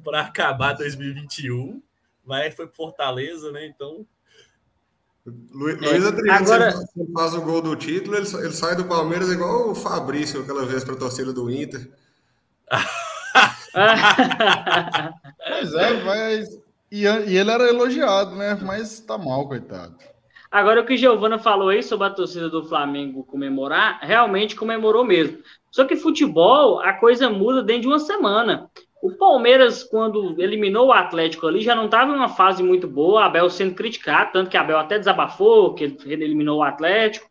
para 0.04 0.22
acabar 0.22 0.74
2021. 0.74 1.82
Mas 2.24 2.56
foi 2.56 2.68
Fortaleza, 2.68 3.52
né? 3.52 3.66
Então. 3.66 4.06
Luiz 5.26 5.82
é, 5.82 6.08
Adriano, 6.08 6.32
Agora... 6.32 6.72
se 6.72 7.12
faz 7.12 7.34
o 7.34 7.42
gol 7.42 7.62
do 7.62 7.76
título, 7.76 8.16
ele, 8.16 8.28
ele 8.28 8.54
sai 8.54 8.76
do 8.76 8.86
Palmeiras 8.86 9.30
igual 9.30 9.72
o 9.72 9.76
Fabrício 9.76 10.42
aquela 10.42 10.68
vez 10.68 10.84
para 10.84 10.94
a 10.94 10.98
torcida 10.98 11.34
do 11.34 11.50
Inter. 11.50 11.90
pois 15.48 15.74
é, 15.74 16.04
mas. 16.04 16.65
E, 16.96 17.04
e 17.04 17.38
ele 17.38 17.52
era 17.52 17.68
elogiado, 17.68 18.38
né? 18.38 18.58
Mas 18.62 19.02
tá 19.02 19.18
mal, 19.18 19.46
coitado. 19.50 19.98
Agora, 20.50 20.80
o 20.80 20.86
que 20.86 20.96
Giovana 20.96 21.38
falou 21.38 21.68
aí 21.68 21.84
sobre 21.84 22.08
a 22.08 22.10
torcida 22.10 22.50
do 22.50 22.64
Flamengo 22.64 23.26
comemorar, 23.26 24.00
realmente 24.02 24.56
comemorou 24.56 25.04
mesmo. 25.04 25.40
Só 25.70 25.84
que 25.84 25.98
futebol, 25.98 26.80
a 26.80 26.94
coisa 26.94 27.30
muda 27.30 27.62
dentro 27.62 27.82
de 27.82 27.88
uma 27.88 28.00
semana. 28.00 28.72
O 29.04 29.12
Palmeiras, 29.12 29.84
quando 29.84 30.42
eliminou 30.42 30.88
o 30.88 30.94
Atlético 30.94 31.48
ali, 31.48 31.60
já 31.60 31.76
não 31.76 31.86
estava 31.86 32.14
em 32.14 32.16
uma 32.16 32.30
fase 32.30 32.64
muito 32.64 32.88
boa, 32.88 33.26
Abel 33.26 33.50
sendo 33.50 33.76
criticado, 33.76 34.32
tanto 34.32 34.50
que 34.50 34.56
Abel 34.56 34.78
até 34.78 34.98
desabafou, 34.98 35.74
que 35.74 35.84
ele 36.06 36.24
eliminou 36.24 36.60
o 36.60 36.64
Atlético. 36.64 37.30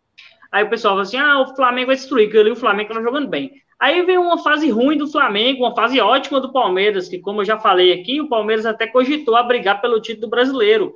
Aí 0.53 0.63
o 0.63 0.69
pessoal 0.69 0.93
falou 0.93 1.03
assim: 1.05 1.17
ah, 1.17 1.41
o 1.41 1.57
Flamengo 1.57 1.87
vai 1.87 1.97
destruir, 1.97 2.31
que 2.31 2.37
ali 2.37 2.51
o 2.51 2.57
Flamengo 2.57 2.91
estava 2.91 3.03
jogando 3.03 3.29
bem. 3.29 3.51
Aí 3.79 4.03
veio 4.03 4.23
uma 4.23 4.39
fase 4.43 4.71
ruim 4.71 4.97
do 4.97 5.07
Flamengo, 5.07 5.65
uma 5.65 5.75
fase 5.75 6.01
ótima 6.01 6.41
do 6.41 6.53
Palmeiras, 6.53 7.09
que, 7.09 7.19
como 7.19 7.41
eu 7.41 7.45
já 7.45 7.59
falei 7.59 7.93
aqui, 7.93 8.21
o 8.21 8.29
Palmeiras 8.29 8.67
até 8.67 8.87
cogitou 8.87 9.37
a 9.37 9.43
brigar 9.43 9.81
pelo 9.81 10.01
título 10.01 10.31
brasileiro. 10.31 10.95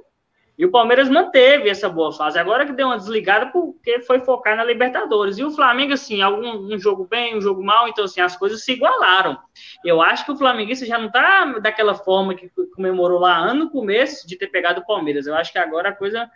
E 0.58 0.66
o 0.66 0.72
Palmeiras 0.72 1.08
manteve 1.08 1.68
essa 1.68 1.88
boa 1.88 2.12
fase. 2.12 2.36
Agora 2.36 2.66
que 2.66 2.72
deu 2.72 2.88
uma 2.88 2.96
desligada 2.96 3.46
porque 3.46 4.00
foi 4.00 4.18
focar 4.18 4.56
na 4.56 4.64
Libertadores. 4.64 5.38
E 5.38 5.44
o 5.44 5.52
Flamengo, 5.52 5.92
assim, 5.92 6.20
algum 6.20 6.74
um 6.74 6.76
jogo 6.76 7.06
bem, 7.06 7.36
um 7.36 7.40
jogo 7.40 7.62
mal, 7.62 7.86
então, 7.86 8.04
assim, 8.04 8.20
as 8.20 8.36
coisas 8.36 8.64
se 8.64 8.72
igualaram. 8.72 9.38
Eu 9.84 10.02
acho 10.02 10.24
que 10.24 10.32
o 10.32 10.36
Flamenguista 10.36 10.84
já 10.84 10.98
não 10.98 11.12
tá 11.12 11.60
daquela 11.60 11.94
forma 11.94 12.34
que 12.34 12.50
comemorou 12.74 13.20
lá 13.20 13.38
ano 13.38 13.66
no 13.66 13.70
começo 13.70 14.26
de 14.26 14.36
ter 14.36 14.48
pegado 14.48 14.80
o 14.80 14.84
Palmeiras. 14.86 15.28
Eu 15.28 15.36
acho 15.36 15.52
que 15.52 15.58
agora 15.58 15.90
a 15.90 15.94
coisa 15.94 16.28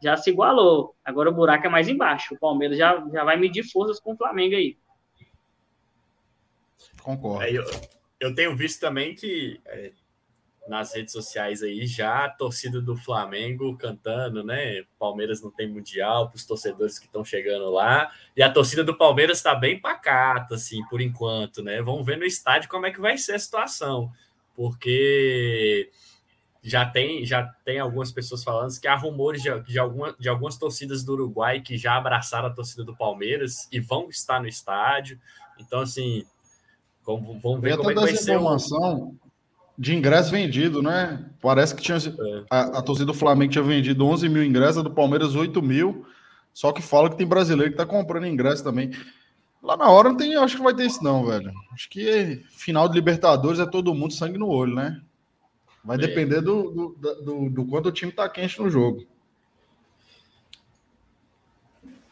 já 0.00 0.16
se 0.16 0.30
igualou. 0.30 0.94
Agora 1.04 1.30
o 1.30 1.34
buraco 1.34 1.66
é 1.66 1.70
mais 1.70 1.88
embaixo. 1.88 2.34
O 2.34 2.38
Palmeiras 2.38 2.78
já, 2.78 3.04
já 3.12 3.24
vai 3.24 3.36
medir 3.36 3.64
forças 3.64 3.98
com 3.98 4.12
o 4.12 4.16
Flamengo 4.16 4.54
aí. 4.54 4.76
Concordo. 7.04 7.44
É, 7.44 7.52
eu, 7.52 7.64
eu 8.18 8.34
tenho 8.34 8.56
visto 8.56 8.80
também 8.80 9.14
que 9.14 9.60
é, 9.66 9.92
nas 10.66 10.94
redes 10.94 11.12
sociais 11.12 11.62
aí 11.62 11.86
já 11.86 12.24
a 12.24 12.30
torcida 12.30 12.80
do 12.80 12.96
Flamengo 12.96 13.76
cantando, 13.76 14.42
né? 14.42 14.82
Palmeiras 14.98 15.42
não 15.42 15.50
tem 15.50 15.68
mundial 15.68 16.28
para 16.28 16.36
os 16.36 16.46
torcedores 16.46 16.98
que 16.98 17.04
estão 17.04 17.22
chegando 17.22 17.70
lá. 17.70 18.10
E 18.34 18.42
a 18.42 18.50
torcida 18.50 18.82
do 18.82 18.96
Palmeiras 18.96 19.36
está 19.36 19.54
bem 19.54 19.78
pacata, 19.78 20.54
assim, 20.54 20.82
por 20.88 21.02
enquanto, 21.02 21.62
né? 21.62 21.82
Vamos 21.82 22.06
ver 22.06 22.16
no 22.16 22.24
estádio 22.24 22.70
como 22.70 22.86
é 22.86 22.90
que 22.90 23.00
vai 23.00 23.18
ser 23.18 23.34
a 23.34 23.38
situação, 23.38 24.10
porque 24.56 25.90
já 26.62 26.86
tem 26.86 27.26
já 27.26 27.42
tem 27.62 27.78
algumas 27.78 28.10
pessoas 28.10 28.42
falando 28.42 28.80
que 28.80 28.88
há 28.88 28.96
rumores 28.96 29.42
de, 29.42 29.60
de, 29.64 29.78
alguma, 29.78 30.16
de 30.18 30.30
algumas 30.30 30.56
torcidas 30.56 31.04
do 31.04 31.12
Uruguai 31.12 31.60
que 31.60 31.76
já 31.76 31.96
abraçaram 31.96 32.48
a 32.48 32.54
torcida 32.54 32.82
do 32.82 32.96
Palmeiras 32.96 33.68
e 33.70 33.78
vão 33.78 34.08
estar 34.08 34.40
no 34.40 34.48
estádio. 34.48 35.20
Então, 35.58 35.80
assim, 35.80 36.24
vamos 37.04 37.60
ver 37.60 37.76
como 37.76 37.90
é 37.90 37.94
que 37.94 38.00
vai 38.00 38.16
ser. 38.16 38.34
Informação 38.34 39.14
de 39.78 39.94
ingresso 39.94 40.30
vendido, 40.30 40.82
né? 40.82 41.28
Parece 41.40 41.74
que 41.74 41.82
tinha 41.82 41.98
é. 41.98 42.44
a, 42.48 42.78
a, 42.78 42.82
torcida 42.82 43.06
do 43.06 43.14
Flamengo 43.14 43.52
tinha 43.52 43.64
vendido 43.64 44.06
11 44.06 44.28
mil 44.28 44.44
ingressos, 44.44 44.78
a 44.78 44.82
do 44.82 44.90
Palmeiras 44.90 45.34
8 45.34 45.60
mil. 45.60 46.06
Só 46.52 46.72
que 46.72 46.80
fala 46.80 47.10
que 47.10 47.16
tem 47.16 47.26
brasileiro 47.26 47.72
que 47.72 47.76
tá 47.76 47.84
comprando 47.84 48.26
ingresso 48.26 48.62
também. 48.62 48.92
Lá 49.60 49.76
na 49.76 49.88
hora 49.88 50.10
não 50.10 50.16
tem, 50.16 50.36
acho 50.36 50.56
que 50.56 50.62
vai 50.62 50.74
ter 50.74 50.86
isso 50.86 51.02
não, 51.02 51.26
velho. 51.26 51.52
Acho 51.72 51.88
que 51.90 52.44
final 52.50 52.88
de 52.88 52.94
Libertadores 52.94 53.58
é 53.58 53.66
todo 53.66 53.94
mundo 53.94 54.12
sangue 54.12 54.38
no 54.38 54.48
olho, 54.48 54.74
né? 54.74 55.00
Vai 55.84 55.96
é. 55.96 56.00
depender 56.00 56.40
do, 56.40 56.70
do, 56.70 57.14
do, 57.22 57.50
do, 57.50 57.66
quanto 57.66 57.88
o 57.88 57.92
time 57.92 58.12
tá 58.12 58.28
quente 58.28 58.60
no 58.60 58.70
jogo. 58.70 59.04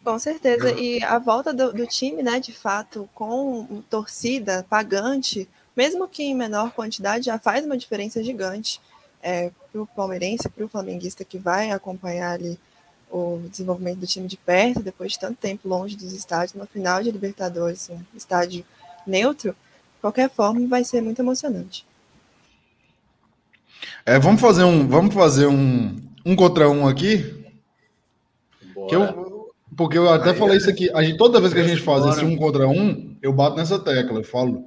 Com 0.05 0.19
certeza. 0.19 0.73
E 0.73 1.03
a 1.05 1.19
volta 1.19 1.53
do, 1.53 1.73
do 1.73 1.87
time, 1.87 2.23
né, 2.23 2.41
de 2.41 2.53
fato, 2.53 3.09
com 3.15 3.83
torcida 3.89 4.67
pagante, 4.69 5.49
mesmo 5.77 6.09
que 6.09 6.25
em 6.25 6.35
menor 6.35 6.73
quantidade, 6.73 7.27
já 7.27 7.39
faz 7.39 7.65
uma 7.65 7.77
diferença 7.77 8.23
gigante 8.23 8.81
é, 9.23 9.51
para 9.71 9.83
o 9.83 9.87
palmeirense, 9.87 10.49
para 10.49 10.65
o 10.65 10.69
flamenguista 10.69 11.25
que 11.25 11.39
vai 11.39 11.71
acompanhar 11.71 12.33
ali 12.33 12.59
o 13.11 13.43
desenvolvimento 13.51 13.99
do 13.99 14.07
time 14.07 14.27
de 14.27 14.37
perto, 14.37 14.83
depois 14.83 15.13
de 15.13 15.19
tanto 15.19 15.37
tempo 15.37 15.69
longe 15.69 15.97
dos 15.97 16.13
estádios, 16.13 16.55
no 16.55 16.67
final 16.67 17.03
de 17.03 17.11
Libertadores, 17.11 17.91
um 17.91 18.01
estádio 18.17 18.65
neutro, 19.07 19.51
de 19.51 20.01
qualquer 20.01 20.31
forma, 20.31 20.67
vai 20.67 20.83
ser 20.83 21.03
muito 21.03 21.21
emocionante. 21.21 21.87
É, 24.05 24.19
vamos 24.19 24.41
fazer 24.41 24.65
um, 24.65 24.89
vamos 24.89 25.15
fazer 25.15 25.47
um, 25.47 25.97
um 26.25 26.35
contra 26.35 26.69
um 26.69 26.89
aqui. 26.89 27.45
Que 28.89 28.97
eu, 28.97 29.32
porque 29.77 29.97
eu 29.97 30.09
até 30.11 30.31
Aí, 30.31 30.37
falei 30.37 30.55
é. 30.55 30.59
isso 30.59 30.71
aqui. 30.71 30.91
A 30.95 31.03
gente, 31.03 31.17
toda 31.17 31.41
vez 31.41 31.53
que 31.53 31.61
a 31.61 31.67
gente 31.67 31.81
faz 31.81 32.05
esse 32.07 32.25
um 32.25 32.37
contra 32.37 32.67
um, 32.69 33.17
eu 33.23 33.33
bato 33.33 33.57
nessa 33.57 33.79
tecla. 33.79 34.21
Eu 34.21 34.25
falo, 34.25 34.67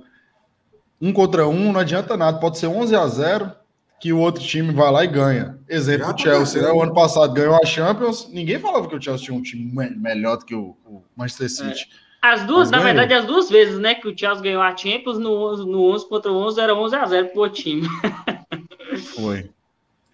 um 1.02 1.12
contra 1.12 1.48
um 1.48 1.72
não 1.72 1.80
adianta 1.80 2.18
nada. 2.18 2.39
Pode 2.39 2.58
ser 2.58 2.68
11 2.68 2.96
a 2.96 3.08
0 3.08 3.52
que 4.00 4.12
o 4.12 4.20
outro 4.20 4.44
time 4.44 4.72
vai 4.72 4.91
lá 4.91 5.04
e 5.04 5.08
ganha. 5.08 5.58
Exemplo, 5.70 6.13
o 6.13 6.18
Chelsea, 6.18 6.62
né? 6.62 6.70
O 6.70 6.82
ano 6.82 6.94
passado 6.94 7.34
ganhou 7.34 7.56
a 7.56 7.65
Champions. 7.65 8.30
Ninguém 8.32 8.60
falava 8.60 8.88
que 8.88 8.96
o 8.96 9.02
Chelsea 9.02 9.26
tinha 9.26 9.38
um 9.38 9.41
time 9.41 9.72
melhor 9.98 10.38
do 10.38 10.46
que 10.46 10.56
o, 10.56 10.76
o 10.86 11.04
Manchester 11.15 11.50
City. 11.50 11.89
É. 12.02 12.06
As 12.22 12.44
duas, 12.46 12.72
Mas 12.72 12.72
na 12.72 12.78
ganhou. 12.80 12.96
verdade, 12.96 13.13
as 13.13 13.26
duas 13.26 13.50
vezes, 13.50 13.78
né, 13.78 13.94
que 13.94 14.08
o 14.08 14.18
Chelsea 14.18 14.44
ganhou 14.44 14.62
a 14.62 14.76
Champions 14.76 15.20
no, 15.20 15.58
no 15.58 15.94
11 15.94 16.10
contra 16.10 16.32
11 16.32 16.60
era 16.60 16.74
11 16.76 16.96
a 16.96 17.06
0 17.06 17.28
pro 17.30 17.50
time. 17.50 17.88
Foi. 19.15 19.50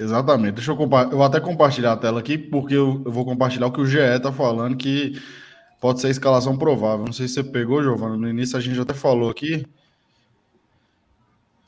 Exatamente. 0.02 0.56
Deixa 0.56 0.72
eu 0.72 0.78
compartilhar. 0.78 1.16
Eu 1.16 1.24
até 1.24 1.40
compartilhar 1.40 1.94
a 1.94 1.98
tela 1.98 2.20
aqui, 2.20 2.38
porque 2.38 2.74
eu, 2.74 3.02
eu 3.06 3.12
vou 3.12 3.24
compartilhar 3.24 3.68
o 3.68 3.72
que 3.72 3.82
o 3.82 3.86
GE 3.86 4.20
tá 4.22 4.32
falando, 4.32 4.76
que 4.76 5.22
pode 5.80 6.02
ser 6.02 6.08
a 6.08 6.10
escalação 6.10 6.58
provável. 6.58 7.06
Não 7.06 7.14
sei 7.14 7.28
se 7.28 7.36
você 7.36 7.44
pegou, 7.44 7.84
Giovana. 7.84 8.18
No 8.18 8.28
início 8.28 8.58
a 8.58 8.62
gente 8.62 8.80
até 8.80 8.96
falou 8.96 9.30
aqui. 9.30 9.66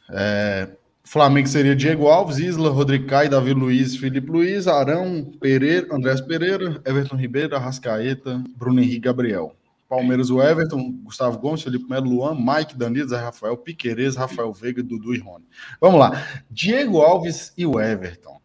É, 0.09 0.69
Flamengo 1.03 1.47
seria 1.47 1.75
Diego 1.75 2.07
Alves, 2.07 2.39
Isla, 2.39 2.71
Rodrigo 2.71 3.05
Caio, 3.05 3.29
Davi 3.29 3.53
Luiz, 3.53 3.95
Felipe 3.95 4.31
Luiz, 4.31 4.67
Arão, 4.67 5.31
Pereira, 5.39 5.87
Andrés 5.91 6.19
Pereira, 6.19 6.81
Everton 6.85 7.15
Ribeiro, 7.15 7.55
Arrascaeta, 7.55 8.43
Bruno 8.57 8.79
Henrique 8.79 8.99
Gabriel. 8.99 9.55
Palmeiras, 9.93 10.31
o 10.31 10.41
Everton, 10.41 10.91
Gustavo 11.03 11.37
Gomes, 11.37 11.61
Felipe 11.61 11.87
Melo, 11.87 12.09
Luan, 12.09 12.35
Mike, 12.35 12.75
Danilo, 12.75 13.07
Zé 13.07 13.17
Rafael, 13.17 13.55
Piquerez, 13.55 14.15
Rafael 14.15 14.51
Veiga, 14.51 14.81
Dudu 14.81 15.13
e 15.13 15.19
Rony. 15.19 15.45
Vamos 15.79 15.99
lá. 15.99 16.43
Diego 16.49 16.99
Alves 16.99 17.53
e 17.55 17.63
o 17.63 17.79
Everton. 17.79 18.41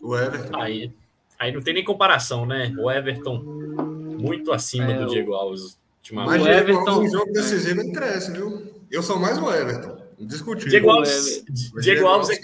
O 0.00 0.16
Everton. 0.16 0.56
Aí, 0.60 0.92
aí 1.40 1.50
não 1.50 1.60
tem 1.60 1.74
nem 1.74 1.82
comparação, 1.82 2.46
né? 2.46 2.72
O 2.78 2.88
Everton 2.88 3.42
muito 3.42 4.52
acima 4.52 4.92
é, 4.92 4.98
do 4.98 5.06
Diego 5.06 5.34
Alves. 5.34 5.76
Mas 6.12 6.40
o 6.40 6.48
Everton, 6.48 7.00
um 7.00 7.10
jogo 7.10 7.32
decisivo 7.32 7.80
ele 7.80 7.92
cresce, 7.92 8.30
viu? 8.30 8.80
Eu 8.92 9.02
sou 9.02 9.18
mais 9.18 9.38
o 9.38 9.52
Everton. 9.52 9.98
Discutir. 10.20 10.68
Diego 10.68 10.88
Alves, 10.88 11.44
Diego 11.82 12.06
Alves 12.06 12.30
é, 12.30 12.40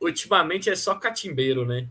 ultimamente 0.00 0.70
é 0.70 0.76
só 0.76 0.94
catimbeiro, 0.94 1.66
né? 1.66 1.86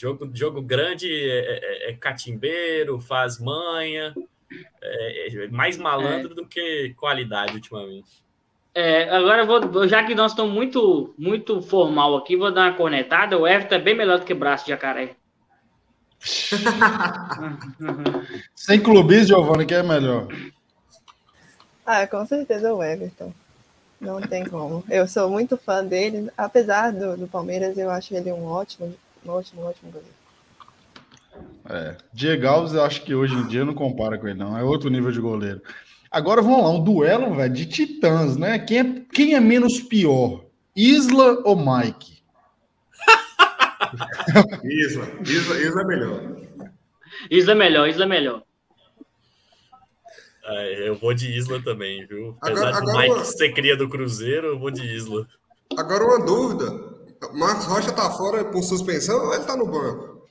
Jogo, 0.00 0.30
jogo 0.34 0.60
grande 0.60 1.08
é, 1.08 1.88
é, 1.88 1.90
é 1.90 1.92
catimbeiro, 1.94 3.00
faz 3.00 3.40
manha, 3.40 4.14
é, 4.82 5.44
é 5.44 5.48
mais 5.48 5.76
malandro 5.76 6.32
é. 6.32 6.34
do 6.34 6.46
que 6.46 6.94
qualidade 6.96 7.54
ultimamente. 7.54 8.24
É, 8.74 9.08
agora 9.08 9.42
eu 9.42 9.46
vou, 9.46 9.86
já 9.86 10.02
que 10.02 10.16
nós 10.16 10.32
estamos 10.32 10.52
muito, 10.52 11.14
muito 11.16 11.62
formal 11.62 12.16
aqui, 12.16 12.36
vou 12.36 12.52
dar 12.52 12.70
uma 12.70 12.76
cornetada. 12.76 13.38
O 13.38 13.46
Everton 13.46 13.76
é 13.76 13.78
bem 13.78 13.94
melhor 13.94 14.18
do 14.18 14.24
que 14.24 14.34
braço 14.34 14.64
de 14.64 14.70
jacaré. 14.70 15.14
Sem 18.54 18.80
clubes, 18.80 19.28
Giovanni, 19.28 19.64
que 19.64 19.74
é 19.74 19.82
melhor? 19.82 20.26
Ah, 21.86 22.06
com 22.06 22.26
certeza 22.26 22.74
o 22.74 22.82
Everton. 22.82 23.32
Não 24.00 24.20
tem 24.20 24.44
como. 24.44 24.82
Eu 24.90 25.06
sou 25.06 25.30
muito 25.30 25.56
fã 25.56 25.84
dele, 25.84 26.30
apesar 26.36 26.92
do, 26.92 27.16
do 27.16 27.28
Palmeiras, 27.28 27.78
eu 27.78 27.90
acho 27.90 28.14
ele 28.14 28.32
um 28.32 28.44
ótimo 28.44 28.92
ótimo, 29.26 29.62
ótimo 29.62 29.90
goleiro. 29.90 30.24
É, 31.68 31.96
Diego 32.12 32.46
Alves, 32.46 32.74
eu 32.74 32.84
acho 32.84 33.02
que 33.02 33.14
hoje 33.14 33.34
em 33.34 33.46
dia 33.46 33.64
não 33.64 33.74
compara 33.74 34.18
com 34.18 34.28
ele, 34.28 34.38
não. 34.38 34.56
É 34.56 34.62
outro 34.62 34.90
nível 34.90 35.10
de 35.10 35.20
goleiro. 35.20 35.60
Agora 36.10 36.40
vamos 36.40 36.62
lá, 36.62 36.70
um 36.70 36.84
duelo, 36.84 37.34
velho, 37.34 37.52
de 37.52 37.66
titãs, 37.66 38.36
né? 38.36 38.58
Quem 38.58 38.78
é, 38.78 39.02
quem 39.12 39.34
é 39.34 39.40
menos 39.40 39.80
pior? 39.80 40.44
Isla 40.76 41.42
ou 41.44 41.56
Mike? 41.56 42.22
Isla. 44.62 45.08
Isla, 45.22 45.60
Isla 45.60 45.80
é 45.80 45.84
melhor. 45.84 46.20
Isla 47.30 47.52
é 47.52 47.54
melhor, 47.54 47.88
Isla 47.88 48.04
é 48.04 48.08
melhor. 48.08 48.42
É, 50.46 50.88
eu 50.88 50.94
vou 50.94 51.14
de 51.14 51.36
Isla 51.36 51.62
também, 51.62 52.06
viu? 52.06 52.36
Apesar 52.40 52.68
agora, 52.68 52.92
agora, 52.92 53.08
de 53.08 53.14
Mike 53.14 53.26
ser 53.26 53.52
cria 53.52 53.76
do 53.76 53.88
Cruzeiro, 53.88 54.48
eu 54.48 54.58
vou 54.58 54.70
de 54.70 54.82
Isla. 54.82 55.26
Agora 55.76 56.04
uma 56.04 56.24
dúvida. 56.24 56.93
Marcos 57.32 57.66
Rocha 57.66 57.92
tá 57.92 58.10
fora 58.10 58.44
por 58.44 58.62
suspensão 58.62 59.26
ou 59.26 59.34
ele 59.34 59.44
tá 59.44 59.56
no 59.56 59.66
banco? 59.66 60.28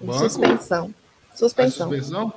banco? 0.00 0.18
Suspensão. 0.18 0.94
Suspensão. 1.34 1.92
É 1.92 1.96
suspensão? 1.96 2.32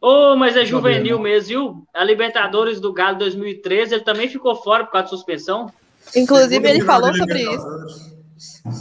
Oh, 0.00 0.36
mas 0.36 0.56
é 0.56 0.64
juvenil 0.64 1.18
mesmo, 1.18 1.48
viu? 1.48 1.86
A 1.94 2.04
Libertadores 2.04 2.78
do 2.78 2.92
Galo 2.92 3.18
2013, 3.18 3.94
ele 3.94 4.04
também 4.04 4.28
ficou 4.28 4.54
fora 4.54 4.84
por 4.84 4.92
causa 4.92 5.04
de 5.06 5.10
suspensão. 5.10 5.72
Inclusive, 6.14 6.68
ele 6.68 6.82
falou 6.82 7.14
sobre 7.14 7.42
isso. 7.42 8.14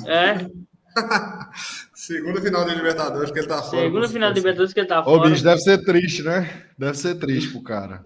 É. 0.05 0.45
Segunda 1.95 2.41
final 2.41 2.65
de 2.65 2.75
Libertadores 2.75 3.31
que 3.31 3.39
ele 3.39 3.47
tá 3.47 3.61
fora. 3.61 3.81
Segunda 3.81 4.09
final 4.09 4.29
de 4.31 4.35
Libertadores 4.35 4.73
que 4.73 4.79
ele 4.81 4.87
tá 4.87 5.01
fora. 5.01 5.17
Ô, 5.17 5.21
bicho, 5.21 5.41
deve 5.41 5.61
ser 5.61 5.81
triste, 5.85 6.21
né? 6.21 6.65
Deve 6.77 6.97
ser 6.97 7.15
triste 7.15 7.51
pro 7.51 7.63
cara. 7.63 8.03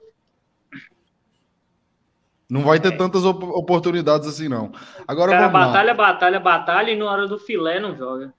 Não 2.50 2.64
vai 2.64 2.80
ter 2.80 2.94
é. 2.94 2.98
tantas 2.98 3.26
op 3.26 3.44
oportunidades 3.44 4.28
assim, 4.28 4.48
não. 4.48 4.72
Agora 5.08 5.32
cara, 5.32 5.48
vamos 5.48 5.68
batalha, 5.68 5.92
lá. 5.92 5.98
batalha, 5.98 6.40
batalha, 6.40 6.92
e 6.92 6.96
na 6.98 7.06
hora 7.06 7.28
do 7.28 7.38
filé 7.38 7.80
não 7.80 7.96
joga. 7.96 8.34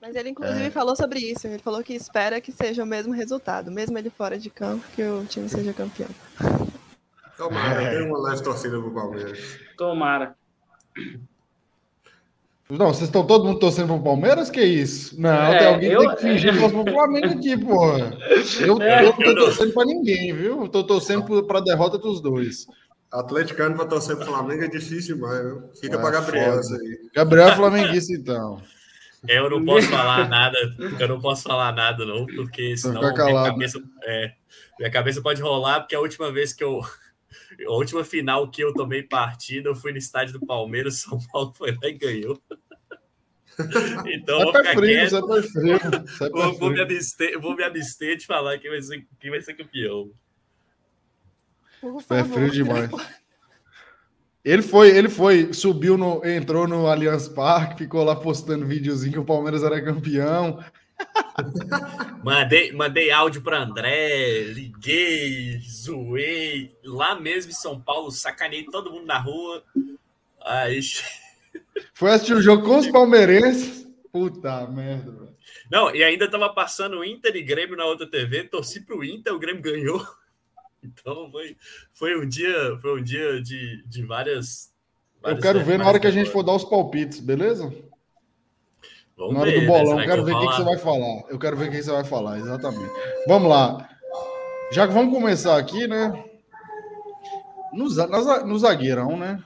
Mas 0.00 0.16
ele, 0.16 0.30
inclusive, 0.30 0.64
é. 0.64 0.70
falou 0.70 0.96
sobre 0.96 1.18
isso. 1.18 1.46
Ele 1.46 1.58
falou 1.58 1.82
que 1.82 1.92
espera 1.92 2.40
que 2.40 2.50
seja 2.50 2.82
o 2.82 2.86
mesmo 2.86 3.12
resultado, 3.12 3.70
mesmo 3.70 3.98
ele 3.98 4.08
fora 4.08 4.38
de 4.38 4.48
campo, 4.48 4.82
que 4.96 5.02
o 5.02 5.26
time 5.26 5.48
seja 5.48 5.74
campeão. 5.74 6.08
Tomara, 7.36 7.90
tem 7.90 8.06
uma 8.06 8.18
leve 8.18 8.42
torcida 8.42 8.78
pro 8.80 8.94
Palmeiras. 8.94 9.58
Tomara. 9.76 10.34
Não, 12.70 12.88
vocês 12.88 13.08
estão 13.08 13.26
todo 13.26 13.44
mundo 13.44 13.58
torcendo 13.58 13.88
pro 13.88 14.02
Palmeiras? 14.02 14.48
Que 14.48 14.62
isso? 14.62 15.20
Não, 15.20 15.30
É, 15.52 15.58
tem 15.58 15.66
alguém 15.66 15.90
que 15.90 15.96
eu- 15.96 16.00
tem 16.00 16.14
que 16.16 16.22
fingir 16.22 16.52
que 16.54 16.58
torce 16.60 16.74
pro 16.84 16.92
Flamengo 16.92 17.26
aqui, 17.26 17.58
porra. 17.58 18.18
Eu, 18.60 18.80
É. 18.82 19.00
eu 19.04 19.06
não 19.06 19.16
tô 19.16 19.34
torcendo 19.34 19.72
pra 19.74 19.84
ninguém, 19.84 20.32
viu? 20.34 20.62
Eu 20.62 20.68
tô 20.68 20.84
torcendo 20.84 21.44
pra 21.46 21.60
derrota 21.60 21.98
dos 21.98 22.20
dois. 22.20 22.66
Atleticano 23.12 23.74
pra 23.74 23.86
torcer 23.86 24.14
pro 24.16 24.24
Flamengo 24.26 24.62
é 24.62 24.68
difícil 24.68 25.16
demais, 25.16 25.40
viu? 25.42 25.62
Fica 25.80 25.96
Ah, 25.96 26.00
pra 26.00 26.10
Gabriel 26.12 26.60
isso 26.60 26.74
aí. 26.74 26.98
Gabriel 27.12 27.48
é 27.48 27.56
flamenguista, 27.56 28.12
então. 28.12 28.62
Eu 29.28 29.50
não 29.50 29.64
posso 29.64 29.88
falar 29.88 30.28
nada, 30.28 30.56
eu 30.98 31.08
não 31.08 31.20
posso 31.20 31.42
falar 31.42 31.72
nada, 31.74 32.04
não, 32.06 32.24
porque 32.24 32.76
senão 32.76 33.00
minha 33.00 33.12
calado. 33.12 33.50
cabeça, 33.50 33.78
é, 34.04 34.30
minha 34.78 34.90
cabeça 34.90 35.20
pode 35.20 35.42
rolar, 35.42 35.80
porque 35.80 35.94
a 35.96 36.00
última 36.00 36.30
vez 36.32 36.52
que 36.52 36.62
eu. 36.64 36.80
A 37.66 37.72
última 37.72 38.04
final 38.04 38.50
que 38.50 38.62
eu 38.62 38.74
tomei 38.74 39.02
partida, 39.02 39.68
eu 39.68 39.74
fui 39.74 39.92
no 39.92 39.98
estádio 39.98 40.38
do 40.38 40.46
Palmeiras, 40.46 41.00
São 41.02 41.18
Paulo 41.32 41.52
foi 41.54 41.72
lá 41.72 41.88
e 41.88 41.92
ganhou. 41.92 42.40
Então, 44.06 44.40
É 44.40 44.44
vou 44.44 44.54
ficar 44.54 44.74
frio, 44.74 45.08
quieto. 45.08 45.36
é 45.36 45.42
frio. 45.42 45.76
É 45.76 46.30
Vou, 46.30 46.58
vou 46.58 46.70
me 46.70 46.80
abster, 46.80 47.38
vou 47.38 47.54
me 47.54 47.62
abster 47.62 48.16
de 48.16 48.26
falar 48.26 48.58
quem 48.58 48.70
vai 48.70 48.80
ser, 48.80 49.06
quem 49.18 49.30
vai 49.30 49.40
ser 49.42 49.54
campeão. 49.54 50.10
Favor. 51.80 52.24
frio 52.24 52.50
demais. 52.50 52.90
Ele 54.42 54.62
foi, 54.62 54.96
ele 54.96 55.10
foi, 55.10 55.52
subiu 55.52 55.98
no, 55.98 56.24
entrou 56.24 56.66
no 56.66 56.86
Allianz 56.86 57.28
Parque, 57.28 57.84
ficou 57.84 58.02
lá 58.02 58.16
postando 58.16 58.66
videozinho 58.66 59.12
que 59.12 59.18
o 59.18 59.24
Palmeiras 59.24 59.62
era 59.62 59.82
campeão. 59.82 60.64
Mandei, 62.22 62.72
mandei 62.72 63.10
áudio 63.10 63.42
para 63.42 63.62
André, 63.62 64.42
liguei, 64.52 65.58
zoei. 65.60 66.76
Lá 66.84 67.18
mesmo 67.18 67.50
em 67.50 67.54
São 67.54 67.80
Paulo, 67.80 68.10
sacanei 68.10 68.64
todo 68.64 68.90
mundo 68.92 69.06
na 69.06 69.18
rua. 69.18 69.62
Aí, 70.44 70.80
Foi 71.94 72.10
assistir 72.10 72.34
o 72.34 72.42
jogo 72.42 72.64
com 72.64 72.78
os 72.78 72.86
palmeirenses. 72.88 73.86
Puta 74.12 74.66
merda, 74.66 75.10
velho. 75.12 75.36
não, 75.70 75.94
e 75.94 76.02
ainda 76.02 76.28
tava 76.28 76.48
passando 76.52 77.04
Inter 77.04 77.34
e 77.36 77.42
Grêmio 77.42 77.76
na 77.76 77.84
outra 77.84 78.06
TV, 78.06 78.44
torci 78.44 78.80
pro 78.84 79.04
Inter, 79.04 79.32
o 79.34 79.38
Grêmio 79.38 79.62
ganhou. 79.62 80.04
Então 80.82 81.30
foi, 81.30 81.58
foi 81.92 82.18
um 82.18 82.26
dia, 82.26 82.78
foi 82.80 82.98
um 82.98 83.04
dia 83.04 83.42
de, 83.42 83.84
de 83.86 84.02
várias. 84.02 84.72
Eu 85.16 85.22
várias- 85.24 85.42
quero 85.42 85.62
ver 85.62 85.78
na 85.78 85.86
hora 85.86 86.00
que 86.00 86.06
a 86.06 86.10
gente 86.10 86.30
for 86.30 86.42
dar 86.42 86.54
os 86.54 86.64
palpites, 86.64 87.20
beleza? 87.20 87.70
Vamos 89.20 89.34
Na 89.34 89.40
hora 89.40 89.50
ver, 89.50 89.60
do 89.60 89.60
né? 89.60 89.66
bolão, 89.66 89.86
Será 89.86 90.02
eu 90.02 90.08
quero 90.08 90.24
ver 90.24 90.34
o 90.34 90.40
que, 90.40 90.46
que 90.46 90.56
você 90.56 90.62
vai 90.62 90.78
falar. 90.78 91.22
Eu 91.28 91.38
quero 91.38 91.56
ver 91.58 91.68
o 91.68 91.70
que 91.70 91.82
você 91.82 91.92
vai 91.92 92.04
falar, 92.04 92.38
exatamente. 92.38 92.90
Vamos 93.28 93.50
lá. 93.50 93.90
Já 94.72 94.88
que 94.88 94.94
vamos 94.94 95.12
começar 95.12 95.58
aqui, 95.58 95.86
né? 95.86 96.24
No, 97.70 97.86
na 97.94 98.44
no 98.44 98.58
zagueirão, 98.58 99.18
né? 99.18 99.44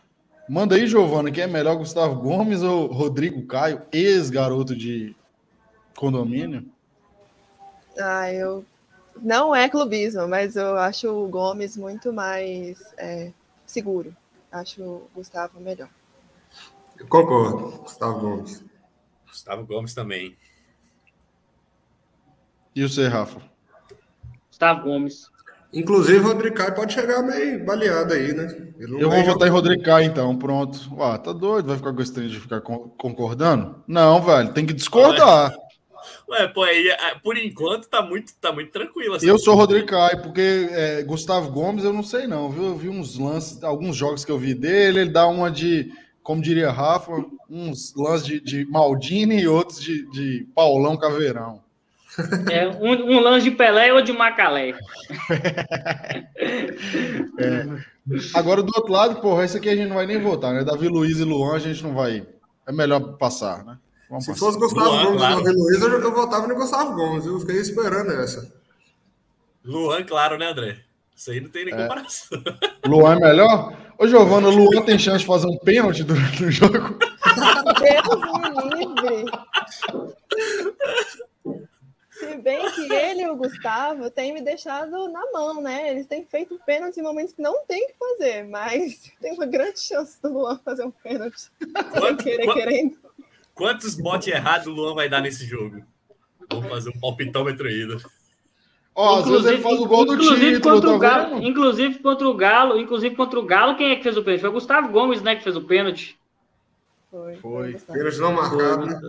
Manda 0.49 0.77
aí, 0.77 0.87
Giovana, 0.87 1.33
quem 1.33 1.43
é 1.43 1.47
melhor, 1.49 1.77
Gustavo 1.77 2.21
Gomes 2.21 2.63
ou 2.63 2.87
Rodrigo 2.87 3.45
Caio, 3.47 3.83
ex-garoto 3.91 4.77
de 4.77 5.17
condomínio? 5.97 6.65
Ah, 7.99 8.33
eu. 8.33 8.65
Não 9.21 9.55
é 9.55 9.69
clubismo, 9.69 10.29
mas 10.29 10.55
eu 10.55 10.77
acho 10.77 11.09
o 11.09 11.27
Gomes 11.27 11.77
muito 11.77 12.13
mais 12.13 12.81
é, 12.97 13.33
seguro. 13.67 14.15
Acho 14.53 14.83
o 14.83 15.11
Gustavo 15.15 15.59
melhor. 15.61 15.89
Eu 16.99 17.09
concordo, 17.09 17.79
Gustavo 17.83 18.21
Gomes. 18.21 18.74
Gustavo 19.35 19.66
Gomes 19.66 19.92
também. 19.92 20.37
E 22.75 22.85
o 22.85 22.88
você, 22.88 23.09
Rafa? 23.09 23.40
Gustavo 24.49 24.83
Gomes. 24.85 25.29
Inclusive, 25.73 26.20
o 26.20 26.29
Rodrigo 26.29 26.55
Caio 26.55 26.73
pode 26.75 26.92
chegar 26.92 27.20
meio 27.20 27.64
baleado 27.64 28.14
aí, 28.14 28.33
né? 28.33 28.44
Ele 28.79 28.92
não 28.92 29.01
Eu 29.01 29.11
vou 29.11 29.25
votar 29.25 29.49
em. 29.49 29.51
Rodrigo 29.51 29.83
Caio, 29.83 30.07
então, 30.07 30.38
pronto. 30.38 30.79
Ah, 31.01 31.18
tá 31.18 31.33
doido? 31.33 31.66
Vai 31.66 31.77
ficar 31.77 31.90
gostando 31.90 32.29
de 32.29 32.38
ficar 32.38 32.61
con- 32.61 32.90
concordando? 32.97 33.83
Não, 33.88 34.23
velho, 34.23 34.53
tem 34.53 34.64
que 34.64 34.73
discordar. 34.73 35.53
Ué, 36.29 36.47
pô, 36.49 36.62
aí, 36.62 36.90
ah, 36.92 37.18
por 37.23 37.37
enquanto 37.37 37.88
tá 37.88 38.03
muito, 38.03 38.33
tá 38.40 38.53
muito 38.53 38.70
tranquilo. 38.70 39.16
essa 39.16 39.27
Eu 39.27 39.37
sou. 39.37 39.57
Rodrigo 39.57 39.88
Caio, 39.88 40.23
porque 40.23 40.68
é, 40.70 41.03
Gustavo 41.03 41.51
Gomes 41.51 41.83
eu 41.83 41.92
não 41.92 42.05
sei 42.05 42.29
não, 42.29 42.51
viu? 42.51 42.66
Eu 42.66 42.77
vi 42.77 42.88
uns 42.88 43.18
lances, 43.18 43.62
alguns 43.64 43.97
jogos 43.97 44.25
que 44.25 44.31
eu 44.31 44.38
vi 44.38 44.55
dele, 44.55 45.01
ele 45.01 45.11
dá 45.11 45.27
uma 45.27 45.51
de, 45.51 45.90
como 46.25 46.43
diria 46.43 46.73
Rafa, 46.73 47.13
uns 47.49 47.95
lances 47.95 48.27
de, 48.27 48.41
de 48.41 48.65
Maldini 48.65 49.43
e 49.43 49.47
outros 49.47 49.81
de, 49.81 50.11
de 50.11 50.49
Paulão 50.55 50.97
Caveirão. 50.97 51.63
É, 52.51 52.67
um, 52.69 53.17
um 53.17 53.21
lance 53.21 53.45
de 53.45 53.51
Pelé 53.57 53.93
ou 53.93 54.01
de 54.01 54.13
Macalé. 54.13 54.73
Agora 58.35 58.63
do 58.63 58.73
outro 58.75 58.93
lado, 58.93 59.21
porra, 59.21 59.45
esse 59.45 59.57
aqui 59.57 59.69
a 59.69 59.77
gente 59.77 59.89
não 59.89 59.97
vai 59.97 60.07
nem 60.07 60.21
votar, 60.21 60.53
né? 60.55 60.65
Davi 60.65 60.89
Luiz 60.89 61.19
e 61.19 61.25
Luan 61.25 61.55
a 61.55 61.59
gente 61.59 61.83
não 61.83 61.95
vai. 61.95 62.27
É 62.67 62.73
melhor 62.73 63.01
passar, 63.19 63.65
né? 63.65 63.79
Vamos 64.09 64.25
Se 64.25 64.31
passar. 64.31 64.47
fosse 64.47 64.59
Gustavo 64.59 64.91
Luan, 64.91 65.05
Gomes 65.05 65.19
claro. 65.19 65.41
e 65.41 65.45
Davi 65.45 65.57
Luiz, 65.57 65.83
eu, 65.83 66.01
eu 66.01 66.15
votava 66.15 66.47
no 66.47 66.55
Gustavo 66.55 66.95
Gomes, 66.95 67.25
viu? 67.25 67.41
Fiquei 67.41 67.57
esperando 67.57 68.13
essa. 68.13 68.53
Luan, 69.65 70.05
claro, 70.05 70.39
né, 70.39 70.47
André? 70.47 70.79
Isso 71.17 71.31
aí 71.31 71.41
não 71.41 71.49
tem 71.51 71.63
É. 71.63 71.65
nem 71.67 71.75
comparação. 71.77 72.39
Luan 72.87 73.17
é 73.17 73.21
melhor? 73.21 73.77
Ô, 74.05 74.07
Giovana, 74.07 74.49
o 74.49 74.51
Luan 74.55 74.83
tem 74.83 74.99
chance 74.99 75.21
de 75.21 75.27
fazer 75.27 75.47
um 75.47 75.57
pênalti 75.57 76.05
durante 76.05 76.45
o 76.45 76.51
jogo? 76.53 76.75
Deus 77.81 78.21
me 78.38 78.85
livre! 78.85 79.25
Se 82.11 82.37
bem 82.37 82.71
que 82.73 82.93
ele 82.93 83.23
e 83.23 83.29
o 83.31 83.35
Gustavo 83.37 84.11
têm 84.11 84.35
me 84.35 84.43
deixado 84.43 85.09
na 85.09 85.33
mão, 85.33 85.62
né? 85.62 85.90
Eles 85.90 86.07
têm 86.07 86.23
feito 86.27 86.61
pênalti 86.67 86.99
em 86.99 87.03
momentos 87.03 87.33
que 87.33 87.40
não 87.40 87.64
tem 87.64 87.88
que 87.88 87.95
fazer, 87.99 88.45
mas 88.47 89.11
tem 89.23 89.33
uma 89.33 89.47
grande 89.47 89.81
chance 89.81 90.21
do 90.21 90.31
Luan 90.35 90.59
fazer 90.62 90.85
um 90.85 90.90
pênalti. 90.90 91.38
Sem 91.59 91.73
Quanto- 91.73 92.23
querer, 92.25 92.45
quanto- 92.45 92.59
querendo. 92.59 92.99
Quantos 93.55 93.95
botes 93.95 94.29
errados 94.29 94.67
o 94.67 94.71
Luan 94.71 94.95
vai 94.95 95.09
dar 95.09 95.23
nesse 95.23 95.47
jogo? 95.47 95.83
Vamos 96.51 96.69
fazer 96.69 96.90
um 96.90 97.01
palpitômetro 97.01 97.67
ainda. 97.67 97.97
Ó, 98.94 99.18
às 99.18 99.28
vezes 99.28 99.46
ele 99.46 99.59
faz 99.62 99.80
o 99.80 99.87
gol 99.87 100.04
do 100.04 100.14
inclusive 100.14 100.54
título, 100.54 100.74
contra 100.74 100.90
tá 100.90 100.94
o 100.94 100.98
Galo, 100.98 101.35
vendo? 101.35 101.46
inclusive 101.46 101.98
contra 101.98 102.28
o 102.28 102.35
Galo, 102.35 102.78
inclusive 102.78 103.16
contra 103.16 103.38
o 103.40 103.44
Galo, 103.44 103.76
quem 103.76 103.90
é 103.90 103.96
que 103.96 104.02
fez 104.04 104.16
o 104.16 104.22
pênalti? 104.22 104.40
Foi 104.42 104.50
o 104.50 104.54
Gustavo 104.54 104.88
Gomes, 104.90 105.20
né, 105.20 105.35
que 105.35 105.42
fez 105.42 105.57
o 105.57 105.62
pênalti. 105.64 106.16
Foi. 107.11 107.35
Foi. 107.37 107.72
Pênalti 107.92 108.18
não 108.18 108.33
marcado, 108.33 108.87
né? 108.87 109.00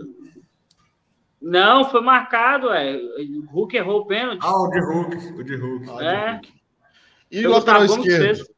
Não, 1.40 1.84
foi 1.88 2.00
marcado, 2.00 2.70
é. 2.72 2.96
O 2.96 3.44
Hulk 3.52 3.76
errou 3.76 4.00
o 4.00 4.06
pênalti. 4.06 4.40
Ah, 4.42 4.56
o 4.62 4.68
de 4.68 4.80
Hulk. 4.80 5.16
O 5.40 5.44
de 5.44 5.54
Hulk. 5.56 5.86
Ah, 5.90 6.04
É. 6.04 6.40
E 7.30 7.42
Foi 7.42 7.46
o 7.46 7.52
lateral 7.52 7.84
esquerdo? 7.84 8.06
fez. 8.24 8.48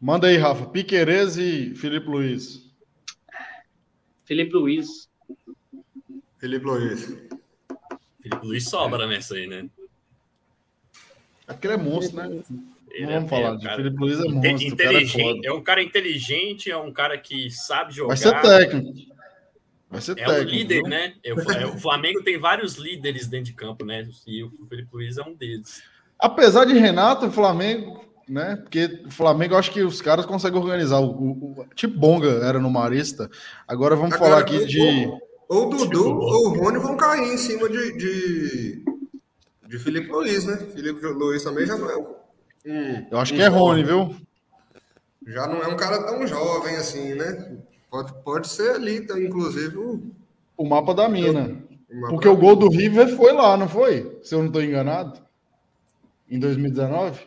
Manda 0.00 0.28
aí, 0.28 0.36
Rafa. 0.36 0.66
Piquerez 0.66 1.36
e 1.38 1.74
Felipe 1.74 2.06
Luiz. 2.08 2.68
Felipe 4.24 4.54
Luiz. 4.54 5.08
Felipe 6.38 6.66
Luiz. 6.66 7.06
Felipe 8.20 8.46
Luiz 8.46 8.68
sobra 8.68 9.06
nessa 9.06 9.34
aí, 9.34 9.46
né? 9.46 9.68
Aquele 11.48 11.74
é 11.74 11.76
monstro, 11.76 12.16
né? 12.16 12.40
Ele 12.90 13.06
Não 13.06 13.12
é- 13.12 13.14
vamos 13.16 13.32
é 13.32 13.36
falar 13.36 13.52
um 13.52 13.56
de 13.58 13.64
cara 13.64 13.76
Felipe 13.76 13.96
Luiz 13.98 14.18
é 14.20 14.28
monstro. 14.28 14.82
é. 14.82 15.46
É 15.46 15.52
um 15.52 15.62
cara 15.62 15.82
inteligente, 15.82 16.70
é 16.70 16.76
um 16.76 16.92
cara 16.92 17.16
que 17.18 17.50
sabe 17.50 17.92
jogar. 17.94 18.08
Vai 18.08 18.16
ser 18.16 18.40
técnico. 18.40 19.08
Vai 19.90 20.00
ser 20.00 20.12
É 20.12 20.14
técnico. 20.16 20.40
o 20.40 20.44
líder, 20.44 20.74
viu? 20.82 20.88
né? 20.88 21.14
É 21.24 21.32
o- 21.34 21.40
é 21.52 21.66
o 21.66 21.78
Flamengo 21.78 22.22
tem 22.22 22.38
vários 22.38 22.74
líderes 22.76 23.26
dentro 23.26 23.46
de 23.46 23.52
campo, 23.54 23.84
né? 23.84 24.06
E 24.26 24.42
o 24.44 24.50
Felipe 24.68 24.88
Luiz 24.92 25.16
é 25.16 25.22
um 25.22 25.34
deles. 25.34 25.82
Apesar 26.18 26.64
de 26.64 26.74
Renato, 26.74 27.26
o 27.26 27.30
Flamengo, 27.30 28.04
né? 28.28 28.56
Porque 28.56 29.02
o 29.06 29.10
Flamengo, 29.10 29.54
eu 29.54 29.58
acho 29.58 29.70
que 29.70 29.82
os 29.82 30.02
caras 30.02 30.26
conseguem 30.26 30.60
organizar. 30.60 30.98
O, 31.00 31.06
o- 31.10 31.60
o- 31.60 31.66
tipo 31.74 31.98
Bonga 31.98 32.28
era 32.44 32.58
no 32.58 32.70
Marista. 32.70 33.30
Agora 33.66 33.94
vamos 33.96 34.14
Agora, 34.14 34.30
falar 34.32 34.42
aqui 34.42 34.66
de. 34.66 35.10
Ou 35.48 35.68
o 35.68 35.70
Dudu 35.70 36.06
ou 36.18 36.48
o 36.48 36.58
Rony 36.58 36.78
vão 36.78 36.94
cair 36.96 37.32
em 37.32 37.38
cima 37.38 37.70
de, 37.70 37.96
de, 37.96 38.82
de 39.68 39.78
Felipe 39.78 40.08
Luiz, 40.10 40.44
né? 40.44 40.56
Felipe 40.56 41.06
Luiz 41.06 41.44
também 41.44 41.66
já 41.66 41.76
não 41.76 41.90
é 41.90 41.96
um. 41.96 42.16
Eu 43.10 43.18
acho 43.18 43.34
que 43.34 43.40
é 43.42 43.46
Rony, 43.48 43.84
viu? 43.84 44.16
Já 45.26 45.46
não 45.46 45.62
é 45.62 45.68
um 45.68 45.76
cara 45.76 46.02
tão 46.04 46.26
jovem 46.26 46.74
assim, 46.76 47.14
né? 47.14 47.58
Pode, 47.90 48.12
pode 48.24 48.48
ser 48.48 48.70
ali, 48.72 49.06
tá, 49.06 49.18
inclusive, 49.20 49.76
o. 49.76 50.02
O 50.56 50.64
mapa 50.66 50.92
da 50.94 51.08
mina. 51.08 51.56
uma- 51.90 52.08
Porque 52.08 52.28
o 52.28 52.36
gol 52.36 52.56
do 52.56 52.68
River 52.68 53.14
foi 53.16 53.32
lá, 53.32 53.56
não 53.56 53.68
foi? 53.68 54.18
Se 54.22 54.34
eu 54.34 54.40
não 54.40 54.46
estou 54.48 54.62
enganado. 54.62 55.20
Em 56.30 56.38
2019. 56.38 57.26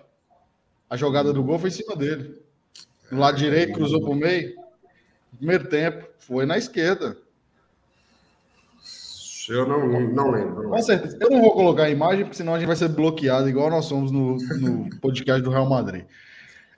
A 0.89 0.97
jogada 0.97 1.31
do 1.33 1.43
gol 1.43 1.57
foi 1.57 1.69
em 1.69 1.73
cima 1.73 1.95
dele. 1.95 2.39
Do 3.09 3.17
lado 3.17 3.37
direito, 3.37 3.73
cruzou 3.73 4.01
para 4.01 4.09
o 4.11 4.15
meio. 4.15 4.53
Primeiro 5.37 5.67
tempo. 5.69 6.05
Foi 6.19 6.45
na 6.45 6.57
esquerda. 6.57 7.17
Eu 9.51 9.67
não, 9.67 9.99
não 10.13 10.31
lembro. 10.31 10.69
Com 10.69 10.81
certeza. 10.81 11.17
Eu 11.19 11.29
não 11.29 11.41
vou 11.41 11.51
colocar 11.51 11.83
a 11.83 11.89
imagem, 11.89 12.23
porque 12.23 12.37
senão 12.37 12.53
a 12.53 12.57
gente 12.57 12.67
vai 12.67 12.75
ser 12.75 12.87
bloqueado, 12.87 13.49
igual 13.49 13.69
nós 13.69 13.85
somos 13.85 14.09
no, 14.09 14.37
no 14.37 14.89
podcast 15.01 15.41
do 15.41 15.49
Real 15.49 15.69
Madrid. 15.69 16.05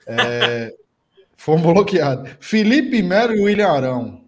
É, 0.06 0.74
fomos 1.38 1.62
bloqueados. 1.62 2.30
Felipe 2.40 3.00
Melo 3.00 3.32
e 3.34 3.40
William 3.40 3.68
Arão. 3.68 4.20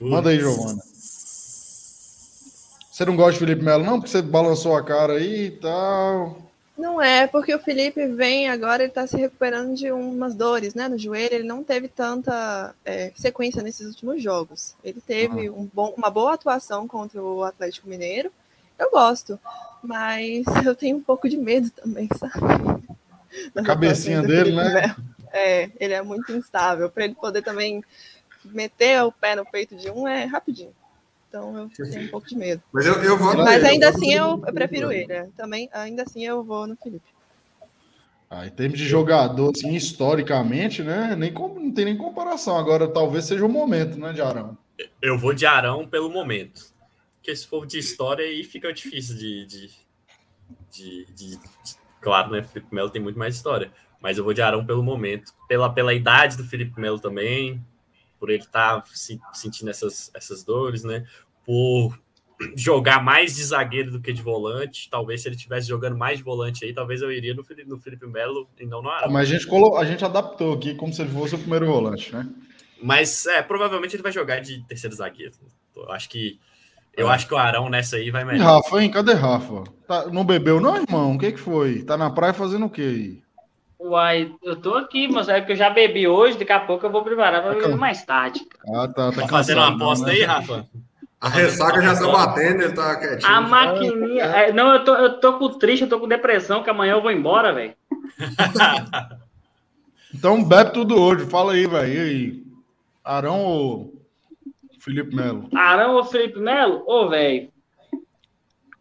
Manda 0.00 0.30
aí, 0.30 0.38
Giovana. 0.38 0.80
Você 2.92 3.04
não 3.04 3.16
gosta 3.16 3.32
de 3.32 3.38
Felipe 3.40 3.64
Melo, 3.64 3.84
não? 3.84 3.98
Porque 3.98 4.10
você 4.10 4.22
balançou 4.22 4.76
a 4.76 4.84
cara 4.84 5.14
aí 5.14 5.46
e 5.46 5.50
tal. 5.50 6.51
Não 6.82 7.00
é, 7.00 7.28
porque 7.28 7.54
o 7.54 7.60
Felipe 7.60 8.08
vem 8.08 8.48
agora, 8.48 8.82
ele 8.82 8.90
está 8.90 9.06
se 9.06 9.16
recuperando 9.16 9.72
de 9.76 9.92
umas 9.92 10.34
dores 10.34 10.74
né, 10.74 10.88
no 10.88 10.98
joelho, 10.98 11.36
ele 11.36 11.46
não 11.46 11.62
teve 11.62 11.86
tanta 11.86 12.74
é, 12.84 13.12
sequência 13.14 13.62
nesses 13.62 13.86
últimos 13.86 14.20
jogos. 14.20 14.74
Ele 14.82 15.00
teve 15.00 15.48
um 15.48 15.64
bom, 15.72 15.94
uma 15.96 16.10
boa 16.10 16.34
atuação 16.34 16.88
contra 16.88 17.22
o 17.22 17.44
Atlético 17.44 17.88
Mineiro. 17.88 18.32
Eu 18.76 18.90
gosto, 18.90 19.38
mas 19.80 20.44
eu 20.66 20.74
tenho 20.74 20.96
um 20.96 21.00
pouco 21.00 21.28
de 21.28 21.36
medo 21.36 21.70
também, 21.70 22.08
sabe? 22.16 22.34
A 23.54 23.62
cabecinha 23.62 24.20
dele, 24.20 24.50
né? 24.50 24.96
É, 25.32 25.70
ele 25.78 25.94
é 25.94 26.02
muito 26.02 26.32
instável. 26.32 26.90
Para 26.90 27.04
ele 27.04 27.14
poder 27.14 27.42
também 27.42 27.84
meter 28.44 29.04
o 29.04 29.12
pé 29.12 29.36
no 29.36 29.46
peito 29.46 29.76
de 29.76 29.88
um 29.88 30.08
é 30.08 30.24
rapidinho. 30.24 30.74
Então 31.32 31.70
eu 31.78 31.90
tenho 31.90 32.04
um 32.04 32.08
pouco 32.08 32.28
de 32.28 32.36
medo. 32.36 32.62
Mas, 32.70 32.84
eu, 32.84 33.02
eu 33.02 33.16
vou 33.16 33.34
Mas 33.38 33.64
ainda 33.64 33.88
assim 33.88 34.12
eu, 34.12 34.42
eu, 34.46 34.52
prefiro 34.52 34.92
ele. 34.92 35.10
É. 35.10 35.26
Também, 35.34 35.66
ainda 35.72 36.02
assim 36.02 36.22
eu 36.26 36.44
vou 36.44 36.66
no 36.66 36.76
Felipe. 36.76 37.06
Ah, 38.28 38.46
em 38.46 38.50
termos 38.50 38.78
de 38.78 38.86
jogador, 38.86 39.50
assim, 39.56 39.74
historicamente, 39.74 40.82
né? 40.82 41.16
Nem 41.16 41.32
não 41.32 41.72
tem 41.72 41.86
nem 41.86 41.96
comparação. 41.96 42.58
Agora, 42.58 42.86
talvez 42.86 43.24
seja 43.24 43.46
o 43.46 43.48
momento, 43.48 43.98
né, 43.98 44.12
de 44.12 44.20
Arão? 44.20 44.58
Eu 45.00 45.18
vou 45.18 45.32
de 45.32 45.46
Arão 45.46 45.88
pelo 45.88 46.10
momento. 46.10 46.70
Porque 47.16 47.34
se 47.34 47.46
for 47.46 47.64
de 47.64 47.78
história, 47.78 48.26
aí 48.26 48.44
fica 48.44 48.70
difícil 48.70 49.16
de. 49.16 49.46
de, 49.46 49.70
de, 50.70 51.06
de, 51.14 51.36
de 51.36 51.38
claro, 51.98 52.30
né? 52.30 52.42
Felipe 52.42 52.74
Melo 52.74 52.90
tem 52.90 53.00
muito 53.00 53.18
mais 53.18 53.34
história. 53.34 53.72
Mas 54.02 54.18
eu 54.18 54.24
vou 54.24 54.34
de 54.34 54.42
Arão 54.42 54.66
pelo 54.66 54.82
momento. 54.82 55.32
Pela, 55.48 55.72
pela 55.72 55.94
idade 55.94 56.36
do 56.36 56.44
Felipe 56.44 56.78
Melo 56.78 57.00
também 57.00 57.64
por 58.22 58.30
ele 58.30 58.44
estar 58.44 58.82
tá 58.82 58.86
sentindo 59.32 59.68
essas, 59.68 60.08
essas 60.14 60.44
dores, 60.44 60.84
né? 60.84 61.04
Por 61.44 61.98
jogar 62.54 63.02
mais 63.02 63.34
de 63.34 63.42
zagueiro 63.42 63.90
do 63.90 64.00
que 64.00 64.12
de 64.12 64.22
volante. 64.22 64.88
Talvez 64.88 65.22
se 65.22 65.28
ele 65.28 65.34
estivesse 65.34 65.66
jogando 65.66 65.96
mais 65.96 66.18
de 66.18 66.24
volante 66.24 66.64
aí, 66.64 66.72
talvez 66.72 67.02
eu 67.02 67.10
iria 67.10 67.34
no 67.34 67.42
Felipe, 67.42 67.68
no 67.68 67.80
Felipe 67.80 68.06
Melo 68.06 68.48
e 68.60 68.64
não 68.64 68.80
no 68.80 68.88
Arão. 68.88 69.10
Mas 69.10 69.28
a 69.28 69.32
gente, 69.32 69.48
colo... 69.48 69.76
a 69.76 69.84
gente 69.84 70.04
adaptou 70.04 70.54
aqui 70.54 70.72
como 70.76 70.92
se 70.92 71.02
ele 71.02 71.10
fosse 71.10 71.34
o 71.34 71.38
primeiro 71.38 71.66
volante, 71.66 72.14
né? 72.14 72.28
Mas 72.80 73.26
é, 73.26 73.42
provavelmente 73.42 73.96
ele 73.96 74.04
vai 74.04 74.12
jogar 74.12 74.38
de 74.38 74.62
terceiro 74.68 74.94
zagueiro. 74.94 75.32
Eu 75.74 75.90
acho 75.90 76.08
que 76.08 76.38
eu 76.96 77.10
é. 77.10 77.14
acho 77.14 77.26
que 77.26 77.34
o 77.34 77.38
Arão 77.38 77.68
nessa 77.68 77.96
aí 77.96 78.12
vai 78.12 78.24
melhor. 78.24 78.40
E 78.40 78.46
Rafa, 78.46 78.80
hein? 78.84 78.90
Cadê 78.92 79.14
Rafa? 79.14 79.64
Tá, 79.88 80.06
não 80.06 80.24
bebeu, 80.24 80.60
não, 80.60 80.76
irmão? 80.76 81.16
O 81.16 81.18
que, 81.18 81.32
que 81.32 81.40
foi? 81.40 81.82
Tá 81.82 81.96
na 81.96 82.08
praia 82.08 82.32
fazendo 82.32 82.66
o 82.66 82.70
quê 82.70 82.82
aí? 82.82 83.22
Uai, 83.84 84.32
eu 84.44 84.54
tô 84.54 84.74
aqui, 84.76 85.08
mas 85.08 85.28
é 85.28 85.40
que 85.40 85.52
eu 85.52 85.56
já 85.56 85.68
bebi 85.68 86.06
hoje, 86.06 86.38
daqui 86.38 86.52
a 86.52 86.60
pouco 86.60 86.86
eu 86.86 86.90
vou 86.90 87.02
preparar 87.02 87.42
para 87.42 87.54
beber 87.54 87.76
mais 87.76 88.04
tarde. 88.04 88.40
Ah, 88.72 88.86
tá. 88.86 89.10
Tá, 89.10 89.22
tá 89.22 89.28
fazendo 89.28 89.58
uma 89.58 89.74
aposta 89.74 90.06
né? 90.06 90.12
aí, 90.12 90.22
Rafa? 90.22 90.66
A 91.20 91.28
ressaca 91.28 91.82
já 91.82 91.98
tá 91.98 92.06
batendo, 92.08 92.62
ele 92.62 92.72
tá 92.72 92.96
quietinho. 92.96 93.32
A 93.32 93.40
maquininha. 93.40 94.24
É, 94.24 94.52
não, 94.52 94.72
eu 94.72 94.84
tô, 94.84 94.94
eu 94.94 95.20
tô 95.20 95.38
com 95.38 95.48
triste, 95.58 95.82
eu 95.82 95.88
tô 95.88 95.98
com 95.98 96.06
depressão, 96.06 96.62
que 96.62 96.70
amanhã 96.70 96.92
eu 96.92 97.02
vou 97.02 97.10
embora, 97.10 97.52
velho. 97.52 97.74
então 100.14 100.44
bebe 100.44 100.72
tudo 100.72 101.00
hoje. 101.00 101.26
Fala 101.26 101.52
aí, 101.52 101.66
velho. 101.66 102.02
Aí? 102.02 102.44
Arão 103.04 103.40
ou 103.40 103.94
Felipe 104.78 105.14
Melo? 105.14 105.48
Arão 105.54 105.96
ou 105.96 106.04
Felipe 106.04 106.38
Melo? 106.38 106.84
Ô, 106.86 107.08
velho. 107.08 107.50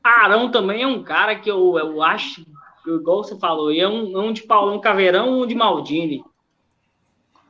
Arão 0.04 0.50
também 0.50 0.84
é 0.84 0.88
um 0.88 1.04
cara 1.04 1.36
que 1.36 1.50
eu, 1.50 1.78
eu 1.78 2.02
acho 2.02 2.44
igual 2.88 3.24
você 3.24 3.38
falou, 3.38 3.72
é 3.74 3.88
um, 3.88 4.18
um 4.18 4.34
de 4.34 4.44
Paulão 4.44 4.80
Caveirão 4.80 5.42
um 5.42 5.48
de 5.48 5.56
Maldini. 5.56 6.24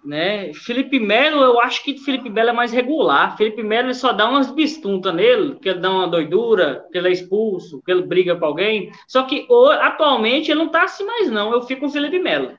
Né? 0.04 0.52
Felipe 0.54 1.00
Melo, 1.00 1.44
eu 1.44 1.62
acho 1.62 1.84
que 1.84 2.00
Felipe 2.00 2.30
Melo 2.30 2.50
é 2.50 2.54
mais 2.54 2.72
regular. 2.72 3.38
Felipe 3.38 3.62
Melo 3.62 3.94
só 3.94 4.12
dá 4.12 4.28
umas 4.28 4.52
bistuntas 4.52 5.14
nele, 5.14 5.56
que 5.56 5.70
ele 5.70 5.80
dá 5.80 5.92
uma 5.92 6.08
doidura, 6.08 6.88
que 6.92 6.98
ele 6.98 7.10
é 7.10 7.12
expulso, 7.12 7.82
que 7.84 7.92
ele 7.92 8.02
briga 8.02 8.36
com 8.36 8.46
alguém. 8.46 8.92
Só 9.08 9.24
que 9.24 9.48
atualmente 9.80 10.50
ele 10.50 10.60
não 10.60 10.70
tá 10.70 10.84
assim 10.84 11.06
mais, 11.06 11.30
não. 11.30 11.52
Eu 11.52 11.62
fico 11.62 11.82
com 11.82 11.88
o 11.88 11.92
Felipe 11.92 12.18
Melo. 12.18 12.58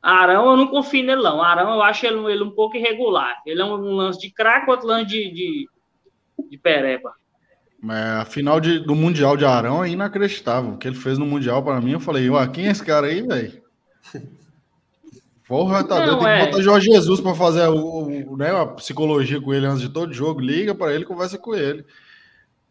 Arão, 0.00 0.50
eu 0.50 0.56
não 0.56 0.68
confio 0.68 1.04
nele, 1.04 1.22
não. 1.22 1.42
Arão, 1.42 1.74
eu 1.74 1.82
acho 1.82 2.06
ele, 2.06 2.24
ele 2.30 2.44
um 2.44 2.50
pouco 2.50 2.76
irregular. 2.76 3.42
Ele 3.44 3.60
é 3.60 3.64
um, 3.64 3.72
um 3.72 3.96
lance 3.96 4.20
de 4.20 4.30
craque, 4.30 4.70
outro 4.70 4.86
lance 4.86 5.06
de, 5.06 5.32
de, 5.32 5.68
de 6.50 6.58
pereba. 6.58 7.14
A 7.88 8.24
final 8.24 8.60
de, 8.60 8.78
do 8.78 8.94
Mundial 8.94 9.36
de 9.36 9.44
Arão 9.44 9.84
é 9.84 9.90
inacreditável. 9.90 10.72
O 10.72 10.78
que 10.78 10.88
ele 10.88 10.96
fez 10.96 11.18
no 11.18 11.26
Mundial 11.26 11.62
para 11.62 11.80
mim, 11.80 11.92
eu 11.92 12.00
falei, 12.00 12.30
ué, 12.30 12.46
quem 12.48 12.66
é 12.66 12.70
esse 12.70 12.84
cara 12.84 13.06
aí, 13.06 13.22
velho? 13.22 13.62
Porra, 15.46 15.84
tá 15.84 16.04
doido. 16.04 16.20
Tem 16.20 16.28
é. 16.28 16.40
que 16.40 16.46
botar 16.46 16.62
Jorge 16.62 16.90
Jesus 16.90 17.20
para 17.20 17.34
fazer 17.34 17.68
o, 17.68 18.32
o, 18.32 18.36
né, 18.36 18.50
a 18.50 18.66
psicologia 18.66 19.40
com 19.40 19.52
ele 19.52 19.66
antes 19.66 19.82
de 19.82 19.90
todo 19.90 20.12
jogo. 20.12 20.40
Liga 20.40 20.74
para 20.74 20.94
ele, 20.94 21.04
conversa 21.04 21.36
com 21.36 21.54
ele. 21.54 21.84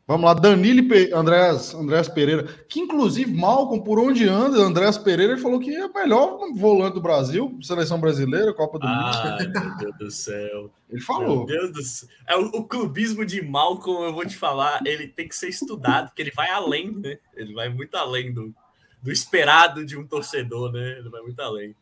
Vamos 0.06 0.26
lá, 0.26 0.34
Danilo 0.34 0.86
Pe... 0.90 1.14
Andréas, 1.14 1.74
Andréas 1.74 2.10
Pereira, 2.10 2.44
que 2.68 2.82
inclusive, 2.82 3.32
Malcom, 3.34 3.80
por 3.80 3.98
onde 3.98 4.28
anda, 4.28 4.58
Andréas 4.58 4.98
Pereira, 4.98 5.34
ele 5.34 5.42
falou 5.42 5.62
que 5.62 5.74
é 5.74 5.86
o 5.86 5.94
melhor 5.94 6.40
volante 6.54 6.96
do 6.96 7.02
Brasil, 7.02 7.58
seleção 7.62 8.02
brasileira, 8.02 8.54
Copa 8.54 8.80
do 8.80 8.86
Mundo. 8.86 9.54
Meu 9.78 9.78
Deus 9.78 9.98
do 9.98 10.12
céu. 10.12 10.72
Ele 10.90 11.02
falou. 11.02 11.46
Meu 11.46 11.46
Deus 11.46 11.72
do 11.72 11.82
céu. 11.82 12.10
É, 12.28 12.36
o, 12.36 12.48
o, 12.48 12.64
clubismo 12.66 13.26
de 13.26 13.42
Malcom, 13.42 14.04
eu 14.04 14.14
vou 14.14 14.26
te 14.26 14.36
falar, 14.36 14.82
ele 14.86 15.08
tem 15.08 15.28
que 15.28 15.36
ser 15.36 15.48
estudado, 15.48 16.08
porque 16.08 16.22
ele 16.22 16.32
vai 16.32 16.50
além, 16.50 16.92
né? 16.92 17.18
Ele 17.34 17.54
vai 17.54 17.70
muito 17.70 17.96
além 17.96 18.34
do, 18.34 18.54
do 19.02 19.10
esperado 19.10 19.86
de 19.86 19.98
um 19.98 20.06
torcedor, 20.06 20.70
né? 20.74 20.98
Ele 21.00 21.10
vai 21.10 21.22
muito 21.22 21.40
além. 21.40 21.74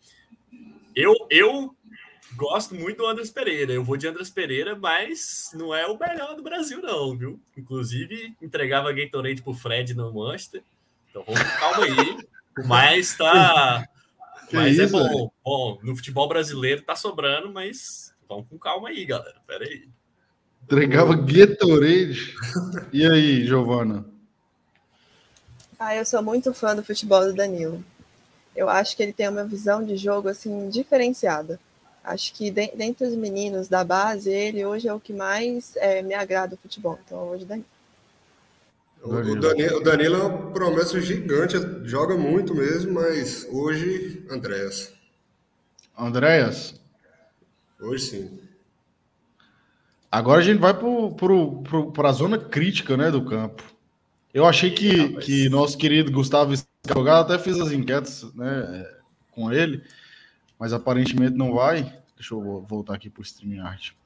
Eu, 0.96 1.16
eu 1.30 1.76
gosto 2.36 2.76
muito 2.76 2.98
do 2.98 3.08
Andrés 3.08 3.30
Pereira. 3.30 3.74
Eu 3.74 3.84
vou 3.84 3.98
de 3.98 4.08
Andrés 4.08 4.30
Pereira, 4.30 4.76
mas 4.76 5.50
não 5.54 5.74
é 5.74 5.86
o 5.88 5.98
melhor 5.98 6.36
do 6.36 6.44
Brasil, 6.44 6.82
não, 6.82 7.18
viu? 7.18 7.40
Inclusive, 7.58 8.36
entregava 8.42 8.94
Gatorade 8.94 9.42
pro 9.42 9.54
Fred 9.54 9.94
no 9.94 10.14
Manchester. 10.14 10.64
Então 11.10 11.24
vamos 11.26 11.42
calma 11.42 11.86
aí. 11.86 12.18
Mas 12.66 13.16
tá. 13.16 13.88
Que 14.50 14.58
mas 14.58 14.78
é 14.78 14.84
isso, 14.84 14.98
é 14.98 15.00
bom. 15.00 15.32
Bom, 15.46 15.80
no 15.82 15.96
futebol 15.96 16.28
brasileiro 16.28 16.82
tá 16.82 16.94
sobrando, 16.94 17.50
mas 17.50 18.14
vamos 18.28 18.50
com 18.50 18.60
calma 18.60 18.90
aí, 18.90 19.06
galera. 19.06 19.38
Pera 19.48 19.64
aí. 19.64 19.88
Entregava 20.64 21.16
Gatorade. 21.16 22.36
E 22.92 23.06
aí, 23.06 23.48
Giovana? 23.48 24.06
Ah, 25.80 25.96
eu 25.96 26.06
sou 26.06 26.22
muito 26.22 26.54
fã 26.54 26.76
do 26.76 26.84
futebol 26.84 27.22
do 27.22 27.34
Danilo. 27.34 27.82
Eu 28.54 28.70
acho 28.70 28.96
que 28.96 29.02
ele 29.02 29.14
tem 29.14 29.30
uma 29.30 29.46
visão 29.46 29.86
de 29.86 29.96
jogo 29.96 30.28
assim 30.28 30.70
diferenciada. 30.70 31.58
Acho 32.04 32.34
que 32.34 32.50
de, 32.50 32.72
dentre 32.76 33.06
os 33.06 33.16
meninos 33.16 33.68
da 33.68 33.84
base, 33.84 34.32
ele 34.32 34.66
hoje 34.66 34.88
é 34.88 34.94
o 34.94 35.00
que 35.00 35.14
mais 35.14 35.76
é, 35.76 36.02
me 36.02 36.14
agrada 36.14 36.56
o 36.56 36.58
futebol. 36.58 37.00
Então, 37.06 37.30
hoje, 37.30 37.46
Danilo. 37.46 37.66
O 39.04 39.40
Danilo, 39.40 39.78
o 39.78 39.84
Danilo 39.84 40.16
é 40.16 40.24
uma 40.24 40.52
promessa 40.52 41.02
gigante, 41.02 41.56
joga 41.84 42.16
muito 42.16 42.54
mesmo, 42.54 42.94
mas 42.94 43.48
hoje, 43.50 44.24
Andréas. 44.30 44.94
Andréas? 45.98 46.80
Hoje 47.80 48.06
sim. 48.06 48.40
Agora 50.12 50.40
a 50.40 50.44
gente 50.44 50.60
vai 50.60 50.74
para 50.74 52.10
a 52.10 52.14
zona 52.14 52.38
crítica 52.38 52.96
né, 52.96 53.10
do 53.10 53.26
campo. 53.26 53.64
Eu 54.34 54.46
achei 54.46 54.70
que, 54.70 55.16
que 55.18 55.50
nosso 55.50 55.78
querido 55.78 56.12
Gustavo 56.12 56.54
Escalgado 56.54 57.34
até 57.34 57.44
fez 57.44 57.60
as 57.60 57.72
enquetes 57.72 58.24
né, 58.36 58.88
com 59.32 59.52
ele 59.52 59.84
mas 60.62 60.74
aparentemente 60.74 61.36
não 61.36 61.56
vai. 61.56 61.92
Deixa 62.16 62.36
eu 62.36 62.64
voltar 62.70 62.94
aqui 62.94 63.10
para 63.10 63.22
o 63.22 63.24
StreamYard. 63.24 63.98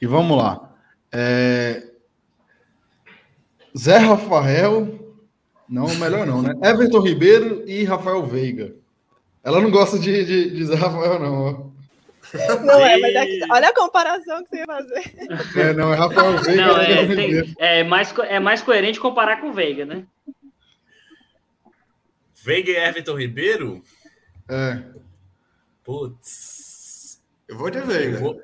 E 0.00 0.06
vamos 0.06 0.38
lá. 0.38 0.72
É... 1.10 1.88
Zé 3.76 3.96
Rafael. 3.96 5.16
Não, 5.68 5.92
melhor 5.96 6.24
não, 6.24 6.40
né? 6.40 6.54
Everton 6.62 7.00
Ribeiro 7.00 7.68
e 7.68 7.82
Rafael 7.82 8.24
Veiga. 8.28 8.76
Ela 9.42 9.60
não 9.60 9.72
gosta 9.72 9.98
de, 9.98 10.24
de, 10.24 10.50
de 10.50 10.64
Zé 10.66 10.76
Rafael, 10.76 11.18
não. 11.18 11.72
Não 12.64 12.86
é, 12.86 12.98
mas 12.98 13.14
é 13.16 13.26
que, 13.26 13.40
olha 13.50 13.70
a 13.70 13.74
comparação 13.74 14.44
que 14.44 14.50
você 14.50 14.58
ia 14.58 14.66
fazer. 14.66 15.14
É, 15.56 15.72
não, 15.72 15.92
é 15.92 15.96
Rafael 15.96 16.38
Veiga. 16.38 16.64
Não, 16.64 16.76
é, 16.76 17.06
tem, 17.08 17.54
é, 17.58 17.82
mais, 17.82 18.14
é 18.18 18.38
mais 18.38 18.62
coerente 18.62 19.00
comparar 19.00 19.40
com 19.40 19.48
o 19.48 19.52
Veiga, 19.52 19.84
né? 19.84 20.06
Veiga 22.44 22.70
e 22.70 22.76
Everton 22.76 23.18
Ribeiro? 23.18 23.82
É. 24.48 24.96
Putz. 25.88 27.18
Eu 27.48 27.56
vou 27.56 27.70
de 27.70 27.80
Veiga. 27.80 28.18
Eu 28.18 28.20
vou, 28.20 28.42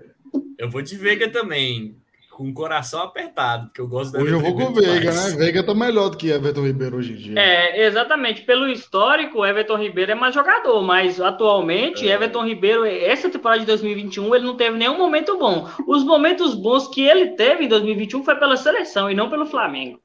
eu 0.59 0.71
vou 0.71 0.81
de 0.81 0.97
Veiga 0.97 1.29
também. 1.29 1.95
Com 2.31 2.49
o 2.49 2.55
coração 2.55 3.03
apertado, 3.03 3.67
porque 3.67 3.81
eu 3.81 3.87
gosto 3.87 4.13
da 4.13 4.19
Hoje 4.19 4.33
eu 4.33 4.41
vou 4.41 4.57
com 4.57 4.65
o 4.65 4.75
Veiga, 4.75 5.13
né? 5.13 5.37
Veiga 5.37 5.63
tá 5.63 5.73
melhor 5.75 6.09
do 6.09 6.17
que 6.17 6.31
Everton 6.31 6.67
Ribeiro 6.67 6.97
hoje 6.97 7.13
em 7.13 7.17
dia. 7.17 7.39
É, 7.39 7.87
exatamente. 7.87 8.43
Pelo 8.43 8.67
histórico, 8.67 9.45
Everton 9.45 9.77
Ribeiro 9.77 10.13
é 10.13 10.15
mais 10.15 10.35
jogador, 10.35 10.83
mas 10.83 11.21
atualmente, 11.21 12.09
é. 12.09 12.13
Everton 12.13 12.45
Ribeiro, 12.47 12.87
essa 12.87 13.29
temporada 13.29 13.61
de 13.61 13.67
2021, 13.67 14.35
ele 14.35 14.47
não 14.47 14.57
teve 14.57 14.77
nenhum 14.79 14.97
momento 14.97 15.39
bom. 15.39 15.69
Os 15.87 16.03
momentos 16.03 16.55
bons 16.55 16.89
que 16.89 17.03
ele 17.03 17.37
teve 17.37 17.67
em 17.67 17.69
2021 17.69 18.25
foi 18.25 18.37
pela 18.37 18.57
seleção 18.57 19.11
e 19.11 19.15
não 19.15 19.29
pelo 19.29 19.47
Flamengo. 19.47 20.01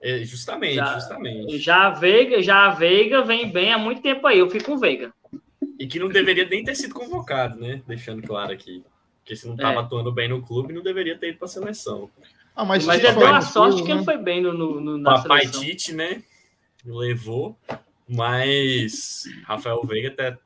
É, 0.00 0.18
justamente, 0.18 0.74
já, 0.74 0.94
justamente. 0.94 1.58
Já 1.58 1.86
a 1.86 1.90
Veiga, 1.90 2.42
já 2.42 2.66
a 2.66 2.70
Veiga 2.70 3.22
vem 3.22 3.50
bem 3.50 3.72
há 3.72 3.78
muito 3.78 4.02
tempo 4.02 4.26
aí. 4.26 4.38
Eu 4.38 4.50
fico 4.50 4.66
com 4.66 4.74
o 4.74 4.78
Veiga. 4.78 5.10
E 5.82 5.86
que 5.88 5.98
não 5.98 6.08
deveria 6.08 6.48
nem 6.48 6.62
ter 6.62 6.76
sido 6.76 6.94
convocado, 6.94 7.58
né? 7.58 7.82
Deixando 7.88 8.22
claro 8.22 8.52
aqui. 8.52 8.84
Porque 9.18 9.34
se 9.34 9.48
não 9.48 9.56
estava 9.56 9.74
é. 9.74 9.78
atuando 9.78 10.12
bem 10.12 10.28
no 10.28 10.40
clube, 10.40 10.72
não 10.72 10.80
deveria 10.80 11.18
ter 11.18 11.30
ido 11.30 11.38
para 11.38 11.46
a 11.46 11.50
seleção. 11.50 12.08
Ah, 12.54 12.64
mas 12.64 12.86
mas 12.86 13.02
ele 13.02 13.12
deu 13.12 13.26
a 13.26 13.40
sorte 13.40 13.82
que 13.82 13.90
ele 13.90 13.98
né? 13.98 14.04
foi 14.04 14.16
bem 14.16 14.40
no, 14.40 14.52
no, 14.52 14.96
na 14.96 15.14
Papai 15.14 15.40
seleção. 15.40 15.60
Tite, 15.60 15.92
né? 15.92 16.22
Levou. 16.84 17.58
Mas 18.08 19.24
Rafael 19.44 19.82
Veiga 19.82 20.12
tá, 20.12 20.38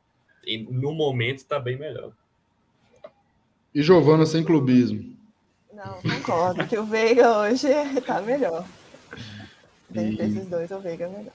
no 0.71 0.95
momento 0.95 1.37
está 1.37 1.59
bem 1.59 1.77
melhor. 1.77 2.13
E 3.75 3.83
Giovana 3.83 4.25
sem 4.25 4.43
clubismo. 4.43 5.15
Não, 5.71 6.01
concordo 6.01 6.67
que 6.67 6.79
o 6.79 6.87
Veiga 6.87 7.41
hoje 7.41 7.69
tá 8.07 8.23
melhor. 8.23 8.67
Dentre 9.91 10.25
E- 10.25 10.29
esses 10.31 10.47
dois, 10.47 10.71
o 10.71 10.81
Veiga 10.81 11.05
é 11.05 11.09
melhor. 11.11 11.35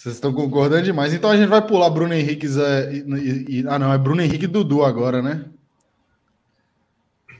Vocês 0.00 0.14
estão 0.14 0.32
concordando 0.32 0.80
demais. 0.82 1.12
Então 1.12 1.28
a 1.28 1.36
gente 1.36 1.50
vai 1.50 1.60
pular 1.60 1.90
Bruno 1.90 2.14
Henrique 2.14 2.48
Zé, 2.48 2.90
e, 2.90 3.60
e- 3.60 3.64
Ah, 3.68 3.78
não, 3.78 3.92
é 3.92 3.98
Bruno 3.98 4.22
Henrique 4.22 4.46
e 4.46 4.48
Dudu 4.48 4.82
agora, 4.82 5.20
né? 5.20 5.44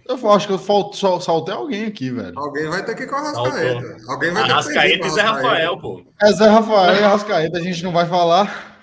Eu 0.07 0.31
acho 0.31 0.47
que 0.47 0.53
eu 0.53 0.59
fal- 0.59 0.93
sal- 0.93 1.23
saltei 1.23 1.55
alguém 1.55 1.87
aqui, 1.87 2.11
velho. 2.11 2.39
Alguém 2.39 2.69
vai 2.69 2.85
ter 2.85 2.95
que 2.95 3.05
ir 3.05 3.07
com 3.07 3.15
a 3.17 3.21
Arrascaeta. 3.21 3.97
Alguém 4.09 4.31
vai 4.33 4.43
ter 4.43 4.73
que 4.93 4.99
com 4.99 5.07
e 5.07 5.11
Zé 5.11 5.23
Rafael, 5.23 5.79
pô. 5.79 6.05
É 6.21 6.33
Zé 6.33 6.49
Rafael 6.49 7.01
e 7.01 7.03
Arrascaeta, 7.05 7.57
a 7.57 7.63
gente 7.63 7.83
não 7.83 7.93
vai 7.93 8.07
falar. 8.07 8.77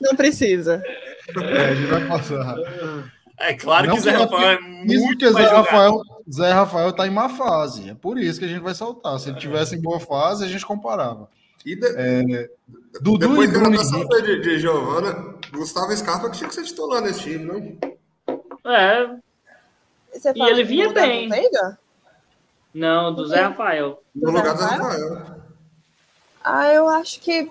Não 0.00 0.16
precisa. 0.16 0.82
É, 1.36 1.66
a 1.68 1.74
gente 1.76 1.86
vai 1.86 2.04
passar. 2.08 2.56
É 3.38 3.54
claro 3.54 3.86
Não, 3.86 3.94
que 3.94 4.00
Zé 4.00 4.10
Rafael 4.10 4.48
é 4.48 4.54
Isso 4.86 5.04
muito 5.04 5.18
porque 5.20 5.30
mais 5.30 5.48
Zé. 5.48 5.54
Rafael, 5.54 6.00
Zé 6.32 6.52
Rafael 6.52 6.92
tá 6.92 7.06
em 7.06 7.10
má 7.10 7.28
fase. 7.28 7.90
É 7.90 7.94
por 7.94 8.18
isso 8.18 8.40
que 8.40 8.44
a 8.44 8.48
gente 8.48 8.60
vai 8.62 8.74
saltar. 8.74 9.20
Se 9.20 9.28
ele 9.28 9.38
tivesse 9.38 9.76
em 9.76 9.80
boa 9.80 10.00
fase, 10.00 10.44
a 10.44 10.48
gente 10.48 10.66
comparava. 10.66 11.28
E 11.64 11.74
de- 11.76 11.86
É, 11.96 12.50
Dudu 13.00 13.18
depois 13.18 13.48
e 13.48 13.52
Bruno 13.52 13.74
Henrique. 13.74 14.22
de, 14.22 14.40
de 14.40 14.58
Giovana, 14.58 15.34
Gustavo 15.52 15.96
Scarpa 15.96 16.30
que 16.30 16.38
tinha 16.38 16.48
que 16.48 16.54
ser 16.54 16.64
titular 16.64 17.00
nesse 17.00 17.20
time, 17.20 17.44
não? 17.44 18.70
É, 18.72 19.16
Você 20.12 20.32
E 20.34 20.42
ele 20.42 20.64
vinha 20.64 20.88
do 20.88 20.94
bem. 20.94 21.28
Não, 22.72 23.14
do 23.14 23.26
Zé 23.26 23.40
Rafael. 23.42 24.02
No 24.14 24.30
Zé 24.32 24.38
lugar 24.38 24.54
do 24.54 24.62
Rafael? 24.62 25.14
Rafael. 25.14 25.44
Ah, 26.42 26.72
eu 26.72 26.88
acho 26.88 27.20
que 27.20 27.50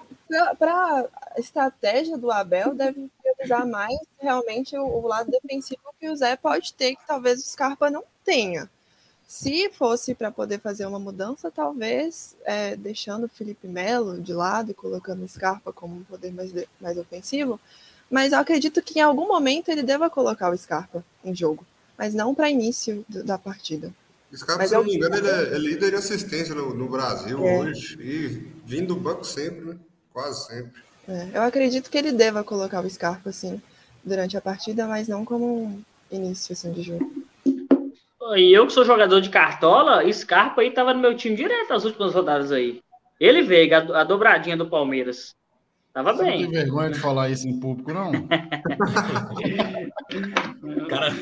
para 0.59 1.07
a 1.36 1.39
estratégia 1.39 2.18
do 2.18 2.32
Abel 2.32 2.76
deve 2.76 3.09
priorizar 3.22 3.66
mais 3.66 3.95
realmente 4.22 4.78
o, 4.78 4.84
o 4.86 5.07
lado 5.07 5.32
defensivo 5.32 5.82
que 5.99 6.09
o 6.09 6.16
Zé 6.16 6.36
pode 6.36 6.74
ter, 6.74 6.95
que 6.95 7.07
talvez 7.07 7.39
o 7.41 7.49
Scarpa 7.49 7.89
não 7.89 8.03
tenha. 8.24 8.70
Se 9.28 9.70
fosse 9.72 10.14
para 10.14 10.32
poder 10.32 10.60
fazer 10.60 10.86
uma 10.86 11.00
mudança, 11.00 11.50
talvez 11.50 12.36
é, 12.46 12.76
deixando 12.76 13.26
o 13.26 13.30
Felipe 13.30 13.68
Melo 13.68 14.22
de 14.22 14.34
lado 14.34 14.72
e 14.72 14.76
colocando 14.76 15.24
o 15.24 15.28
Scarpa 15.28 15.74
como 15.74 15.96
um 15.98 16.04
poder 16.04 16.32
mais, 16.32 16.52
mais 16.80 16.98
ofensivo, 16.98 17.60
mas 18.12 18.32
eu 18.32 18.40
acredito 18.40 18.82
que 18.82 19.00
em 19.00 19.02
algum 19.02 19.28
momento 19.28 19.70
ele 19.70 19.82
deva 19.82 20.10
colocar 20.10 20.52
o 20.52 20.58
Scarpa 20.58 21.04
em 21.26 21.36
jogo, 21.36 21.66
mas 21.98 22.14
não 22.14 22.36
para 22.36 22.50
início 22.50 23.04
do- 23.10 23.24
da 23.24 23.38
partida. 23.38 23.92
Scarpa, 24.36 24.60
Mas 24.60 24.70
se 24.70 24.76
não 24.76 24.84
me 24.84 24.96
engano, 24.96 25.16
ele 25.16 25.28
é, 25.28 25.56
é 25.56 25.58
líder 25.58 25.92
de 25.92 25.96
assistência 25.98 26.54
no, 26.56 26.74
no 26.74 26.88
Brasil 26.90 27.44
É. 27.44 27.60
hoje. 27.60 27.98
E 28.02 28.28
vindo 28.66 28.94
do 28.94 29.00
banco 29.00 29.24
sempre, 29.24 29.66
né? 29.66 29.78
Quase 30.12 30.48
sempre. 30.48 30.82
É, 31.08 31.30
eu 31.34 31.42
acredito 31.42 31.90
que 31.90 31.98
ele 31.98 32.12
deva 32.12 32.44
colocar 32.44 32.84
o 32.84 32.90
Scarpa 32.90 33.30
assim 33.30 33.62
durante 34.04 34.38
a 34.38 34.42
partida, 34.42 34.88
mas 34.88 35.08
não 35.08 35.24
como 35.26 35.66
um 35.66 35.82
início 36.12 36.54
assim, 36.54 36.72
de 36.72 36.82
jogo. 36.82 37.24
E 38.36 38.54
eu 38.54 38.66
que 38.66 38.74
sou 38.74 38.86
jogador 38.86 39.20
de 39.20 39.30
cartola, 39.30 40.10
Scarpa 40.12 40.62
aí 40.62 40.72
tava 40.72 40.94
no 40.94 41.00
meu 41.00 41.16
time 41.16 41.36
direto 41.36 41.74
as 41.74 41.84
últimas 41.86 42.14
rodadas 42.14 42.52
aí. 42.52 42.82
Ele 43.20 43.42
veio, 43.42 43.74
a, 43.76 44.02
a 44.02 44.04
dobradinha 44.04 44.58
do 44.58 44.70
Palmeiras. 44.70 45.36
Tava 45.94 46.14
Você 46.14 46.24
não 46.24 46.32
tem 46.32 46.42
bem. 46.42 46.52
vergonha 46.52 46.90
de 46.90 47.00
falar 47.00 47.30
isso 47.30 47.48
em 47.48 47.60
público, 47.60 47.94
não? 47.94 48.12
O 50.64 50.88
cara, 50.90 51.14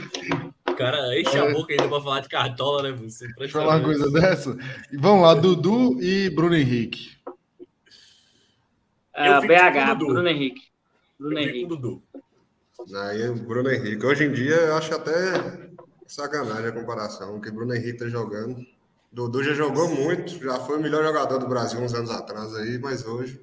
cara 0.78 1.20
enche 1.20 1.38
a 1.38 1.52
boca 1.52 1.74
ainda 1.74 1.90
pra 1.90 2.02
falar 2.02 2.20
de 2.22 2.30
cartola, 2.30 2.84
né? 2.84 2.92
Você 2.94 3.28
Deixa 3.38 3.58
eu 3.58 3.62
falar 3.62 3.76
uma 3.78 3.84
coisa 3.84 4.10
dessa. 4.12 4.58
E 4.92 4.98
vamos 4.98 5.24
lá, 5.24 5.34
Dudu 5.34 6.02
e 6.02 6.30
Bruno 6.30 6.56
Henrique. 6.56 7.18
Ah, 9.14 9.42
BH, 9.42 9.96
Dudu. 9.98 10.14
Bruno 10.14 10.30
Henrique. 10.30 10.62
Bruno 11.20 11.38
Eu 11.40 11.44
fico 11.44 11.52
com 11.52 11.58
Henrique. 11.58 11.74
o 11.74 11.76
Dudu. 11.76 12.04
Aí 12.96 13.30
o 13.30 13.36
Bruno 13.36 13.70
Henrique. 13.70 14.06
Hoje 14.06 14.24
em 14.24 14.32
dia 14.32 14.56
eu 14.56 14.78
acho 14.78 14.94
até 14.96 15.12
sacanagem 16.14 16.68
a 16.68 16.72
comparação, 16.74 17.40
que 17.40 17.50
o 17.50 17.54
Bruno 17.54 17.74
Henrique 17.74 18.00
tá 18.00 18.08
jogando. 18.08 18.66
Dudu 19.12 19.44
já 19.44 19.54
jogou 19.54 19.90
muito, 19.90 20.38
já 20.44 20.60
foi 20.60 20.78
o 20.78 20.82
melhor 20.82 21.04
jogador 21.04 21.38
do 21.38 21.48
Brasil 21.48 21.80
uns 21.80 21.94
anos 21.94 22.12
atrás 22.12 22.54
aí, 22.56 22.78
mas 22.78 23.06
hoje. 23.06 23.40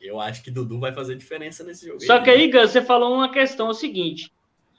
Eu 0.00 0.20
acho 0.20 0.42
que 0.42 0.50
Dudu 0.50 0.80
vai 0.80 0.92
fazer 0.92 1.14
diferença 1.14 1.62
nesse 1.62 1.86
jogo. 1.86 2.00
Só 2.00 2.20
que 2.20 2.30
aí, 2.30 2.50
Gus, 2.50 2.70
você 2.70 2.82
falou 2.82 3.14
uma 3.14 3.30
questão 3.30 3.68
é 3.68 3.70
o 3.70 3.74
seguinte. 3.74 4.32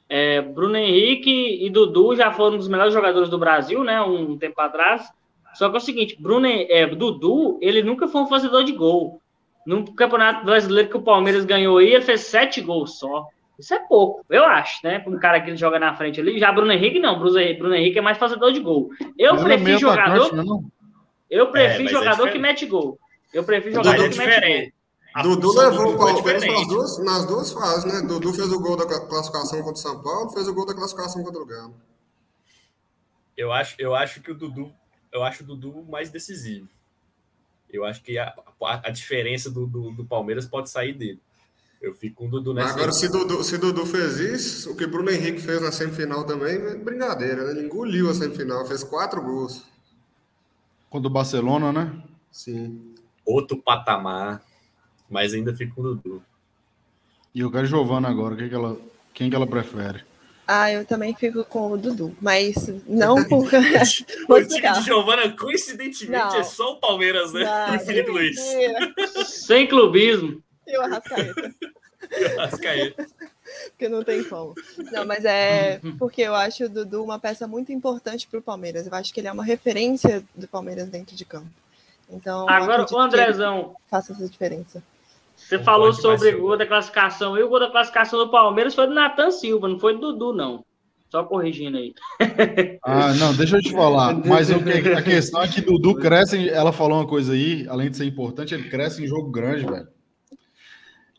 é, 0.10 0.42
Bruno 0.42 0.76
Henrique 0.76 1.66
e 1.66 1.70
Dudu 1.70 2.18
já 2.18 2.34
foram 2.34 2.58
dos 2.58 2.68
melhores 2.68 2.94
jogadores 2.94 3.30
do 3.30 3.40
Brasil, 3.40 3.82
né? 3.82 4.02
Um 4.02 4.38
tempo 4.38 4.60
atrás. 4.60 5.10
Só 5.54 5.70
que 5.70 5.76
é 5.76 5.78
o 5.78 5.82
seguinte, 5.82 6.18
Bruno, 6.20 6.48
é, 6.48 6.86
Dudu, 6.86 7.58
ele 7.62 7.82
nunca 7.82 8.10
foi 8.10 8.22
um 8.22 8.28
fazedor 8.28 8.66
de 8.66 8.74
gol. 8.74 9.22
No 9.66 9.94
Campeonato 9.94 10.44
Brasileiro 10.46 10.90
que 10.90 10.98
o 10.98 11.02
Palmeiras 11.02 11.46
ganhou 11.46 11.78
aí, 11.78 11.94
ele 11.94 12.04
fez 12.04 12.22
sete 12.22 12.60
gols 12.60 13.00
só. 13.00 13.30
Isso 13.62 13.76
é 13.76 13.80
pouco, 13.80 14.26
eu 14.28 14.44
acho, 14.44 14.80
né? 14.84 14.98
Para 14.98 15.14
um 15.14 15.20
cara 15.20 15.40
que 15.40 15.56
joga 15.56 15.78
na 15.78 15.96
frente 15.96 16.20
ali. 16.20 16.40
Já 16.40 16.52
Bruno 16.52 16.72
Henrique, 16.72 17.00
não. 17.00 17.20
Bruno 17.20 17.38
Henrique, 17.38 17.60
Bruno 17.60 17.76
Henrique 17.76 18.00
é 18.00 18.02
mais 18.02 18.18
fazedor 18.18 18.52
de 18.52 18.60
gol. 18.60 18.90
Eu 19.20 19.36
é 19.36 19.44
prefiro 19.44 19.78
jogador. 19.78 20.26
atacante? 20.26 20.66
Eu 21.30 21.52
prefiro 21.52 21.90
é 21.90 21.92
jogador 21.92 22.24
que 22.24 22.38
diferente. 22.38 22.42
mete 22.42 22.66
gol. 22.66 23.00
Eu 23.32 23.44
prefiro 23.44 23.76
Mas 23.76 23.86
jogador 23.86 24.06
é 24.06 24.10
que 24.10 24.18
mete 24.18 24.74
gol. 25.14 25.24
Dudu 25.24 25.54
levou 25.54 25.90
o 25.90 25.92
Dudu 25.92 26.10
é 26.10 26.14
Palmeiras 26.14 26.46
nas 26.48 26.68
duas, 26.68 26.98
nas 27.04 27.26
duas 27.28 27.52
fases, 27.52 27.86
né? 27.86 28.02
Dudu 28.08 28.34
fez 28.34 28.52
o 28.52 28.60
gol 28.60 28.76
da 28.76 28.86
classificação 28.88 29.60
contra 29.60 29.74
o 29.74 29.76
São 29.76 30.02
Paulo, 30.02 30.30
fez 30.32 30.48
o 30.48 30.54
gol 30.54 30.66
da 30.66 30.74
classificação 30.74 31.24
contra 31.24 31.42
o 31.42 31.46
Galo. 31.46 31.76
Eu 33.38 33.52
acho, 33.52 33.76
eu 33.78 33.94
acho 33.94 34.22
que 34.22 34.32
o 34.32 34.36
Dudu, 34.36 34.74
eu 35.12 35.24
acho 35.24 35.44
o 35.44 35.46
Dudu 35.46 35.86
mais 35.88 36.10
decisivo. 36.10 36.68
Eu 37.70 37.86
acho 37.86 38.02
que 38.02 38.18
a, 38.18 38.34
a, 38.64 38.88
a 38.88 38.90
diferença 38.90 39.52
do, 39.52 39.68
do, 39.68 39.92
do 39.92 40.06
Palmeiras 40.06 40.48
pode 40.48 40.70
sair 40.70 40.94
dele. 40.94 41.22
Eu 41.82 41.96
fico 41.96 42.18
com 42.18 42.28
o 42.28 42.30
Dudu 42.30 42.54
nessa. 42.54 42.76
agora, 42.76 42.92
se 42.92 43.10
Dudu, 43.10 43.44
se 43.44 43.58
Dudu 43.58 43.86
fez 43.88 44.20
isso, 44.20 44.72
o 44.72 44.76
que 44.76 44.86
Bruno 44.86 45.10
Henrique 45.10 45.42
fez 45.42 45.60
na 45.62 45.72
semifinal 45.72 46.24
também, 46.26 46.54
é 46.56 46.76
brincadeira, 46.76 47.44
né? 47.46 47.52
Ele 47.52 47.66
engoliu 47.66 48.10
a 48.10 48.14
semifinal, 48.14 48.66
fez 48.68 48.84
quatro 48.84 49.20
gols. 49.22 49.64
Contra 50.92 51.08
o 51.08 51.12
Barcelona, 51.12 51.72
né? 51.74 51.92
Sim. 52.32 52.94
Outro 53.26 53.58
patamar, 53.58 54.44
mas 55.10 55.34
ainda 55.34 55.56
fico 55.56 55.76
com 55.76 55.82
o 55.82 55.96
Dudu. 55.96 56.24
E 57.34 57.40
eu 57.40 57.52
quero 57.52 57.66
Giovana 57.66 58.10
agora. 58.10 58.36
Quem 58.36 58.50
que 58.50 58.56
ela, 58.56 58.78
quem 59.14 59.30
que 59.30 59.36
ela 59.36 59.48
prefere? 59.48 60.04
Ah, 60.46 60.72
eu 60.72 60.86
também 60.86 61.16
fico 61.16 61.44
com 61.46 61.72
o 61.72 61.78
Dudu, 61.78 62.16
mas 62.22 62.68
não 62.86 63.24
por. 63.24 63.50
O 64.30 64.42
time 64.46 64.72
de 64.74 64.82
Giovana, 64.84 65.32
coincidentemente, 65.36 66.24
Não. 66.26 66.36
é 66.36 66.44
só 66.44 66.74
o 66.74 66.80
Palmeiras, 66.80 67.34
né? 67.34 67.44
Não, 67.44 67.74
e 67.74 67.78
o 67.78 67.80
Felipe 67.80 68.12
Luiz. 68.12 68.38
Sem 69.26 69.68
clubismo. 69.68 70.44
E 70.68 70.78
o 70.78 70.82
Arrascaeta. 70.82 71.54
Arrascaeta. 72.38 73.08
porque 73.72 73.90
não 73.90 74.04
tem 74.04 74.24
como. 74.24 74.54
Não, 74.92 75.06
mas 75.06 75.26
é 75.26 75.80
porque 75.98 76.22
eu 76.22 76.36
acho 76.36 76.66
o 76.66 76.70
Dudu 76.70 77.04
uma 77.04 77.20
peça 77.20 77.48
muito 77.48 77.72
importante 77.72 78.28
para 78.28 78.40
o 78.40 78.44
Palmeiras. 78.44 78.88
Eu 78.88 78.94
acho 78.94 79.14
que 79.14 79.20
ele 79.20 79.28
é 79.28 79.32
uma 79.32 79.44
referência 79.44 80.24
do 80.36 80.48
Palmeiras 80.48 80.90
dentro 80.90 81.16
de 81.16 81.26
campo. 81.26 81.50
Então, 82.10 82.42
eu 82.42 82.50
Agora, 82.50 82.86
o 82.92 83.00
Andrezão, 83.00 83.76
faça 83.90 84.12
essa 84.12 84.28
diferença. 84.28 84.84
você 85.36 85.58
Não 85.58 85.64
falou 85.64 85.94
sobre 85.94 86.36
o 86.36 86.42
gol 86.42 86.58
da 86.58 86.66
classificação. 86.66 87.38
E 87.38 87.44
o 87.44 87.50
gol 87.50 87.60
da 87.60 87.72
classificação 87.72 88.20
do 88.20 88.30
Palmeiras 88.30 88.76
foi 88.76 88.88
do 88.88 88.94
Natan 88.94 89.32
Silva, 89.32 89.68
não 89.68 89.80
foi 89.80 89.94
do 89.94 90.12
Dudu, 90.12 90.34
não. 90.34 90.66
Só 91.10 91.24
corrigindo 91.24 91.78
aí. 91.78 91.94
Ah, 92.84 93.14
não, 93.14 93.34
deixa 93.36 93.58
eu 93.58 93.62
te 93.62 93.72
falar. 93.72 94.14
Mas 94.26 94.50
o 94.50 94.62
que, 94.64 94.90
a 94.90 95.04
questão 95.04 95.44
é 95.44 95.48
que 95.48 95.62
Dudu 95.62 95.96
cresce. 95.96 96.50
Ela 96.50 96.74
falou 96.74 96.98
uma 96.98 97.08
coisa 97.08 97.34
aí, 97.34 97.66
além 97.70 97.92
de 97.92 97.98
ser 97.98 98.06
importante, 98.06 98.56
ele 98.56 98.70
cresce 98.70 99.04
em 99.04 99.08
jogo 99.08 99.30
grande, 99.30 99.66
velho. 99.66 99.88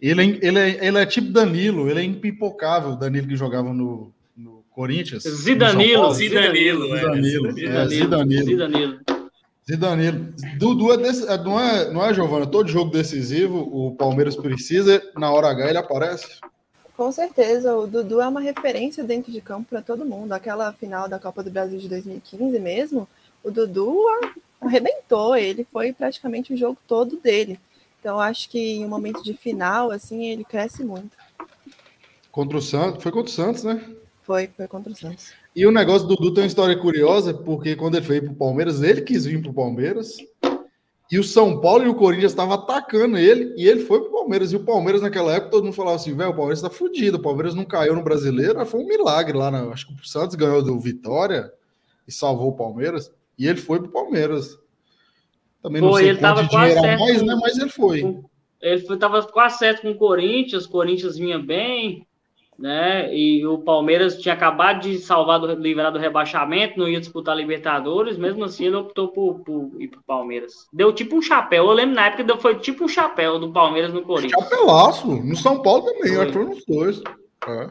Ele 0.02 0.20
é, 0.20 0.38
ele, 0.42 0.58
é, 0.58 0.86
ele 0.86 0.98
é 0.98 1.06
tipo 1.06 1.30
Danilo, 1.30 1.88
ele 1.88 2.00
é 2.00 2.02
impipocável, 2.02 2.90
o 2.90 2.96
Danilo 2.96 3.28
que 3.28 3.36
jogava 3.36 3.72
no, 3.72 4.12
no 4.36 4.64
Corinthians. 4.72 5.22
Zidanilo. 5.22 6.12
Zidanilo, 6.12 6.96
é. 6.96 6.98
Zidanilo, 6.98 7.52
Zidanilo. 7.52 7.78
é, 7.78 7.88
Zidanilo. 7.88 8.44
Zidanilo. 8.44 9.00
Zidanilo. 9.64 10.34
Dudu 10.58 10.92
é 10.92 10.96
desse, 10.96 11.24
não 11.44 11.60
é, 11.60 11.92
não 11.92 12.04
é, 12.04 12.12
Giovana? 12.12 12.46
Todo 12.48 12.68
jogo 12.68 12.90
decisivo, 12.90 13.58
o 13.58 13.94
Palmeiras 13.94 14.34
precisa, 14.34 15.00
na 15.16 15.30
hora 15.30 15.50
H 15.50 15.68
ele 15.68 15.78
aparece. 15.78 16.40
Com 16.96 17.12
certeza, 17.12 17.72
o 17.76 17.86
Dudu 17.86 18.20
é 18.20 18.26
uma 18.26 18.40
referência 18.40 19.04
dentro 19.04 19.30
de 19.30 19.40
campo 19.40 19.68
para 19.70 19.82
todo 19.82 20.04
mundo. 20.04 20.32
Aquela 20.32 20.72
final 20.72 21.08
da 21.08 21.20
Copa 21.20 21.44
do 21.44 21.50
Brasil 21.50 21.78
de 21.78 21.88
2015 21.88 22.58
mesmo, 22.58 23.08
o 23.44 23.52
Dudu 23.52 23.96
arrebentou, 24.60 25.36
ele 25.36 25.64
foi 25.72 25.92
praticamente 25.92 26.52
o 26.52 26.56
jogo 26.56 26.76
todo 26.88 27.16
dele. 27.18 27.56
Então, 28.02 28.18
acho 28.18 28.50
que 28.50 28.58
em 28.58 28.84
um 28.84 28.88
momento 28.88 29.22
de 29.22 29.32
final, 29.32 29.92
assim, 29.92 30.26
ele 30.26 30.42
cresce 30.42 30.82
muito. 30.82 31.16
Contra 32.32 32.58
o 32.58 32.60
Santos, 32.60 33.00
foi 33.00 33.12
contra 33.12 33.30
o 33.30 33.32
Santos, 33.32 33.62
né? 33.62 33.80
Foi, 34.24 34.48
foi 34.56 34.66
contra 34.66 34.92
o 34.92 34.96
Santos. 34.96 35.30
E 35.54 35.64
o 35.64 35.70
negócio 35.70 36.08
do 36.08 36.16
Dudu 36.16 36.34
tem 36.34 36.42
uma 36.42 36.48
história 36.48 36.76
curiosa, 36.76 37.32
porque 37.32 37.76
quando 37.76 37.94
ele 37.94 38.04
veio 38.04 38.24
pro 38.24 38.34
Palmeiras, 38.34 38.82
ele 38.82 39.02
quis 39.02 39.24
vir 39.24 39.40
pro 39.40 39.54
Palmeiras. 39.54 40.16
E 41.12 41.16
o 41.16 41.22
São 41.22 41.60
Paulo 41.60 41.84
e 41.84 41.88
o 41.88 41.94
Corinthians 41.94 42.32
estavam 42.32 42.54
atacando 42.54 43.16
ele, 43.16 43.54
e 43.56 43.68
ele 43.68 43.84
foi 43.84 44.00
pro 44.00 44.10
Palmeiras. 44.10 44.52
E 44.52 44.56
o 44.56 44.64
Palmeiras, 44.64 45.00
naquela 45.00 45.32
época, 45.34 45.52
todo 45.52 45.62
mundo 45.62 45.74
falava 45.74 45.94
assim: 45.94 46.12
velho, 46.16 46.30
o 46.30 46.34
Palmeiras 46.34 46.60
tá 46.60 46.70
fudido, 46.70 47.18
o 47.18 47.22
Palmeiras 47.22 47.54
não 47.54 47.64
caiu 47.64 47.94
no 47.94 48.02
brasileiro. 48.02 48.66
Foi 48.66 48.80
um 48.80 48.86
milagre 48.86 49.38
lá. 49.38 49.48
Na, 49.48 49.62
acho 49.66 49.86
que 49.86 49.94
o 49.94 50.04
Santos 50.04 50.34
ganhou 50.34 50.60
do 50.60 50.80
Vitória 50.80 51.52
e 52.08 52.10
salvou 52.10 52.48
o 52.48 52.56
Palmeiras. 52.56 53.12
E 53.38 53.46
ele 53.46 53.60
foi 53.60 53.78
pro 53.78 53.92
Palmeiras. 53.92 54.58
Também 55.62 55.80
não 55.80 55.90
Foi, 55.90 56.02
sei 56.02 56.10
ele 56.10 56.18
tava 56.18 56.48
quase 56.48 56.74
certo 56.74 57.00
mais, 57.00 57.22
né? 57.22 57.38
Mas 57.40 57.56
ele 57.56 57.70
foi. 57.70 58.18
Ele 58.60 58.80
foi, 58.80 58.96
tava 58.96 59.22
quase 59.22 59.58
certo 59.58 59.82
com 59.82 59.90
o 59.90 59.96
Corinthians, 59.96 60.64
o 60.64 60.70
Corinthians 60.70 61.16
vinha 61.16 61.38
bem, 61.38 62.06
né? 62.58 63.14
E 63.14 63.44
o 63.46 63.58
Palmeiras 63.58 64.18
tinha 64.18 64.34
acabado 64.34 64.82
de 64.82 64.98
salvar 64.98 65.40
do, 65.40 65.54
livrar 65.54 65.92
do 65.92 65.98
rebaixamento, 65.98 66.78
não 66.78 66.88
ia 66.88 67.00
disputar 67.00 67.36
Libertadores, 67.36 68.18
mesmo 68.18 68.44
assim 68.44 68.66
ele 68.66 68.76
optou 68.76 69.08
por, 69.08 69.40
por 69.40 69.70
ir 69.80 69.88
pro 69.88 70.02
Palmeiras. 70.02 70.66
Deu 70.72 70.92
tipo 70.92 71.16
um 71.16 71.22
chapéu, 71.22 71.66
eu 71.66 71.72
lembro 71.72 71.94
na 71.94 72.06
época 72.06 72.24
deu, 72.24 72.38
foi 72.38 72.58
tipo 72.58 72.84
um 72.84 72.88
chapéu 72.88 73.38
do 73.38 73.52
Palmeiras 73.52 73.92
no 73.92 74.02
Corinthians. 74.02 74.40
Chapelaço. 74.42 75.06
No 75.06 75.36
São 75.36 75.62
Paulo 75.62 75.84
também, 75.84 76.14
Foi. 76.14 76.22
acho 76.22 76.26
que 76.26 76.32
foi 76.32 76.44
nos 76.44 76.64
dois. 76.64 77.02
É. 77.48 77.70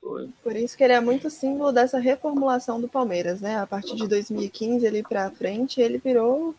Foi. 0.00 0.28
Por 0.42 0.56
isso 0.56 0.76
que 0.76 0.82
ele 0.82 0.92
é 0.92 1.00
muito 1.00 1.30
símbolo 1.30 1.70
dessa 1.70 2.00
reformulação 2.00 2.80
do 2.80 2.88
Palmeiras, 2.88 3.40
né? 3.40 3.58
A 3.58 3.66
partir 3.66 3.94
de 3.94 4.08
2015 4.08 4.84
ele 4.84 5.02
para 5.04 5.30
frente, 5.30 5.80
ele 5.80 5.98
virou 5.98 6.56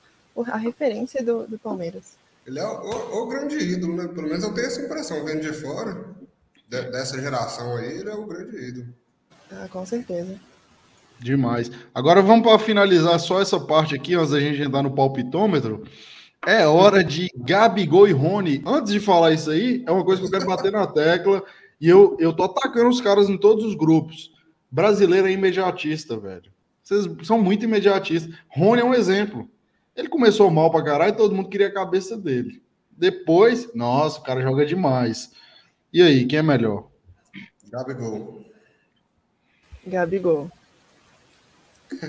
a 0.48 0.58
referência 0.58 1.24
do, 1.24 1.48
do 1.48 1.58
Palmeiras. 1.60 2.18
Ele 2.46 2.60
é 2.60 2.66
o, 2.66 3.24
o- 3.24 3.28
grande 3.28 3.58
ídolo, 3.58 3.96
né? 3.96 4.08
Pelo 4.08 4.28
menos 4.28 4.44
eu 4.44 4.54
tenho 4.54 4.68
essa 4.68 4.82
impressão, 4.82 5.24
vendo 5.24 5.42
de 5.42 5.54
fora, 5.54 6.06
de- 6.68 6.92
dessa 6.92 7.20
geração 7.22 7.78
aí, 7.78 8.00
ele 8.00 8.10
é 8.10 8.14
o 8.16 8.26
grande 8.26 8.58
ídolo. 8.58 8.88
Ah, 9.52 9.68
com 9.72 9.86
certeza. 9.86 10.36
Demais. 11.20 11.72
Agora 11.94 12.22
vamos 12.22 12.46
para 12.46 12.60
finalizar 12.60 13.18
só 13.20 13.40
essa 13.42 13.60
parte 13.60 13.96
aqui, 13.96 14.16
antes 14.16 14.32
da 14.32 14.40
gente 14.40 14.62
entrar 14.62 14.82
no 14.84 14.94
palpitômetro. 14.94 15.84
É 16.46 16.68
hora 16.68 17.02
de 17.04 17.30
Gabigol 17.38 18.08
e 18.08 18.12
Rony. 18.12 18.62
Antes 18.66 18.92
de 18.92 19.00
falar 19.00 19.32
isso 19.32 19.50
aí, 19.50 19.84
é 19.88 19.92
uma 19.92 20.04
coisa 20.04 20.20
que 20.22 20.28
eu 20.28 20.32
quero 20.32 20.46
bater 20.46 20.72
na 20.72 20.86
tecla. 20.86 21.42
E 21.80 21.88
eu, 21.88 22.18
eu 22.20 22.34
tô 22.34 22.44
atacando 22.44 22.90
os 22.90 23.00
caras 23.00 23.30
em 23.30 23.38
todos 23.38 23.64
os 23.64 23.76
grupos. 23.76 24.34
Brasileiro 24.70 25.28
é 25.28 25.32
imediatista, 25.32 26.18
velho. 26.18 26.52
Vocês 26.84 27.08
são 27.26 27.42
muito 27.42 27.64
imediatistas. 27.64 28.34
Rony 28.50 28.82
é 28.82 28.86
um 28.86 28.94
exemplo. 28.94 29.48
Ele 29.96 30.08
começou 30.08 30.50
mal 30.50 30.72
pra 30.72 30.84
caralho 30.84 31.14
e 31.14 31.18
todo 31.18 31.36
mundo 31.36 31.50
queria 31.50 31.68
a 31.68 31.74
cabeça 31.74 32.18
dele. 32.18 32.62
Depois, 32.92 33.74
nossa, 33.74 34.20
o 34.20 34.24
cara 34.24 34.42
joga 34.42 34.66
demais. 34.66 35.32
E 35.92 36.02
aí, 36.02 36.26
quem 36.26 36.40
é 36.40 36.44
melhor? 36.44 36.88
Gabigol. 37.70 38.44
Gabigol. 39.86 40.52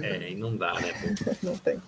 É, 0.03 0.26
aí 0.26 0.35
não 0.35 0.57
dá, 0.57 0.74
né? 0.74 0.93
pô? 0.93 1.30
Não 1.47 1.59
tem. 1.59 1.80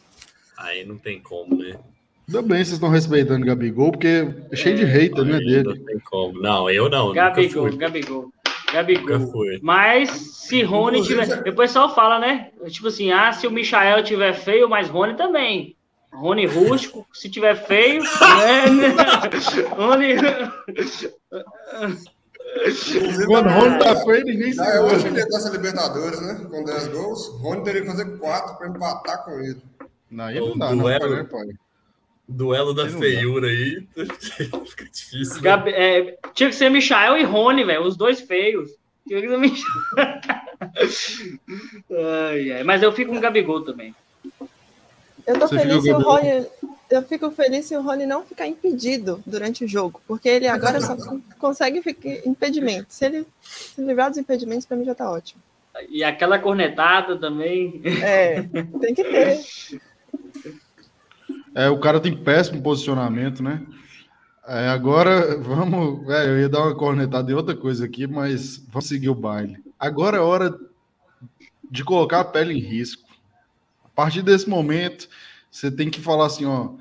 Aí 0.59 0.87
não 0.87 0.97
tem 0.97 1.21
como, 1.21 1.55
né? 1.57 1.79
Ainda 2.27 2.43
bem 2.43 2.59
que 2.59 2.65
vocês 2.65 2.73
estão 2.73 2.89
respeitando 2.89 3.45
o 3.45 3.47
Gabigol, 3.47 3.93
porque 3.93 4.27
é 4.51 4.57
cheio 4.57 4.77
de 4.77 4.85
hater, 4.85 5.25
né, 5.25 5.39
dele. 5.39 5.65
Não 5.65 5.85
tem 5.85 5.99
como. 6.01 6.41
Não, 6.41 6.71
eu 6.71 6.89
não. 6.89 7.13
Gabigol, 7.13 7.65
Nunca 7.65 7.71
fui. 7.71 7.79
Gabigol. 7.79 8.33
Gabigol. 8.73 9.33
Mas 9.63 10.11
se 10.11 10.63
Rony 10.63 11.03
tiver. 11.03 11.49
O 11.49 11.55
pessoal 11.55 11.95
fala, 11.95 12.19
né? 12.19 12.51
Tipo 12.69 12.89
assim, 12.89 13.13
ah, 13.13 13.33
se 13.33 13.47
o 13.47 13.51
Michael 13.51 14.03
tiver 14.03 14.33
feio, 14.33 14.69
mas 14.69 14.89
Rony 14.89 15.15
também. 15.15 15.76
Rony 16.17 16.47
rústico, 16.47 17.07
se 17.13 17.29
tiver 17.29 17.55
feio, 17.67 18.03
né? 18.03 18.95
Rony. 19.77 20.15
Quando 23.27 23.47
o 23.49 23.53
Rony 23.53 23.79
tá 23.79 23.97
feio, 24.05 24.25
ninguém 24.25 24.55
Ah, 24.59 24.77
eu 24.77 24.87
acho 24.87 24.95
que 24.97 25.03
segura. 25.03 25.21
ele 25.21 25.31
dessa 25.31 25.51
Libertadores, 25.51 26.21
né? 26.23 26.47
Com 26.51 26.65
10 26.65 26.89
gols. 26.89 27.29
Rony 27.41 27.65
teria 27.65 27.81
que 27.83 27.87
fazer 27.89 28.19
4 28.19 28.57
para 28.57 28.69
empatar 28.69 29.25
com 29.25 29.33
ele. 29.41 29.61
Não, 30.11 30.25
aí 30.25 30.41
não 30.41 30.57
dá, 30.57 30.71
não, 30.71 30.79
duelo- 30.79 31.17
né, 31.17 31.25
pai? 31.25 31.47
Duelo 32.29 32.75
da 32.75 32.85
não 32.87 32.93
dá. 32.93 32.99
feiura 32.99 33.47
aí. 33.49 33.87
Fica 34.67 34.85
difícil. 34.91 35.37
né? 35.37 35.41
Gabi- 35.43 35.71
é, 35.73 36.17
tinha 36.35 36.49
que 36.49 36.57
ser 36.57 36.71
Michael 36.71 37.19
e 37.19 37.25
Rony, 37.25 37.65
velho. 37.65 37.83
Os 37.85 37.97
dois 37.97 38.21
feios. 38.21 38.71
Tinha 39.07 39.21
que 39.21 39.29
ser 39.29 39.39
Michael. 39.39 39.67
Ai, 42.31 42.53
ai. 42.53 42.63
Mas 42.65 42.83
eu 42.83 42.91
fico 42.93 43.13
com 43.13 43.19
o 43.19 43.21
Gabigol 43.21 43.63
também. 43.63 43.95
Eu 45.27 45.39
tô 45.39 45.49
Você 45.49 45.59
feliz 45.59 45.83
se 45.83 45.93
o? 45.93 45.99
Rony. 45.99 46.47
Eu 46.89 47.03
fico 47.03 47.31
feliz 47.33 47.65
se 47.67 47.77
o 47.77 47.83
Rony 47.83 48.07
não 48.07 48.25
ficar 48.25 48.47
impedido 48.47 49.21
durante 49.27 49.65
o 49.65 49.69
jogo, 49.69 50.01
porque 50.07 50.29
ele 50.29 50.47
agora 50.47 50.81
só 50.81 50.97
con- 50.97 51.21
consegue 51.39 51.83
ficar 51.83 52.27
impedimento. 52.27 52.87
Se 52.91 53.05
ele 53.07 53.27
se 53.43 53.83
livrar 53.83 54.09
dos 54.09 54.19
impedimentos, 54.19 54.65
pra 54.67 54.77
mim 54.77 54.85
já 54.85 54.95
tá 54.95 55.11
ótimo. 55.11 55.43
E 55.91 56.05
aquela 56.05 56.39
cornetada 56.39 57.19
também. 57.19 57.83
É, 58.03 58.41
tem 58.81 58.95
que 58.95 59.03
ter. 59.03 59.41
É, 61.55 61.69
o 61.69 61.79
cara 61.81 61.99
tem 62.01 62.17
péssimo 62.17 62.63
posicionamento, 62.63 63.43
né? 63.43 63.63
É, 64.47 64.69
agora, 64.69 65.37
vamos. 65.39 66.09
É, 66.09 66.29
eu 66.29 66.39
ia 66.39 66.49
dar 66.49 66.63
uma 66.63 66.75
cornetada 66.77 67.31
em 67.31 67.35
outra 67.35 67.57
coisa 67.57 67.85
aqui, 67.85 68.07
mas 68.07 68.59
vamos 68.69 68.87
seguir 68.87 69.09
o 69.09 69.15
baile. 69.15 69.59
Agora 69.79 70.19
é 70.19 70.21
hora 70.21 70.57
de 71.69 71.83
colocar 71.83 72.21
a 72.21 72.25
pele 72.25 72.55
em 72.55 72.61
risco. 72.61 73.06
A 73.97 74.03
partir 74.03 74.21
desse 74.21 74.47
momento, 74.47 75.09
você 75.51 75.71
tem 75.71 75.89
que 75.89 76.03
falar 76.03 76.27
assim, 76.27 76.45
ó. 76.45 76.75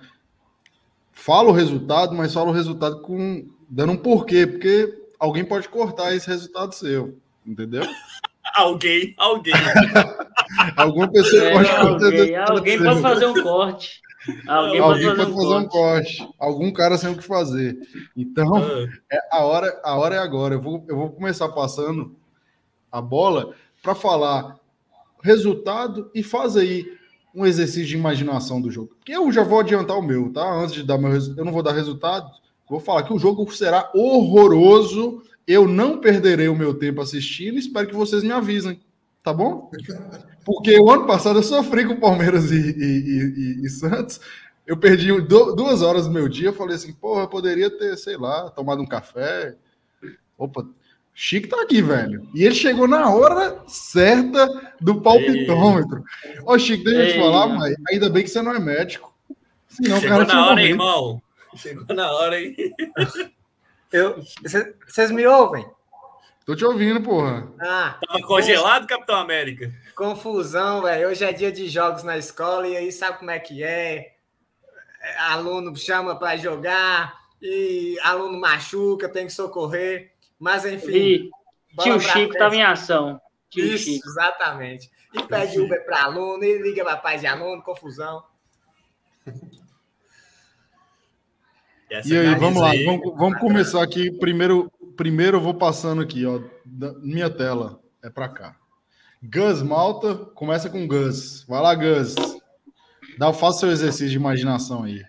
Fala 1.14 1.48
o 1.48 1.54
resultado, 1.54 2.14
mas 2.14 2.34
fala 2.34 2.50
o 2.50 2.54
resultado 2.54 3.02
com 3.02 3.48
dando 3.70 3.94
um 3.94 3.98
porquê, 3.98 4.46
porque 4.46 4.94
alguém 5.18 5.46
pode 5.46 5.70
cortar 5.70 6.14
esse 6.14 6.28
resultado 6.28 6.76
seu, 6.76 7.18
entendeu? 7.48 7.84
Alguém, 8.54 9.14
alguém. 9.18 9.54
Alguma 10.78 11.12
pessoa 11.12 11.42
É, 11.44 11.52
pode 11.54 11.70
alguém, 11.72 12.36
alguém 12.38 12.78
pode 12.84 13.02
fazer 13.02 13.26
um 13.26 13.42
corte. 13.44 14.02
Alguém, 14.48 14.80
Alguém 14.80 15.16
pode 15.16 15.34
fazer 15.34 15.56
um 15.56 15.68
corte. 15.68 16.18
corte. 16.18 16.34
Algum 16.40 16.72
cara 16.72 16.98
sem 16.98 17.12
o 17.12 17.18
que 17.18 17.24
fazer. 17.24 17.76
Então, 18.16 18.56
Ah, 18.56 18.88
é 19.12 19.20
a 19.32 19.44
hora, 19.44 19.82
a 19.84 19.96
hora 19.98 20.16
é 20.16 20.20
agora. 20.20 20.54
Eu 20.56 20.62
vou, 20.62 20.86
eu 20.88 20.96
vou 20.96 21.10
começar 21.12 21.50
passando 21.50 22.16
a 22.92 23.02
bola 23.02 23.54
para 23.82 23.96
falar 23.96 24.58
resultado 25.22 26.10
e 26.14 26.22
faz 26.24 26.56
aí 26.56 26.86
um 27.36 27.46
exercício 27.46 27.86
de 27.86 27.96
imaginação 27.98 28.62
do 28.62 28.72
jogo. 28.72 28.96
Porque 28.96 29.12
eu 29.16 29.32
já 29.32 29.44
vou 29.44 29.60
adiantar 29.60 29.98
o 29.98 30.02
meu, 30.02 30.32
tá? 30.32 30.44
Antes 30.54 30.74
de 30.76 30.84
dar 30.84 30.98
meu 30.98 31.12
resultado, 31.12 31.40
eu 31.42 31.46
não 31.46 31.52
vou 31.52 31.62
dar 31.64 31.74
resultado. 31.74 32.30
Vou 32.70 32.80
falar 32.80 33.04
que 33.04 33.14
o 33.14 33.20
jogo 33.20 33.52
será 33.54 33.92
horroroso. 33.94 35.22
Eu 35.48 35.68
não 35.68 36.00
perderei 36.00 36.48
o 36.48 36.56
meu 36.56 36.74
tempo 36.74 37.02
assistindo. 37.02 37.58
Espero 37.60 37.88
que 37.88 37.96
vocês 37.96 38.24
me 38.24 38.32
avisem, 38.32 38.80
tá 39.22 39.34
bom? 39.34 39.70
Porque 40.46 40.80
o 40.80 40.90
ano 40.92 41.06
passado 41.06 41.40
eu 41.40 41.44
sofri 41.44 41.86
com 41.86 42.00
Palmeiras 42.00 42.52
e, 42.52 42.56
e- 42.56 43.60
e- 43.62 43.66
e 43.66 43.70
Santos. 43.70 44.20
Eu 44.66 44.78
perdi 44.78 45.12
du- 45.22 45.56
duas 45.56 45.82
horas 45.84 46.08
do 46.08 46.14
meu 46.14 46.28
dia. 46.28 46.48
Eu 46.50 46.54
falei 46.54 46.76
assim, 46.76 46.94
porra, 46.94 47.22
eu 47.24 47.28
poderia 47.28 47.70
ter, 47.70 47.96
sei 47.98 48.18
lá, 48.18 48.50
tomado 48.50 48.82
um 48.82 48.86
café. 48.88 49.56
Opa, 50.38 50.66
Chico 51.18 51.48
tá 51.48 51.62
aqui, 51.62 51.82
velho. 51.82 52.28
E 52.36 52.44
ele 52.44 52.54
chegou 52.54 52.88
na 52.90 53.10
hora 53.10 53.64
certa 53.68 54.46
do 54.82 55.02
palpitômetro. 55.02 56.04
Ô, 56.46 56.60
Chico, 56.60 56.84
deixa 56.84 57.00
eu 57.02 57.08
te 57.08 57.14
Ei. 57.14 57.20
falar, 57.22 57.48
mas 57.48 57.74
ainda 57.90 58.10
bem 58.10 58.22
que 58.24 58.30
você 58.30 58.42
não 58.42 58.54
é 58.54 58.60
médico. 58.60 59.16
Senão 59.70 59.98
o 59.98 60.02
Chegou 60.02 60.18
cara 60.18 60.34
na 60.34 60.48
hora, 60.48 60.62
hein, 60.62 60.70
irmão? 60.72 61.22
Chegou 61.56 61.96
na 61.96 62.12
hora, 62.12 62.42
hein? 62.42 62.56
Cê- 64.46 64.76
vocês 64.88 65.12
me 65.12 65.26
ouvem? 65.26 65.66
Tô 66.46 66.56
te 66.56 66.66
ouvindo, 66.66 67.02
porra. 67.02 67.48
Ah, 67.60 67.98
Tava 68.06 68.22
congelado, 68.22 68.86
Capitão 68.86 69.16
América. 69.16 69.72
confusão, 69.96 70.82
velho. 70.84 71.10
Hoje 71.10 71.24
é 71.24 71.32
dia 71.34 71.52
de 71.52 71.68
jogos 71.70 72.04
na 72.04 72.18
escola 72.18 72.68
e 72.68 72.76
aí 72.78 72.92
sabe 72.92 73.18
como 73.20 73.32
é 73.32 73.40
que 73.40 73.64
é? 73.64 74.12
É, 75.02 75.18
Aluno 75.30 75.76
chama 75.76 76.20
para 76.20 76.36
jogar 76.38 77.16
e 77.42 77.98
aluno 78.04 78.40
machuca, 78.40 79.08
tem 79.10 79.26
que 79.28 79.34
socorrer. 79.34 80.12
Mas 80.40 80.66
enfim. 80.66 80.92
E 80.92 81.30
tio 81.82 82.00
Chico 82.00 82.34
tava 82.38 82.56
em 82.56 82.64
ação. 82.64 83.20
Tio 83.50 83.66
Isso, 83.66 83.86
Chico. 83.86 84.08
exatamente. 84.10 84.90
E 85.14 85.24
pede 85.24 85.60
Uber 85.60 85.86
para 85.86 86.04
aluno, 86.04 86.44
e 86.44 86.62
liga 86.62 86.84
para 86.84 86.98
pai 86.98 87.18
de 87.18 87.26
aluno, 87.28 87.62
confusão. 87.64 88.24
Essa 91.90 92.10
E 92.14 92.18
aí, 92.18 92.36
vamos 92.36 92.60
lá, 92.62 92.72
aí- 92.72 92.86
vamos, 92.86 93.16
vamos 93.16 93.40
começar 93.40 93.82
aqui. 93.84 94.12
Primeiro, 94.12 94.72
primeiro 94.98 95.38
eu 95.38 95.42
vou 95.42 95.54
passando 95.54 96.02
aqui, 96.02 96.26
ó. 96.26 96.42
da- 96.66 96.94
minha 97.00 97.30
tela 97.30 97.80
é 98.04 98.10
para 98.10 98.28
cá. 98.28 98.56
Gus 99.24 99.62
Malta, 99.62 100.16
começa 100.16 100.70
com 100.70 100.88
Gus. 100.88 101.44
Vai 101.48 101.62
lá, 101.62 101.76
Gus. 101.76 102.16
Dá, 103.18 103.32
faça 103.32 103.60
seu 103.60 103.72
exercício 103.72 104.10
de 104.10 104.16
imaginação 104.18 104.84
aí. 104.84 105.04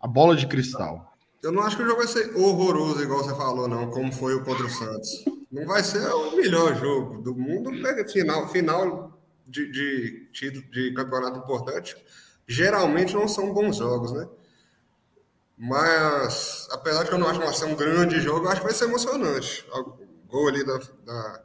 A 0.00 0.06
bola 0.06 0.34
de 0.36 0.46
cristal. 0.46 1.07
Eu 1.42 1.52
não 1.52 1.62
acho 1.62 1.76
que 1.76 1.82
o 1.82 1.86
jogo 1.86 1.98
vai 1.98 2.08
ser 2.08 2.34
horroroso, 2.36 3.02
igual 3.02 3.22
você 3.22 3.34
falou, 3.34 3.68
não, 3.68 3.90
como 3.90 4.12
foi 4.12 4.34
o 4.34 4.44
contra 4.44 4.66
o 4.66 4.70
Santos. 4.70 5.24
Não 5.50 5.66
vai 5.66 5.82
ser 5.84 6.06
o 6.12 6.36
melhor 6.36 6.74
jogo 6.76 7.22
do 7.22 7.34
mundo. 7.34 7.70
Pega 7.82 8.06
final, 8.08 8.48
final 8.48 9.18
de, 9.46 9.70
de, 9.70 10.28
título 10.32 10.64
de 10.70 10.92
campeonato 10.94 11.38
importante. 11.38 11.96
Geralmente 12.46 13.14
não 13.14 13.28
são 13.28 13.52
bons 13.52 13.76
jogos, 13.76 14.12
né? 14.12 14.28
Mas, 15.56 16.68
apesar 16.70 17.04
de 17.04 17.10
eu 17.10 17.18
não 17.18 17.28
acho 17.28 17.40
que 17.40 17.44
vai 17.46 17.54
ser 17.54 17.64
um 17.64 17.74
grande 17.74 18.20
jogo, 18.20 18.46
eu 18.46 18.50
acho 18.50 18.60
que 18.60 18.66
vai 18.66 18.74
ser 18.74 18.84
emocionante. 18.84 19.66
O 19.72 19.96
gol 20.28 20.48
ali 20.48 20.64
da, 20.64 20.78
da- 21.04 21.42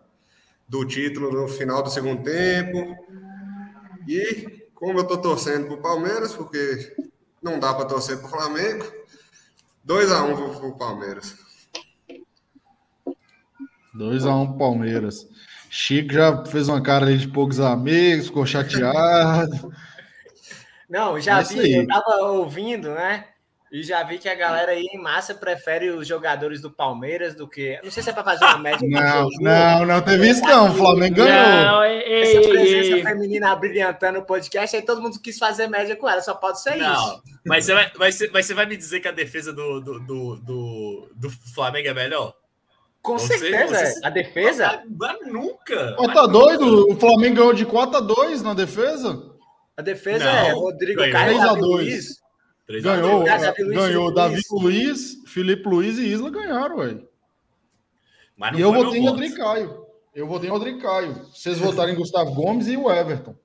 do 0.67 0.85
título 0.85 1.31
no 1.31 1.47
final 1.47 1.83
do 1.83 1.89
segundo 1.89 2.23
tempo. 2.23 2.95
E 4.07 4.67
como 4.73 4.99
eu 4.99 5.07
tô 5.07 5.17
torcendo 5.17 5.67
pro 5.67 5.81
Palmeiras, 5.81 6.33
porque 6.33 6.95
não 7.41 7.59
dá 7.59 7.73
para 7.73 7.85
torcer 7.85 8.17
pro 8.19 8.27
Flamengo, 8.27 8.85
2x1 9.87 10.35
pro, 10.35 10.59
pro 10.59 10.77
Palmeiras. 10.77 11.35
2x1 13.95 14.47
pro 14.47 14.57
Palmeiras. 14.57 15.27
Chico 15.69 16.13
já 16.13 16.45
fez 16.45 16.69
uma 16.69 16.81
cara 16.81 17.05
ali 17.05 17.17
de 17.17 17.27
poucos 17.27 17.59
amigos, 17.59 18.27
ficou 18.27 18.45
chateado. 18.45 19.73
Não, 20.89 21.19
já 21.19 21.41
Isso 21.41 21.53
vi, 21.53 21.59
aí. 21.61 21.73
eu 21.73 21.87
tava 21.87 22.15
ouvindo, 22.31 22.89
né? 22.93 23.25
E 23.73 23.81
já 23.81 24.03
vi 24.03 24.19
que 24.19 24.29
a 24.29 24.35
galera 24.35 24.71
aí 24.73 24.85
em 24.93 25.01
massa 25.01 25.33
prefere 25.33 25.89
os 25.89 26.07
jogadores 26.07 26.61
do 26.61 26.69
Palmeiras 26.69 27.33
do 27.33 27.47
que. 27.47 27.79
Não 27.83 27.89
sei 27.89 28.03
se 28.03 28.11
é 28.11 28.13
para 28.13 28.23
fazer 28.23 28.45
uma 28.45 28.59
média. 28.59 28.87
Não, 28.87 29.01
com 29.23 29.27
o 29.27 29.31
jogo. 29.31 29.43
não, 29.43 29.85
não 29.87 30.01
teve 30.01 30.29
isso 30.29 30.41
não. 30.43 30.69
O 30.69 30.75
Flamengo 30.75 31.15
ganhou. 31.15 31.31
Não, 31.65 31.83
ei, 31.83 32.21
Essa 32.37 32.49
presença 32.49 32.95
ei. 32.97 33.01
feminina 33.01 33.55
brilhantando 33.55 34.19
o 34.19 34.25
podcast, 34.25 34.75
aí 34.75 34.83
todo 34.83 35.01
mundo 35.01 35.19
quis 35.19 35.39
fazer 35.39 35.65
média 35.65 35.95
com 35.95 36.07
ela, 36.07 36.21
só 36.21 36.35
pode 36.35 36.61
ser 36.61 36.75
Não, 36.75 36.93
isso. 36.93 37.23
mas 37.47 37.65
você 37.65 37.73
vai, 37.73 37.91
mas 37.97 38.15
você- 38.15 38.29
mas 38.31 38.45
você 38.45 38.53
vai 38.53 38.67
me 38.67 38.77
dizer 38.77 38.99
que 38.99 39.07
a 39.07 39.11
defesa 39.11 39.51
do, 39.51 39.81
do, 39.81 39.99
do, 40.01 40.35
do, 40.35 41.11
do 41.15 41.29
Flamengo 41.55 41.87
é 41.89 41.93
melhor? 41.95 42.31
Com 43.01 43.17
Você- 43.17 43.39
certeza, 43.39 43.75
você- 43.75 43.99
a 44.05 44.09
defesa. 44.11 44.83
Mas, 44.87 45.17
mas 45.19 45.33
nunca. 45.33 45.95
Mas 45.97 46.13
tá 46.13 46.27
doido? 46.27 46.91
O 46.91 46.95
Flamengo 46.95 47.35
ganhou 47.37 47.53
de 47.53 47.65
4 47.65 47.97
a 47.97 48.01
2 48.01 48.43
na 48.43 48.53
defesa? 48.53 49.19
A 49.75 49.81
defesa 49.81 50.23
Não, 50.25 50.31
é 50.31 50.51
Rodrigo. 50.51 50.99
Caio, 50.99 51.11
3 51.11 51.39
a 51.41 51.45
Davi 51.47 51.59
2. 51.61 51.71
Luiz. 51.85 52.22
Três 52.65 52.85
a 52.85 52.95
Ganhou, 52.95 53.23
dois. 53.23 53.41
Davi 53.41 53.63
Luiz, 53.63 53.75
ganhou 53.77 54.03
Felipe 54.03 54.15
Davi 54.15 54.33
Luiz. 54.33 54.51
Luiz, 54.51 55.17
Felipe 55.27 55.69
Luiz 55.69 55.97
e 55.97 56.05
Isla 56.07 56.29
ganharam, 56.29 56.77
ué. 56.77 56.97
Mas 58.37 58.51
não 58.53 58.59
E 58.59 58.61
eu 58.61 58.73
votei 58.73 58.99
em. 59.01 59.07
Rodrigo 59.07 59.35
Caio. 59.35 59.83
Eu 60.15 60.27
votei 60.27 60.47
em 60.49 60.51
Rodrigo 60.51 60.81
Caio. 60.81 61.13
Vocês 61.33 61.57
votaram 61.59 61.91
em 61.91 61.95
Gustavo 61.95 62.33
Gomes 62.33 62.67
e 62.67 62.77
o 62.77 62.89
Everton. 62.91 63.35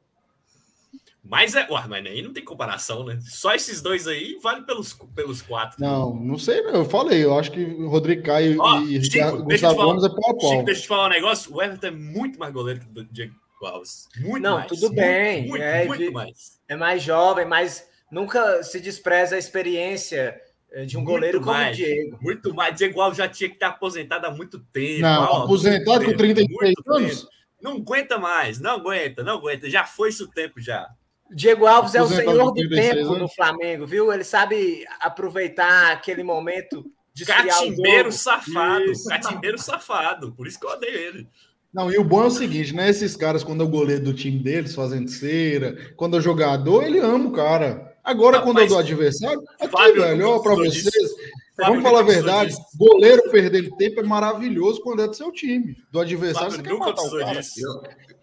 Mas 1.25 1.55
é. 1.55 1.66
Ué, 1.71 1.85
mas 1.89 2.07
aí 2.07 2.23
não 2.23 2.33
tem 2.33 2.45
comparação, 2.45 3.05
né? 3.05 3.19
Só 3.23 3.55
esses 3.55 3.83
dois 3.83 4.07
aí 4.07 4.39
vale 4.43 4.62
pelos, 4.62 4.93
pelos 5.14 5.43
quatro. 5.43 5.77
Não, 5.81 6.14
não 6.14 6.39
sei, 6.39 6.62
não. 6.62 6.71
Eu 6.75 6.85
falei, 6.85 7.23
eu 7.25 7.37
acho 7.39 7.51
que 7.51 7.62
o 7.62 7.89
Rodrigo 7.89 8.23
Caio 8.23 8.57
Ó, 8.61 8.81
e 8.83 9.03
Chico, 9.05 9.43
Gustavo 9.43 9.77
falar- 9.77 9.87
Gomes 9.89 10.05
é 10.05 10.09
pau 10.09 10.31
a 10.31 10.35
pau. 10.37 10.51
Chico, 10.51 10.64
deixa 10.64 10.79
eu 10.81 10.83
te 10.85 10.89
falar 10.89 11.07
um 11.07 11.11
negócio. 11.11 11.55
O 11.55 11.62
Everton 11.62 11.87
é 11.87 11.91
muito 11.91 12.39
mais 12.39 12.53
goleiro 12.53 12.81
que 12.81 13.01
o 13.01 13.05
Diego 13.05 13.35
Alves. 13.62 14.09
Muito 14.21 14.43
Não, 14.43 14.55
mais. 14.59 14.69
tudo 14.69 14.81
Muito, 14.83 14.95
bem, 14.95 15.49
Muito, 15.49 15.62
é, 15.62 15.85
muito 15.87 16.12
mais. 16.12 16.61
É 16.69 16.77
mais 16.77 17.03
jovem, 17.03 17.45
mas 17.45 17.87
nunca 18.11 18.63
se 18.63 18.81
despreza 18.81 19.37
a 19.37 19.39
experiência 19.39 20.41
eh, 20.71 20.85
de 20.85 20.97
um 20.97 21.01
Muito 21.01 21.13
goleiro 21.13 21.41
como 21.41 21.53
o 21.53 21.55
mais. 21.55 21.77
Diego. 21.77 22.19
Muito 22.21 22.55
mais. 22.55 22.77
Diego 22.77 23.01
Alves 23.01 23.19
já 23.19 23.29
tinha 23.29 23.49
que 23.49 23.57
estar 23.57 23.69
aposentado 23.69 24.27
há 24.27 24.31
muito 24.31 24.59
tempo. 24.73 25.03
Não, 25.03 25.23
ó, 25.23 25.45
aposentado 25.45 26.05
com 26.05 26.11
tempo, 26.11 26.19
33 26.19 26.49
muito 26.49 26.93
anos? 26.93 27.21
tempo. 27.21 27.33
Não 27.61 27.73
aguenta 27.73 28.19
mais, 28.19 28.61
não 28.61 28.73
aguenta, 28.73 29.23
não 29.23 29.35
aguenta. 29.35 29.69
Já 29.69 29.85
foi 29.85 30.11
isso 30.11 30.25
o 30.25 30.29
tempo 30.29 30.61
já. 30.61 30.89
Diego 31.31 31.67
Alves 31.67 31.95
é 31.95 32.03
o 32.03 32.07
senhor 32.07 32.53
do 32.53 32.55
36 32.55 32.91
tempo 32.91 33.09
no 33.11 33.17
anos. 33.17 33.35
Flamengo, 33.35 33.87
viu? 33.87 34.13
Ele 34.13 34.25
sabe 34.25 34.87
aproveitar 35.01 35.93
aquele 35.93 36.23
momento 36.23 36.85
de 37.13 37.25
o 37.25 37.27
Catimbeiro 37.27 38.13
safado. 38.13 38.85
Isso. 38.85 39.09
Catimbeiro 39.09 39.59
safado. 39.59 40.33
Por 40.33 40.47
isso 40.47 40.59
que 40.59 40.67
eu 40.67 40.71
odeio 40.71 40.97
ele. 40.97 41.29
Não, 41.73 41.93
e 41.93 41.99
o 41.99 42.05
bom 42.05 42.23
é 42.23 42.27
o 42.27 42.31
seguinte, 42.31 42.75
né? 42.75 42.89
Esses 42.89 43.15
caras, 43.15 43.45
quando 43.45 43.63
é 43.63 43.67
o 43.67 43.71
goleiro 43.71 44.03
do 44.05 44.15
time 44.15 44.39
deles, 44.39 44.75
fazendo 44.75 45.11
cera, 45.11 45.77
quando 45.97 46.17
é 46.17 46.21
jogador, 46.21 46.83
ele 46.83 46.99
ama 46.99 47.29
o 47.29 47.33
cara. 47.33 47.88
Agora, 48.09 48.39
Não, 48.39 48.45
quando 48.45 48.59
é 48.59 48.63
mas- 48.63 48.73
do 48.73 48.79
adversário, 48.79 49.43
aqui, 49.61 49.71
Fábio 49.73 50.03
velho, 50.03 50.27
ó, 50.29 50.33
nunca 50.33 50.43
pra 50.45 50.57
precisou 50.57 50.91
vocês. 50.93 51.05
disso. 51.09 51.17
Fábio 51.57 51.73
Vamos 51.75 51.83
falar 51.83 52.01
a 52.01 52.03
verdade, 52.03 52.51
disso. 52.51 52.63
goleiro 52.79 53.23
perdendo 53.31 53.77
tempo 53.77 54.01
é 54.01 54.03
maravilhoso 54.03 54.81
quando 54.81 55.03
é 55.03 55.09
do 55.09 55.15
seu 55.15 55.31
time. 55.33 55.77
Do 55.93 56.01
adversário, 56.01 56.51
Fábio 56.53 56.65
você 56.65 56.71
quer 56.71 56.79
matar 56.79 57.03
o 57.03 57.19
cara. 57.19 57.41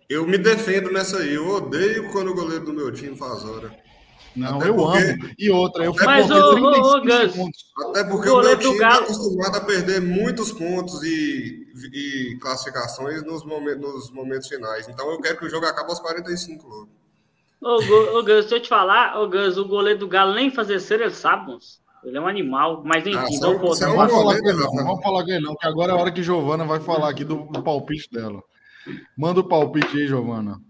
Eu, 0.10 0.22
eu 0.22 0.28
me 0.28 0.38
defendo 0.38 0.92
nessa 0.92 1.18
aí. 1.20 1.34
Eu 1.36 1.48
odeio 1.50 2.12
quando 2.12 2.32
o 2.32 2.34
goleiro 2.36 2.66
do 2.66 2.74
meu 2.74 2.92
time 2.92 3.16
faz 3.16 3.44
hora. 3.44 3.72
Não, 4.36 4.58
Até 4.58 4.68
eu 4.70 4.76
porque- 4.76 4.98
amo. 4.98 5.30
E 5.40 5.50
outra, 5.50 5.86
eu 5.86 5.94
fui 5.94 6.06
Mas, 6.06 6.30
ô, 6.30 6.34
ô, 6.34 6.50
35 6.56 6.68
ô, 6.88 7.02
Gus, 7.02 7.14
segundos. 7.32 7.66
Até 7.90 8.04
porque 8.04 8.28
O 8.30 8.32
o, 8.32 8.36
goleiro 8.36 8.60
meu 8.60 8.68
time 8.70 8.80
Galo- 8.80 8.96
é 8.96 9.04
acostumado 9.04 9.56
a 9.58 9.62
perder 9.62 10.02
muitos 10.02 10.52
pontos 10.52 11.04
e, 11.04 11.66
e 11.94 12.38
classificações 12.42 13.24
nos 13.24 13.46
momentos, 13.46 13.82
nos 13.82 14.12
momentos 14.12 14.48
finais. 14.50 14.88
Então 14.90 15.10
eu 15.12 15.20
quero 15.22 15.38
que 15.38 15.46
o 15.46 15.50
jogo 15.50 15.66
acabe 15.66 15.90
aos 15.90 16.00
45 16.00 16.68
logo. 16.68 16.90
Ô, 17.68 17.78
ô, 18.20 18.24
Gus, 18.24 18.46
deixa 18.46 18.58
eu 18.58 18.62
te 18.62 18.70
falar, 18.70 19.20
ô, 19.20 19.28
Gus, 19.28 19.58
o 19.58 19.66
goleiro 19.66 19.98
do 19.98 20.08
Galo 20.08 20.36
nem 20.36 20.52
fazer 20.52 20.80
cera, 20.80 21.06
ele 21.06 21.12
sabe, 21.16 21.48
moço. 21.48 21.80
Ele 22.04 22.16
é 22.16 22.22
um 22.22 22.28
animal, 22.28 22.84
mas 22.86 23.08
enfim, 23.08 23.18
Ah, 23.18 23.22
vamos 23.24 23.40
só- 23.40 23.54
por 23.60 23.76
só 23.76 23.88
Não 23.88 23.96
vamos 23.96 24.12
falar 24.14 24.36
goleiro, 24.36 24.58
não. 24.60 24.76
Não 24.76 24.84
vamos 24.86 25.02
falar 25.04 25.24
com 25.24 25.32
ele, 25.32 25.44
não, 25.44 25.56
que 25.56 25.66
agora 25.66 25.92
é 25.92 25.96
a 25.96 25.98
hora 25.98 26.12
que 26.12 26.22
Giovana 26.22 26.64
vai 26.64 26.80
falar 26.80 27.10
aqui 27.10 27.24
do, 27.24 27.38
do 27.46 27.64
palpite 27.64 28.08
dela. 28.12 28.44
Manda 29.18 29.40
o 29.40 29.44
palpite 29.44 29.98
aí, 29.98 30.08
Giovana. 30.08 30.62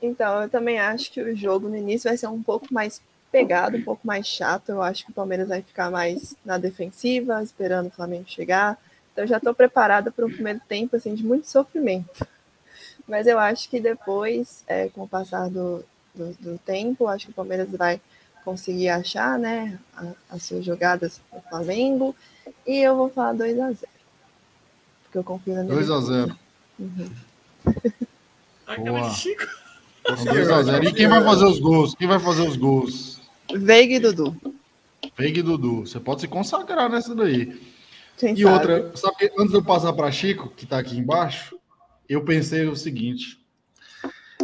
Então, 0.00 0.42
eu 0.44 0.48
também 0.48 0.80
acho 0.80 1.12
que 1.12 1.20
o 1.20 1.36
jogo 1.36 1.68
no 1.68 1.76
início 1.76 2.08
vai 2.08 2.16
ser 2.16 2.28
um 2.28 2.42
pouco 2.42 2.72
mais 2.72 3.02
pegado, 3.30 3.76
um 3.76 3.82
pouco 3.82 4.06
mais 4.06 4.26
chato. 4.26 4.70
Eu 4.70 4.80
acho 4.82 5.04
que 5.04 5.10
o 5.10 5.14
Palmeiras 5.14 5.46
vai 5.48 5.60
ficar 5.60 5.90
mais 5.90 6.34
na 6.42 6.56
defensiva, 6.56 7.42
esperando 7.42 7.88
o 7.88 7.90
Flamengo 7.90 8.24
chegar. 8.26 8.78
Então, 9.12 9.24
eu 9.24 9.28
já 9.28 9.36
estou 9.36 9.52
preparada 9.54 10.10
para 10.10 10.24
um 10.24 10.30
primeiro 10.32 10.60
tempo 10.66 10.96
assim, 10.96 11.14
de 11.14 11.22
muito 11.22 11.50
sofrimento. 11.50 12.26
Mas 13.10 13.26
eu 13.26 13.38
acho 13.38 13.68
que 13.68 13.80
depois, 13.80 14.62
é, 14.68 14.88
com 14.88 15.02
o 15.02 15.08
passar 15.08 15.50
do, 15.50 15.84
do, 16.14 16.32
do 16.38 16.58
tempo, 16.58 17.08
acho 17.08 17.26
que 17.26 17.32
o 17.32 17.34
Palmeiras 17.34 17.68
vai 17.70 18.00
conseguir 18.44 18.88
achar 18.88 19.36
né, 19.38 19.78
a- 19.96 20.12
as 20.30 20.44
suas 20.44 20.64
jogadas 20.64 21.20
no 21.32 21.40
Flamengo. 21.42 22.14
E 22.66 22.78
eu 22.78 22.96
vou 22.96 23.10
falar 23.10 23.32
2 23.32 23.58
a 23.58 23.72
0 23.72 23.76
Porque 25.02 25.18
eu 25.18 25.24
confio 25.24 25.54
na 25.54 25.64
minha 25.64 25.74
2 25.74 25.90
a 25.90 25.94
defesa. 25.98 26.24
0 26.26 26.38
Uhum. 26.78 27.10
De 29.10 29.14
Chico. 29.16 29.42
2 30.24 30.50
a 30.50 30.62
0 30.62 30.84
E 30.84 30.92
quem 30.94 31.08
vai 31.08 31.22
fazer 31.22 31.44
os 31.44 31.58
gols? 31.58 31.94
Quem 31.96 32.06
vai 32.08 32.18
fazer 32.20 32.42
os 32.48 32.56
gols? 32.56 33.20
Veiga 33.52 33.94
e 33.94 33.98
Dudu. 33.98 34.36
Veiga 35.18 35.40
e 35.40 35.42
Dudu. 35.42 35.80
Você 35.86 35.98
pode 35.98 36.20
se 36.22 36.28
consagrar 36.28 36.88
nessa 36.88 37.14
daí. 37.14 37.60
Quem 38.16 38.34
E 38.34 38.42
sabe? 38.42 38.54
outra, 38.54 38.96
sabe 38.96 39.16
que 39.16 39.24
antes 39.36 39.50
de 39.50 39.56
eu 39.56 39.64
passar 39.64 39.92
para 39.92 40.10
Chico, 40.12 40.48
que 40.50 40.64
tá 40.64 40.78
aqui 40.78 40.96
embaixo, 40.96 41.58
eu 42.14 42.24
pensei 42.24 42.66
o 42.66 42.74
seguinte. 42.76 43.38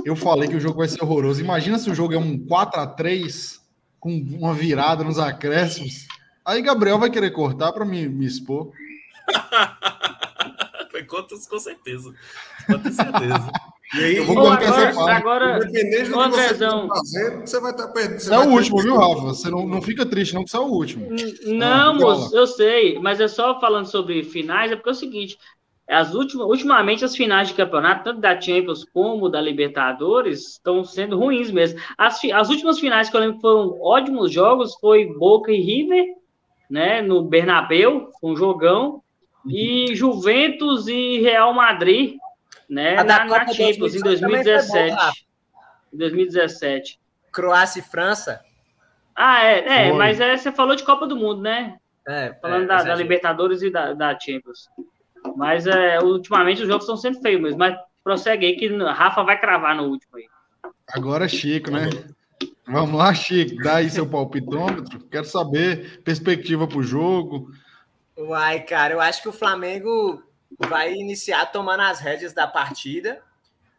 Eu 0.05 0.15
falei 0.15 0.49
que 0.49 0.55
o 0.57 0.61
jogo 0.61 0.79
vai 0.79 0.89
ser 0.89 1.03
horroroso. 1.03 1.41
Imagina 1.41 1.79
se 1.79 1.91
o 1.91 1.95
jogo 1.95 2.15
é 2.15 2.19
um 2.19 2.39
4 2.39 2.81
a 2.81 2.87
3 2.87 3.61
com 3.99 4.11
uma 4.11 4.55
virada 4.55 5.03
nos 5.03 5.19
acréscimos. 5.19 6.07
Aí 6.45 6.63
Gabriel 6.63 6.99
vai 6.99 7.11
querer 7.11 7.31
cortar 7.33 7.73
para 7.73 7.85
me, 7.85 8.09
me 8.09 8.25
expor. 8.25 8.71
Foi 10.91 11.03
contas 11.05 11.47
com 11.47 11.59
certeza. 11.59 12.15
Com 12.67 12.83
certeza. 12.93 13.51
E 13.95 13.99
aí, 14.03 14.17
Eu 14.17 14.25
vou 14.27 14.39
Ô, 14.39 14.43
bancar 14.51 14.89
essa 14.89 15.13
agora, 15.13 15.57
independendente 15.59 16.11
do 16.11 16.19
Ô, 16.19 16.25
que 16.25 16.31
você 16.31 16.41
Andrezão. 16.41 16.87
esteja 16.87 16.89
fazendo, 16.95 17.41
você 17.47 17.61
vai 17.61 17.71
estar 17.71 17.89
perdendo. 17.89 18.21
Você 18.21 18.35
é 18.35 18.39
o 18.39 18.49
último, 18.51 18.83
viu, 18.83 18.97
Rafa? 18.97 19.21
Você 19.23 19.51
não, 19.51 19.67
não 19.67 19.83
fica 19.83 20.05
triste, 20.07 20.35
não, 20.35 20.45
que 20.45 20.51
você 20.51 20.57
é 20.57 20.61
o 20.61 20.65
último. 20.65 21.09
Não, 21.47 21.91
Ah, 21.91 21.95
moço, 21.95 22.37
eu 22.37 22.47
sei, 22.47 22.99
mas 22.99 23.21
é 23.21 23.29
só 23.29 23.61
falando 23.61 23.87
sobre 23.87 24.25
finais, 24.25 24.73
é 24.73 24.77
porque 24.77 24.89
é 24.89 24.93
o 24.93 24.95
seguinte, 24.95 25.39
as 25.89 26.15
últimas, 26.15 26.47
ultimamente 26.47 27.05
as 27.05 27.15
finais 27.15 27.49
de 27.49 27.55
campeonato, 27.55 28.05
tanto 28.05 28.21
da 28.21 28.41
Champions 28.41 28.85
como 28.85 29.29
da 29.29 29.41
Libertadores, 29.41 30.53
estão 30.53 30.85
sendo 30.85 31.19
ruins 31.19 31.51
mesmo. 31.51 31.81
As, 31.97 32.21
as 32.25 32.49
últimas 32.51 32.81
finais 32.81 33.09
que 33.09 33.17
eu 33.17 33.21
lembro 33.21 33.41
foram 33.41 33.81
ótimos 33.81 34.33
jogos 34.33 34.75
foi 34.81 35.07
Boca 35.07 35.53
e 35.53 35.61
River, 35.61 36.05
né, 36.69 37.01
no 37.03 37.23
Bernabéu, 37.23 38.11
com 38.21 38.33
um 38.33 38.37
jogão, 38.37 39.01
e 39.47 39.95
Juventus 39.95 40.89
e 40.89 41.21
Real 41.21 41.55
Madrid, 41.55 42.17
né, 42.69 42.97
na, 42.97 43.25
na 43.25 43.47
Champions, 43.47 43.95
em 43.95 44.01
2018 44.01 44.21
também 44.21 44.43
foi 44.43 44.53
boa, 44.53 44.65
2017. 44.65 44.95
Rafa. 44.95 45.17
Em 45.93 45.97
2017. 45.97 47.01
Croácia 47.33 47.79
e 47.79 47.83
França. 47.83 48.41
Ah, 49.15 49.45
é, 49.45 49.89
é 49.89 49.93
mas 49.93 50.21
é, 50.21 50.37
você 50.37 50.51
falou 50.51 50.75
de 50.75 50.83
Copa 50.83 51.07
do 51.07 51.17
Mundo, 51.17 51.41
né? 51.41 51.77
É, 52.07 52.35
Falando 52.41 52.65
é, 52.65 52.67
da, 52.67 52.83
da. 52.83 52.95
Libertadores 52.95 53.63
e 53.63 53.71
da, 53.71 53.93
da 53.95 54.19
Champions. 54.19 54.69
Mas 55.37 55.67
é, 55.67 55.99
ultimamente 56.01 56.63
os 56.63 56.69
jogos 56.69 56.85
estão 56.85 56.97
sendo 56.97 57.21
feios 57.21 57.41
mesmo. 57.41 57.59
Mas 57.59 57.77
prossegue 58.05 58.47
aí 58.47 58.57
que 58.57 58.69
a 58.69 58.93
Rafa 58.93 59.23
vai 59.23 59.41
cravar 59.41 59.75
no 59.75 59.85
último 59.85 60.17
aí. 60.17 60.27
Agora 60.89 61.25
é 61.25 61.29
Chico, 61.29 61.71
né? 61.71 61.89
Vamos 62.67 62.97
lá, 62.97 63.15
Chico. 63.15 63.63
Dá 63.63 63.77
aí 63.77 63.91
seu 63.91 64.09
palpitômetro. 64.09 65.01
Quero 65.11 65.25
saber 65.25 66.03
perspectiva 66.03 66.67
pro 66.67 66.83
jogo. 66.83 67.51
Uai, 68.17 68.61
cara, 68.61 68.95
eu 68.95 69.01
acho 69.01 69.23
que 69.23 69.29
o 69.29 69.33
Flamengo 69.33 70.23
vai 70.59 70.95
iniciar 70.95 71.47
tomando 71.47 71.83
as 71.83 72.01
rédeas 72.01 72.33
da 72.33 72.47
partida, 72.47 73.23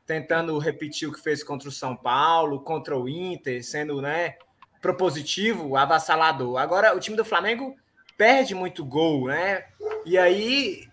tentando 0.05 0.57
repetir 0.59 1.07
o 1.07 1.11
que 1.11 1.21
fez 1.21 1.43
contra 1.43 1.69
o 1.69 1.71
São 1.71 1.95
Paulo, 1.95 2.61
contra 2.61 2.97
o 2.97 3.09
Inter, 3.09 3.63
sendo, 3.63 4.01
né, 4.01 4.35
propositivo, 4.81 5.75
avassalador. 5.75 6.57
Agora, 6.57 6.95
o 6.95 6.99
time 6.99 7.17
do 7.17 7.25
Flamengo 7.25 7.75
perde 8.17 8.53
muito 8.53 8.85
gol, 8.85 9.27
né? 9.27 9.65
E 10.05 10.17
aí 10.17 10.86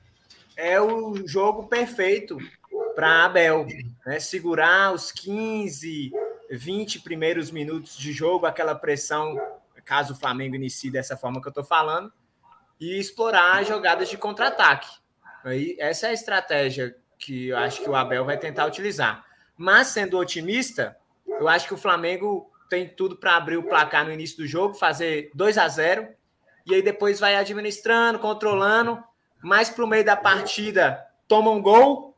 é 0.56 0.80
o 0.80 1.26
jogo 1.26 1.66
perfeito 1.66 2.38
para 2.94 3.24
Abel, 3.24 3.66
né? 4.06 4.20
Segurar 4.20 4.92
os 4.92 5.10
15, 5.10 6.12
20 6.50 7.00
primeiros 7.00 7.50
minutos 7.50 7.96
de 7.96 8.12
jogo, 8.12 8.46
aquela 8.46 8.74
pressão, 8.74 9.36
caso 9.84 10.14
o 10.14 10.16
Flamengo 10.16 10.54
inicie 10.54 10.90
dessa 10.90 11.16
forma 11.16 11.40
que 11.40 11.48
eu 11.48 11.52
tô 11.52 11.64
falando, 11.64 12.12
e 12.80 12.98
explorar 12.98 13.64
jogadas 13.64 14.08
de 14.08 14.16
contra-ataque. 14.16 14.88
Aí, 15.44 15.76
essa 15.78 16.06
é 16.06 16.10
a 16.10 16.14
estratégia 16.14 16.96
que 17.18 17.48
eu 17.48 17.56
acho 17.58 17.82
que 17.82 17.88
o 17.88 17.94
Abel 17.94 18.24
vai 18.24 18.38
tentar 18.38 18.66
utilizar. 18.66 19.24
Mas, 19.56 19.88
sendo 19.88 20.18
otimista, 20.18 20.96
eu 21.26 21.48
acho 21.48 21.66
que 21.66 21.74
o 21.74 21.78
Flamengo 21.78 22.50
tem 22.68 22.88
tudo 22.88 23.16
para 23.16 23.36
abrir 23.36 23.56
o 23.56 23.62
placar 23.62 24.04
no 24.04 24.12
início 24.12 24.38
do 24.38 24.46
jogo, 24.46 24.74
fazer 24.74 25.30
2 25.34 25.58
a 25.58 25.68
0 25.68 26.08
e 26.66 26.74
aí 26.74 26.82
depois 26.82 27.20
vai 27.20 27.36
administrando, 27.36 28.18
controlando, 28.18 29.02
mais 29.44 29.68
para 29.68 29.84
o 29.84 29.88
meio 29.88 30.04
da 30.04 30.16
partida 30.16 31.04
toma 31.28 31.50
um 31.50 31.60
gol, 31.60 32.16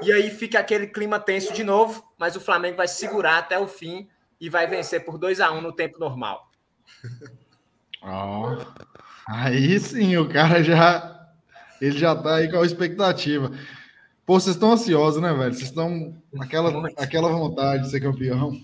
e 0.00 0.12
aí 0.12 0.30
fica 0.30 0.60
aquele 0.60 0.86
clima 0.86 1.18
tenso 1.18 1.52
de 1.52 1.64
novo, 1.64 2.04
mas 2.16 2.36
o 2.36 2.40
Flamengo 2.40 2.76
vai 2.76 2.86
segurar 2.86 3.38
até 3.38 3.58
o 3.58 3.66
fim 3.66 4.08
e 4.40 4.48
vai 4.48 4.66
vencer 4.66 5.04
por 5.04 5.18
2 5.18 5.40
a 5.40 5.50
1 5.50 5.60
no 5.60 5.72
tempo 5.72 5.98
normal. 5.98 6.50
Ó, 8.00 8.56
aí 9.26 9.78
sim, 9.80 10.16
o 10.16 10.28
cara 10.28 10.62
já 10.62 11.18
ele 11.80 11.98
já 11.98 12.14
tá 12.14 12.36
aí 12.36 12.50
com 12.50 12.60
a 12.60 12.66
expectativa. 12.66 13.50
Pô, 14.24 14.38
vocês 14.38 14.54
estão 14.54 14.72
ansiosos, 14.72 15.20
né, 15.20 15.32
velho? 15.32 15.54
Vocês 15.54 15.68
estão 15.68 16.14
aquela 16.38 16.88
aquela 16.96 17.28
vontade 17.30 17.84
de 17.84 17.90
ser 17.90 18.00
campeão. 18.00 18.60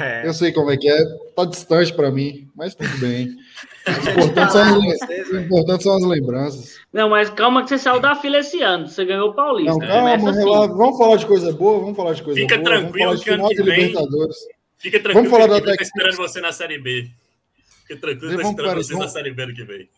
É. 0.00 0.26
Eu 0.26 0.34
sei 0.34 0.52
como 0.52 0.70
é 0.70 0.76
que 0.76 0.88
é, 0.88 1.04
tá 1.36 1.44
distante 1.44 1.92
para 1.94 2.10
mim, 2.10 2.48
mas 2.54 2.74
tudo 2.74 2.96
bem. 2.98 3.28
O 3.84 3.90
importante, 3.90 4.52
são 4.52 4.62
as, 4.62 5.28
o 5.32 5.36
importante 5.40 5.82
são 5.82 5.96
as 5.96 6.04
lembranças. 6.04 6.76
Não, 6.92 7.08
mas 7.08 7.28
calma 7.30 7.64
que 7.64 7.68
você 7.70 7.78
saiu 7.78 7.98
da 7.98 8.14
fila 8.14 8.38
esse 8.38 8.62
ano. 8.62 8.86
Você 8.86 9.04
ganhou 9.04 9.30
o 9.30 9.34
Paulista. 9.34 9.72
Não, 9.72 9.80
calma, 9.80 10.14
assim. 10.14 10.44
Vamos 10.76 10.96
falar 10.98 11.16
de 11.16 11.26
coisa 11.26 11.52
boa, 11.52 11.80
vamos 11.80 11.96
falar 11.96 12.12
de 12.12 12.22
coisa 12.22 12.40
Fica 12.40 12.54
boa. 12.58 12.64
tranquilo 12.68 13.08
vamos 13.08 13.24
que 13.24 13.30
falar 13.30 13.36
de 13.36 13.44
final 13.44 13.48
que 13.48 13.54
de 13.56 13.62
vem- 13.64 13.86
Libertadores. 13.88 14.36
Fica 14.78 15.00
tranquilo 15.00 15.14
Vamos 15.28 15.30
falar 15.30 15.48
que 15.60 15.66
a 15.68 15.70
da 15.72 15.76
tá 15.76 15.82
esperando 15.82 16.16
você 16.16 16.40
na 16.40 16.52
Série 16.52 16.78
B. 16.78 17.10
Fica 17.88 18.00
tranquilo, 18.00 18.30
tá 18.30 18.36
Vamos, 18.36 18.50
esperando 18.50 18.74
vocês 18.76 18.88
na 18.90 18.96
vamos- 18.98 19.12
Série 19.12 19.30
B 19.32 19.42
ano 19.42 19.54
que 19.54 19.64
vem. 19.64 19.88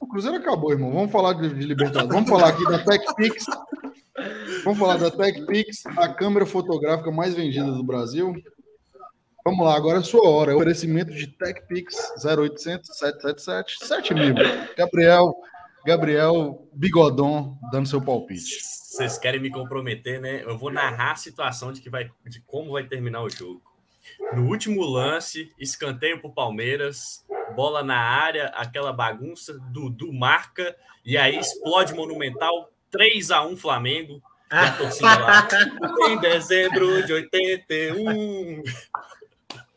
O 0.00 0.06
Cruzeiro 0.08 0.36
acabou, 0.38 0.72
irmão. 0.72 0.92
Vamos 0.92 1.12
falar 1.12 1.32
de, 1.34 1.48
de 1.48 1.64
Libertadores. 1.64 2.12
Vamos 2.12 2.28
falar 2.28 2.48
aqui 2.48 2.64
da 2.64 2.78
TechPix. 2.80 3.44
Vamos 4.64 4.78
falar 4.80 4.96
da 4.96 5.10
TechPix, 5.12 5.86
a 5.96 6.08
câmera 6.08 6.44
fotográfica 6.44 7.10
mais 7.12 7.34
vendida 7.34 7.70
do 7.70 7.84
Brasil. 7.84 8.34
Vamos 9.44 9.64
lá, 9.64 9.76
agora 9.76 9.98
é 9.98 10.00
a 10.00 10.04
sua 10.04 10.28
hora. 10.28 10.52
É 10.52 10.54
o 10.54 10.58
oferecimento 10.58 11.12
de 11.12 11.26
TechPix 11.26 12.24
0800 12.24 12.96
777 12.98 13.86
7000. 13.86 14.34
Gabriel, 14.76 15.34
Gabriel 15.86 16.68
Bigodon 16.72 17.58
dando 17.72 17.88
seu 17.88 18.00
palpite. 18.00 18.58
Vocês 18.60 19.16
querem 19.16 19.40
me 19.40 19.50
comprometer, 19.50 20.20
né? 20.20 20.42
Eu 20.44 20.58
vou 20.58 20.70
narrar 20.70 21.12
a 21.12 21.16
situação 21.16 21.72
de, 21.72 21.80
que 21.80 21.88
vai, 21.88 22.10
de 22.26 22.40
como 22.40 22.72
vai 22.72 22.84
terminar 22.84 23.22
o 23.22 23.30
jogo. 23.30 23.62
No 24.32 24.48
último 24.48 24.82
lance, 24.82 25.52
escanteio 25.58 26.20
pro 26.20 26.32
Palmeiras, 26.32 27.24
bola 27.54 27.82
na 27.82 27.98
área, 27.98 28.46
aquela 28.48 28.92
bagunça, 28.92 29.58
Dudu 29.70 30.12
marca, 30.12 30.76
e 31.04 31.16
aí 31.16 31.38
explode 31.38 31.94
Monumental, 31.94 32.70
3 32.90 33.30
a 33.30 33.46
1 33.46 33.56
Flamengo. 33.56 34.22
E 34.50 34.56
a 34.56 34.72
torcida 34.72 35.18
lá. 35.18 35.48
Em 36.10 36.18
dezembro 36.18 37.06
de 37.06 37.12
81. 37.12 38.62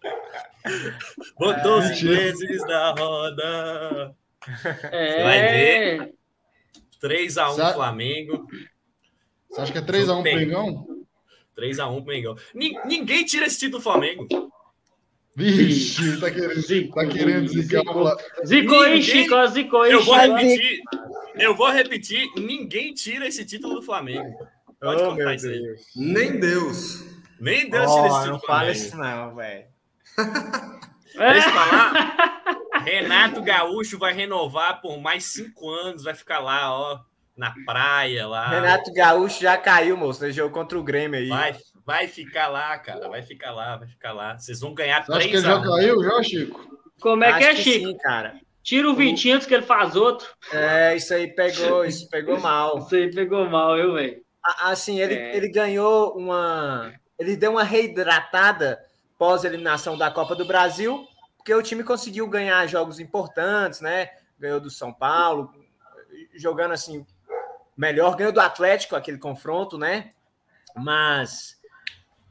Botou 1.38 1.80
os 1.80 1.90
Mentira. 1.90 2.14
ingleses 2.14 2.62
na 2.68 2.92
roda. 2.98 4.16
É. 4.92 5.24
vai 5.24 5.42
ver. 5.52 6.14
3 7.00 7.38
a 7.38 7.52
1 7.52 7.54
Sa- 7.56 7.74
Flamengo. 7.74 8.48
Você 9.50 9.62
acha 9.62 9.72
que 9.72 9.78
é 9.78 9.82
3x1 9.82 10.14
pro 10.14 10.24
Tem. 10.24 10.36
Mengão? 10.38 10.88
3x1 11.58 12.04
pro 12.04 12.14
Mengão. 12.14 12.36
Ni- 12.54 12.78
Ninguém 12.86 13.26
tira 13.26 13.46
esse 13.46 13.60
título 13.60 13.80
do 13.80 13.84
Flamengo. 13.84 14.28
Vixe, 15.36 16.20
tá 16.20 16.30
querendo, 16.30 16.60
Zicou, 16.62 17.04
tá 17.04 17.10
querendo 17.10 17.48
zicar 17.48 17.84
lá. 17.84 18.16
Zicou 18.46 18.82
aí, 18.82 18.96
Ninguém- 19.00 19.24
Chico. 19.24 19.36
aí, 19.78 19.92
Eu 19.92 20.04
vou 20.04 20.16
repetir. 20.16 20.80
Eu 21.36 21.56
vou 21.56 21.70
repetir. 21.72 22.30
Ninguém 22.36 22.94
tira 22.94 23.28
esse 23.28 23.46
título 23.46 23.76
do 23.76 23.82
Flamengo. 23.82 24.38
Pode 24.80 25.02
Oh, 25.04 25.12
contar 25.12 25.36
isso 25.36 25.48
aí. 25.48 25.76
Nem 25.96 26.40
Deus. 26.40 27.06
Nem 27.40 27.70
Deus 27.70 27.90
tira 27.92 28.08
esse 28.08 28.16
Oh, 28.16 28.20
título 28.20 28.32
não 28.34 28.40
fala 28.42 28.60
Flamengo. 28.60 28.72
isso 28.72 28.98
não, 28.98 29.36
velho. 29.36 29.66
É. 31.16 31.34
Deixa 31.34 31.50
eu 31.50 31.54
falar. 31.54 32.58
Renato 32.84 33.42
Gaúcho 33.42 33.98
vai 34.00 34.14
renovar 34.14 34.82
por 34.82 35.00
mais 35.00 35.26
cinco 35.26 35.70
anos. 35.70 36.04
Vai 36.04 36.16
ficar 36.16 36.40
lá, 36.40 36.74
ó, 36.74 37.00
na 37.36 37.54
praia 37.66 38.28
lá. 38.28 38.48
Renato 38.50 38.92
Gaúcho 38.94 39.42
já 39.42 39.58
caiu, 39.58 39.98
moço, 39.98 40.24
no 40.26 40.32
jogo 40.32 40.54
contra 40.54 40.78
o 40.80 40.84
Grêmio 40.84 41.20
aí. 41.20 41.28
Vai, 41.28 41.56
vai 41.86 42.08
ficar 42.08 42.48
lá, 42.48 42.78
cara. 42.80 43.08
Vai 43.10 43.22
ficar 43.22 43.52
lá, 43.52 43.78
vai 43.78 43.88
ficar 43.88 44.14
lá. 44.14 44.38
Vocês 44.38 44.60
vão 44.60 44.74
ganhar 44.74 45.06
Você 45.06 45.12
acha 45.12 45.22
que 45.22 45.30
3 45.30 45.44
ele 45.44 45.54
já 45.54 45.60
1 45.60 45.64
caiu, 45.64 46.04
já, 46.04 46.24
Chico? 46.24 46.78
Como 47.00 47.24
é 47.24 47.28
que 47.38 47.44
Acho 47.46 47.60
é, 47.60 47.64
Chico? 47.64 47.88
Sim, 47.88 47.98
cara. 47.98 48.36
Tira 48.64 48.90
o 48.90 48.96
Vitinho 48.96 49.36
antes 49.36 49.48
que 49.48 49.54
ele 49.56 49.64
faz 49.64 49.96
outro. 49.96 50.28
É, 50.52 50.96
isso 50.96 51.14
aí 51.14 51.28
pegou, 51.28 51.84
isso 51.84 52.08
pegou 52.10 52.40
mal. 52.40 52.78
Isso 52.78 52.96
aí 52.96 53.12
pegou 53.12 53.50
mal, 53.50 53.76
viu, 53.76 53.94
velho? 53.94 54.22
Assim, 54.62 55.00
ele, 55.00 55.16
É. 55.16 55.36
ele 55.36 55.50
ganhou 55.50 56.16
uma. 56.16 56.94
Ele 57.20 57.36
deu 57.36 57.52
uma 57.52 57.64
reidratada 57.64 58.80
pós-eliminação 59.22 59.96
da 59.96 60.10
Copa 60.10 60.34
do 60.34 60.44
Brasil, 60.44 61.08
porque 61.38 61.54
o 61.54 61.62
time 61.62 61.84
conseguiu 61.84 62.28
ganhar 62.28 62.66
jogos 62.66 63.00
importantes, 63.00 63.80
né? 63.80 64.10
Ganhou 64.40 64.60
do 64.60 64.72
São 64.72 64.92
Paulo, 64.92 65.54
jogando 66.34 66.72
assim 66.72 67.06
melhor, 67.78 68.16
ganhou 68.16 68.34
do 68.34 68.42
Atlético 68.42 68.96
aquele 68.96 69.20
confronto, 69.20 69.78
né? 69.78 70.10
Mas 70.76 71.62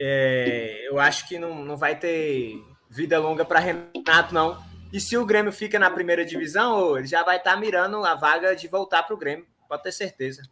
é, 0.01 0.85
eu 0.89 0.99
acho 0.99 1.29
que 1.29 1.39
não, 1.39 1.65
não 1.65 1.77
vai 1.77 1.97
ter 1.97 2.61
vida 2.89 3.21
longa 3.21 3.45
para 3.45 3.61
Renato, 3.61 4.35
não. 4.35 4.61
E 4.93 5.01
se 5.01 5.17
o 5.17 5.25
Grêmio 5.25 5.53
fica 5.53 5.79
na 5.79 5.93
primeira 5.93 6.25
divisão, 6.25 6.99
ele 6.99 7.07
já 7.07 7.23
vai 7.23 7.37
estar 7.37 7.57
mirando 7.57 8.05
a 8.05 8.17
vaga 8.17 8.57
de 8.57 8.67
voltar 8.67 9.05
para 9.05 9.15
o 9.15 9.19
Grêmio, 9.19 9.47
pode 9.69 9.85
ter 9.85 9.93
certeza. 9.93 10.43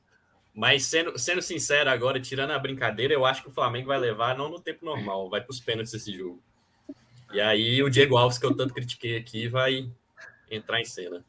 Mas 0.55 0.85
sendo, 0.87 1.17
sendo 1.19 1.41
sincero 1.41 1.89
agora, 1.91 2.19
tirando 2.21 2.51
a 2.51 2.59
brincadeira, 2.59 3.15
eu 3.15 3.25
acho 3.25 3.43
que 3.43 3.49
o 3.49 3.53
Flamengo 3.53 3.89
vai 3.89 3.99
levar 3.99 4.37
não 4.37 4.49
no 4.51 4.59
tempo 4.61 4.85
normal, 4.85 5.29
vai 5.31 5.41
para 5.41 5.51
os 5.53 5.61
pênaltis 5.61 5.95
esse 5.95 6.17
jogo. 6.17 6.43
E 7.33 7.41
aí 7.41 7.83
o 7.83 7.91
Diego 7.91 8.17
Alves, 8.17 8.39
que 8.39 8.47
eu 8.47 8.57
tanto 8.57 8.75
critiquei 8.75 9.17
aqui, 9.17 9.49
vai 9.49 9.89
entrar 10.51 10.81
em 10.81 10.85
cena. 10.85 11.23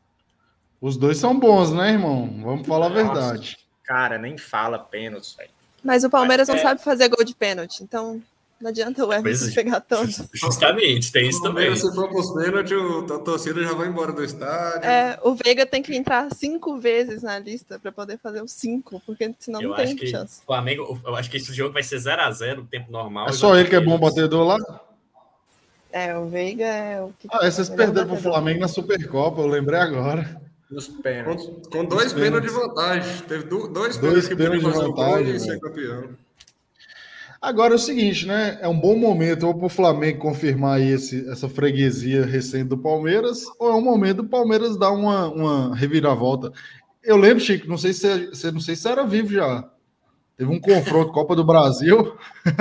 Os 0.82 0.96
dois 0.98 1.18
são 1.18 1.38
bons, 1.38 1.72
né, 1.74 1.92
irmão? 1.92 2.42
Vamos 2.42 2.66
falar 2.66 2.86
a 2.88 2.90
Nossa. 2.90 3.04
verdade. 3.04 3.58
Cara, 3.84 4.18
nem 4.18 4.38
fala 4.38 4.80
pênaltis, 4.80 5.34
velho. 5.34 5.50
Mas 5.84 6.04
o 6.04 6.10
Palmeiras 6.10 6.48
não 6.48 6.56
É. 6.56 6.60
sabe 6.60 6.82
fazer 6.82 7.10
gol 7.10 7.24
de 7.24 7.36
pênalti, 7.36 7.82
então 7.84 8.22
não 8.62 8.70
adianta 8.70 9.06
o 9.06 9.14
Everton 9.14 9.46
é. 9.48 9.52
pegar 9.52 9.80
todos. 9.82 10.22
Justamente, 10.34 11.12
tem 11.12 11.30
isso 11.30 11.42
também. 11.42 11.76
Se 11.76 11.94
for 11.96 12.10
pros 12.10 12.32
pênaltis, 12.34 12.72
o- 12.78 13.14
a 13.14 13.20
torcida 13.20 13.64
já 13.64 13.74
vai 13.74 13.88
embora 13.88 14.12
do 14.12 14.24
estádio. 14.24 14.88
É, 14.90 15.20
o 15.24 15.34
Veiga 15.36 15.66
tem 15.66 15.82
que 15.82 15.96
entrar 15.96 16.30
cinco 16.34 16.78
vezes 16.80 17.24
na 17.24 17.40
lista 17.40 17.80
para 17.80 17.92
poder 17.92 18.18
fazer 18.20 18.42
os 18.44 18.52
cinco, 18.52 19.02
porque 19.06 19.34
senão 19.40 19.62
Eu 19.62 19.70
não 19.70 19.76
acho 19.76 19.86
tem 19.86 19.96
que 19.96 20.08
chance. 20.08 20.42
o 20.42 20.46
Flamengo, 20.46 21.00
eu 21.06 21.16
acho 21.16 21.30
que 21.30 21.38
esse 21.38 21.54
jogo 21.54 21.74
vai 21.74 21.84
ser 21.84 21.98
0x0 21.98 22.56
no 22.58 22.66
tempo 22.66 22.92
normal. 22.92 23.30
É 23.30 23.32
só 23.32 23.56
ele 23.56 23.70
que 23.70 23.76
é 23.76 23.80
bom 23.80 23.94
pênaltis. 23.98 24.16
batedor 24.16 24.46
lá? 24.46 24.82
É, 25.92 26.16
o 26.18 26.28
Veiga 26.28 26.66
é 26.66 27.02
o 27.02 27.12
que. 27.20 27.28
Ah, 27.32 27.46
é, 27.48 27.50
vocês 27.52 27.68
perderam 27.68 28.06
pro 28.08 28.16
batedor. 28.16 28.32
Flamengo 28.34 28.60
na 28.60 28.68
Supercopa, 28.68 29.42
eu 29.42 29.48
lembrei 29.48 29.80
agora. 29.80 30.40
Nos 30.70 30.88
pênaltis. 30.88 31.46
Com, 31.46 31.62
com 31.72 31.86
dois 31.86 32.08
Os 32.08 32.14
pênaltis 32.14 32.52
de 32.52 32.58
pênaltis. 32.60 32.76
vantagem. 32.76 33.22
Teve 33.28 33.44
dois, 33.46 33.70
Dois 33.72 33.98
pênaltis 33.98 34.28
que 34.28 34.36
pênaltis 34.36 34.62
podiam 34.64 34.72
de 34.72 34.78
fazer 34.78 34.86
o 34.88 34.94
gol 34.94 35.06
vantagem, 35.06 35.36
e 35.36 35.40
ser 35.40 35.60
campeão. 35.60 36.10
Agora 37.42 37.74
é 37.74 37.76
o 37.76 37.80
seguinte, 37.80 38.26
né? 38.26 38.58
É 38.62 38.68
um 38.68 38.78
bom 38.78 38.98
momento 38.98 39.48
ou 39.48 39.54
para 39.56 39.66
o 39.66 39.70
Flamengo 39.70 40.20
confirmar 40.20 40.82
esse, 40.82 41.28
essa 41.30 41.48
freguesia 41.48 42.26
recente 42.26 42.66
do 42.66 42.78
Palmeiras, 42.78 43.46
ou 43.58 43.70
é 43.70 43.76
um 43.76 43.82
momento 43.82 44.18
do 44.18 44.28
Palmeiras 44.30 44.78
dar 44.78 44.92
uma, 44.92 45.30
uma 45.30 45.76
reviravolta. 45.76 46.52
Eu 47.02 47.16
lembro, 47.16 47.40
Chico, 47.42 47.68
não 47.68 47.78
sei 47.78 47.94
se 47.94 48.02
você, 48.02 48.28
você- 48.28 48.52
não 48.52 48.60
sei 48.60 48.76
se 48.76 48.88
era 48.90 49.06
vivo 49.06 49.32
já. 49.32 49.70
Teve 50.38 50.52
um 50.52 50.60
confronto 50.60 51.12
Copa 51.14 51.36
do 51.36 51.46
Brasil. 51.46 52.16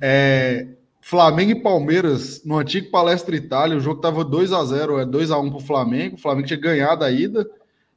É, 0.00 0.66
Flamengo 1.00 1.50
e 1.52 1.62
Palmeiras 1.62 2.44
no 2.44 2.58
antigo 2.58 2.90
Palestra 2.90 3.34
Itália. 3.36 3.76
O 3.76 3.80
jogo 3.80 3.96
estava 3.96 4.24
2 4.24 4.52
a 4.52 4.64
0 4.64 4.98
é 4.98 5.04
2 5.06 5.30
a 5.30 5.38
1 5.38 5.48
para 5.50 5.58
o 5.58 5.60
Flamengo. 5.60 6.16
O 6.16 6.18
Flamengo 6.18 6.46
tinha 6.46 6.60
ganhado 6.60 7.04
a 7.04 7.10
ida 7.10 7.48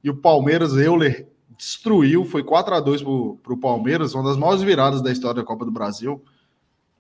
e 0.04 0.10
o 0.10 0.16
Palmeiras, 0.16 0.74
Euler, 0.76 1.28
destruiu. 1.58 2.26
Foi 2.26 2.44
4 2.44 2.76
a 2.76 2.80
2 2.80 3.02
para 3.02 3.54
o 3.54 3.60
Palmeiras, 3.60 4.14
uma 4.14 4.24
das 4.24 4.38
maiores 4.38 4.62
viradas 4.62 5.02
da 5.02 5.12
história 5.12 5.42
da 5.42 5.48
Copa 5.48 5.66
do 5.66 5.72
Brasil. 5.72 6.24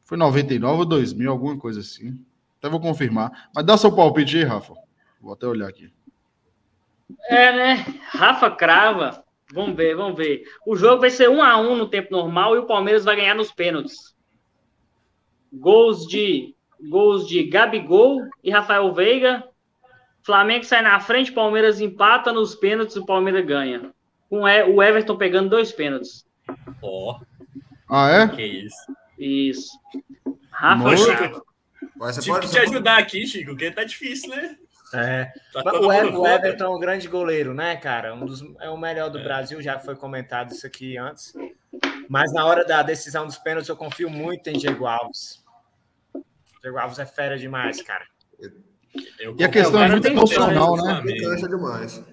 Foi 0.03 0.17
99 0.17 0.79
ou 0.79 0.85
2000, 0.85 1.31
alguma 1.31 1.57
coisa 1.57 1.79
assim. 1.79 2.19
Até 2.57 2.69
vou 2.69 2.79
confirmar. 2.79 3.49
Mas 3.55 3.65
dá 3.65 3.77
seu 3.77 3.91
palpite 3.91 4.37
aí, 4.37 4.43
Rafa. 4.43 4.73
Vou 5.21 5.33
até 5.33 5.47
olhar 5.47 5.67
aqui. 5.67 5.91
É, 7.29 7.51
né? 7.55 7.99
Rafa 8.09 8.51
crava. 8.51 9.23
Vamos 9.53 9.75
ver, 9.75 9.95
vamos 9.95 10.17
ver. 10.17 10.43
O 10.65 10.75
jogo 10.75 11.01
vai 11.01 11.09
ser 11.09 11.29
um 11.29 11.41
a 11.41 11.57
um 11.57 11.75
no 11.75 11.87
tempo 11.87 12.11
normal 12.11 12.55
e 12.55 12.59
o 12.59 12.65
Palmeiras 12.65 13.05
vai 13.05 13.15
ganhar 13.15 13.35
nos 13.35 13.51
pênaltis. 13.51 14.15
Gols 15.51 16.07
de 16.07 16.55
gols 16.89 17.27
de 17.27 17.43
Gabigol 17.43 18.21
e 18.43 18.49
Rafael 18.49 18.93
Veiga. 18.93 19.43
Flamengo 20.21 20.65
sai 20.65 20.81
na 20.81 20.99
frente, 20.99 21.31
Palmeiras 21.31 21.81
empata 21.81 22.31
nos 22.31 22.55
pênaltis, 22.55 22.95
o 22.95 23.05
Palmeiras 23.05 23.45
ganha. 23.45 23.93
Com 24.33 24.41
o 24.41 24.81
Everton 24.81 25.15
pegando 25.15 25.47
dois 25.51 25.71
pênaltis. 25.71 26.25
Ó, 26.81 27.19
Ah, 27.87 28.09
é? 28.09 28.27
que 28.27 28.41
isso. 28.43 28.75
Isso. 29.19 29.79
Rafa 30.49 30.75
Moço. 30.89 31.05
crava. 31.05 31.43
Mas 31.95 32.15
você 32.15 32.21
Tive 32.21 32.33
pode 32.33 32.47
que 32.47 32.53
te 32.53 32.59
ajudar 32.59 32.97
aqui, 32.97 33.27
Chico, 33.27 33.51
porque 33.51 33.69
tá 33.69 33.83
difícil, 33.83 34.31
né? 34.31 34.57
É. 34.91 35.31
Tá 35.53 35.61
O, 35.79 35.85
o. 35.85 36.27
Everton 36.27 36.63
é 36.63 36.69
um 36.75 36.79
grande 36.79 37.07
goleiro, 37.07 37.53
né, 37.53 37.75
cara? 37.75 38.15
Um 38.15 38.25
dos, 38.25 38.41
é 38.59 38.69
o 38.71 38.77
melhor 38.77 39.11
do 39.11 39.21
Brasil, 39.21 39.61
já 39.61 39.77
foi 39.77 39.95
comentado 39.95 40.49
isso 40.51 40.65
aqui 40.65 40.97
antes. 40.97 41.31
Mas 42.09 42.33
na 42.33 42.43
hora 42.43 42.65
da 42.65 42.81
decisão 42.81 43.27
dos 43.27 43.37
pênaltis, 43.37 43.69
eu 43.69 43.77
confio 43.77 44.09
muito 44.09 44.47
em 44.47 44.53
Diego 44.53 44.87
Alves. 44.87 45.43
Diego 46.59 46.79
Alves 46.79 46.97
é 46.97 47.05
fera 47.05 47.37
demais, 47.37 47.83
cara. 47.83 48.05
Eu 49.19 49.35
E 49.37 49.43
a 49.43 49.47
confio- 49.47 49.49
questão 49.51 49.83
é 49.83 49.89
muito 49.89 50.07
emocional, 50.07 50.75
né? 50.77 51.01
Demais. 51.47 52.03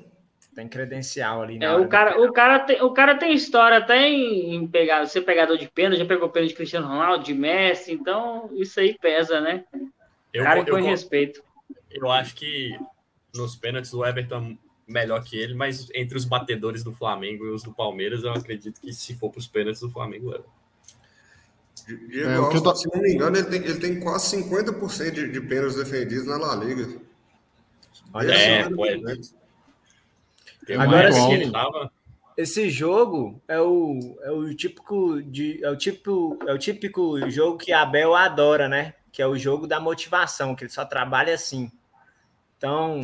Tem 0.61 0.69
credencial 0.69 1.43
ali. 1.43 1.59
É, 1.63 1.75
o, 1.75 1.89
cara, 1.89 2.21
o, 2.21 2.33
cara 2.33 2.59
tem, 2.61 2.83
o 2.83 2.91
cara 2.91 3.17
tem 3.17 3.33
história 3.33 3.79
até 3.79 4.07
em, 4.07 4.55
em 4.55 4.67
pegar, 4.67 5.07
ser 5.07 5.23
pegador 5.23 5.57
de 5.57 5.69
pênalti, 5.69 5.99
já 5.99 6.05
pegou 6.05 6.29
pênalti 6.29 6.51
de 6.51 6.57
Cristiano 6.57 6.87
Ronaldo, 6.87 7.25
de 7.25 7.33
Messi, 7.33 7.93
então 7.93 8.51
isso 8.55 8.79
aí 8.79 8.97
pesa, 8.99 9.41
né? 9.41 9.65
Eu, 10.33 10.45
cara 10.45 10.61
eu, 10.61 10.67
com 10.67 10.83
respeito. 10.83 11.43
Eu 11.91 12.11
acho 12.11 12.35
que 12.35 12.79
nos 13.35 13.57
pênaltis 13.57 13.93
o 13.95 14.05
Everton 14.05 14.57
é 14.89 14.93
melhor 14.93 15.25
que 15.25 15.39
ele, 15.39 15.55
mas 15.55 15.89
entre 15.95 16.17
os 16.17 16.25
batedores 16.25 16.85
do 16.85 16.93
Flamengo 16.93 17.47
e 17.47 17.51
os 17.51 17.63
do 17.63 17.73
Palmeiras, 17.73 18.23
eu 18.23 18.33
acredito 18.33 18.81
que 18.81 18.93
se 18.93 19.15
for 19.15 19.31
para 19.31 19.39
os 19.39 19.47
pênaltis 19.47 19.81
do 19.81 19.91
Flamengo 19.91 20.31
leva. 20.31 20.45
Diego 21.87 22.29
é, 22.29 22.37
Alves, 22.37 22.63
tô... 22.63 22.75
se 22.75 22.89
não 22.93 23.01
me 23.01 23.15
engano, 23.15 23.37
ele 23.37 23.49
tem, 23.49 23.65
ele 23.65 23.81
tem 23.81 23.99
quase 23.99 24.37
50% 24.37 25.11
de, 25.11 25.33
de 25.33 25.41
pênaltis 25.41 25.77
defendidos 25.77 26.27
na 26.27 26.37
La 26.37 26.55
Liga. 26.55 27.01
Olha, 28.13 28.33
é, 28.33 28.69
pode. 28.69 29.40
Agora 30.79 31.13
sim, 31.13 31.53
esse 32.37 32.71
jogo 32.71 33.43
é 33.47 33.61
o, 33.61 34.19
é 34.23 34.31
o 34.31 34.55
típico 34.55 35.23
de 35.23 35.63
é 35.63 35.71
o 35.71 35.77
tipo 35.77 36.39
é 36.47 36.53
o 36.53 36.59
típico 36.59 37.31
jogo 37.31 37.59
que 37.59 37.73
a 37.73 37.83
Abel 37.83 38.15
adora, 38.15 38.69
né? 38.69 38.95
Que 39.13 39.21
é 39.21 39.27
o 39.27 39.37
jogo 39.37 39.67
da 39.67 39.81
motivação, 39.81 40.55
que 40.55 40.65
ele 40.65 40.71
só 40.71 40.85
trabalha 40.85 41.35
assim. 41.35 41.71
Então, 42.57 43.01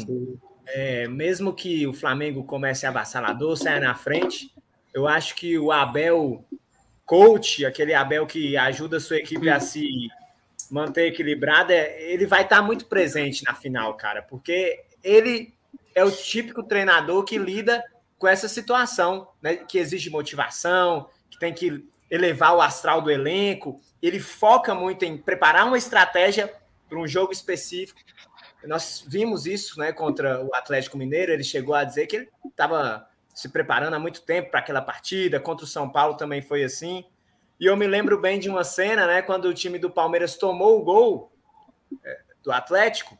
é, 0.67 1.09
mesmo 1.09 1.53
que 1.53 1.87
o 1.87 1.93
Flamengo 1.93 2.45
comece 2.45 2.87
avassalador, 2.87 3.57
saia 3.57 3.81
na 3.81 3.95
frente, 3.95 4.53
eu 4.93 5.09
acho 5.09 5.35
que 5.35 5.59
o 5.59 5.73
Abel 5.73 6.45
coach, 7.05 7.64
aquele 7.64 7.95
Abel 7.95 8.27
que 8.27 8.57
ajuda 8.57 8.97
a 8.97 9.01
sua 9.01 9.17
equipe 9.17 9.49
a 9.49 9.61
se 9.61 9.89
manter 10.71 11.07
equilibrada, 11.07 11.75
ele 11.75 12.27
vai 12.27 12.43
estar 12.43 12.61
muito 12.62 12.87
presente 12.87 13.45
na 13.45 13.55
final, 13.55 13.95
cara, 13.95 14.23
porque 14.23 14.85
ele 15.03 15.55
é 15.97 16.05
o 16.05 16.11
típico 16.11 16.62
treinador 16.62 17.24
que 17.24 17.38
lida 17.38 17.82
com 18.18 18.28
essa 18.28 18.49
situação, 18.49 19.28
né, 19.40 19.57
que 19.57 19.78
exige 19.78 20.11
motivação, 20.11 21.09
que 21.30 21.38
tem 21.38 21.55
que 21.55 21.88
elevar 22.11 22.55
o 22.55 22.61
astral 22.61 23.01
do 23.01 23.11
elenco. 23.11 23.80
Ele 24.03 24.20
foca 24.20 24.74
muito 24.74 25.07
em 25.07 25.16
preparar 25.16 25.66
uma 25.66 25.78
estratégia 25.78 26.55
para 26.86 26.99
um 26.99 27.09
jogo 27.09 27.32
específico. 27.32 27.99
Nós 28.64 29.05
vimos 29.09 29.47
isso 29.47 29.80
né, 29.80 29.90
contra 29.90 30.44
o 30.44 30.55
Atlético 30.55 30.99
Mineiro. 30.99 31.32
Ele 31.32 31.42
chegou 31.42 31.74
a 31.74 31.82
dizer 31.82 32.07
que 32.07 32.16
ele 32.16 32.28
estava 32.44 33.09
se 33.34 33.49
preparando 33.49 33.94
há 33.94 33.99
muito 33.99 34.22
tempo 34.22 34.51
para 34.51 34.61
aquela 34.61 34.82
partida. 34.82 35.40
Contra 35.40 35.64
o 35.64 35.68
São 35.68 35.88
Paulo 35.88 36.14
também 36.16 36.42
foi 36.42 36.62
assim. 36.62 37.05
E 37.59 37.64
eu 37.64 37.76
me 37.76 37.86
lembro 37.86 38.20
bem 38.20 38.38
de 38.38 38.51
uma 38.51 38.64
cena, 38.64 39.07
né, 39.07 39.22
quando 39.22 39.47
o 39.47 39.55
time 39.55 39.78
do 39.78 39.90
Palmeiras 39.90 40.36
tomou 40.36 40.78
o 40.78 40.84
gol 40.84 41.32
é, 42.05 42.20
do 42.42 42.53
Atlético, 42.53 43.16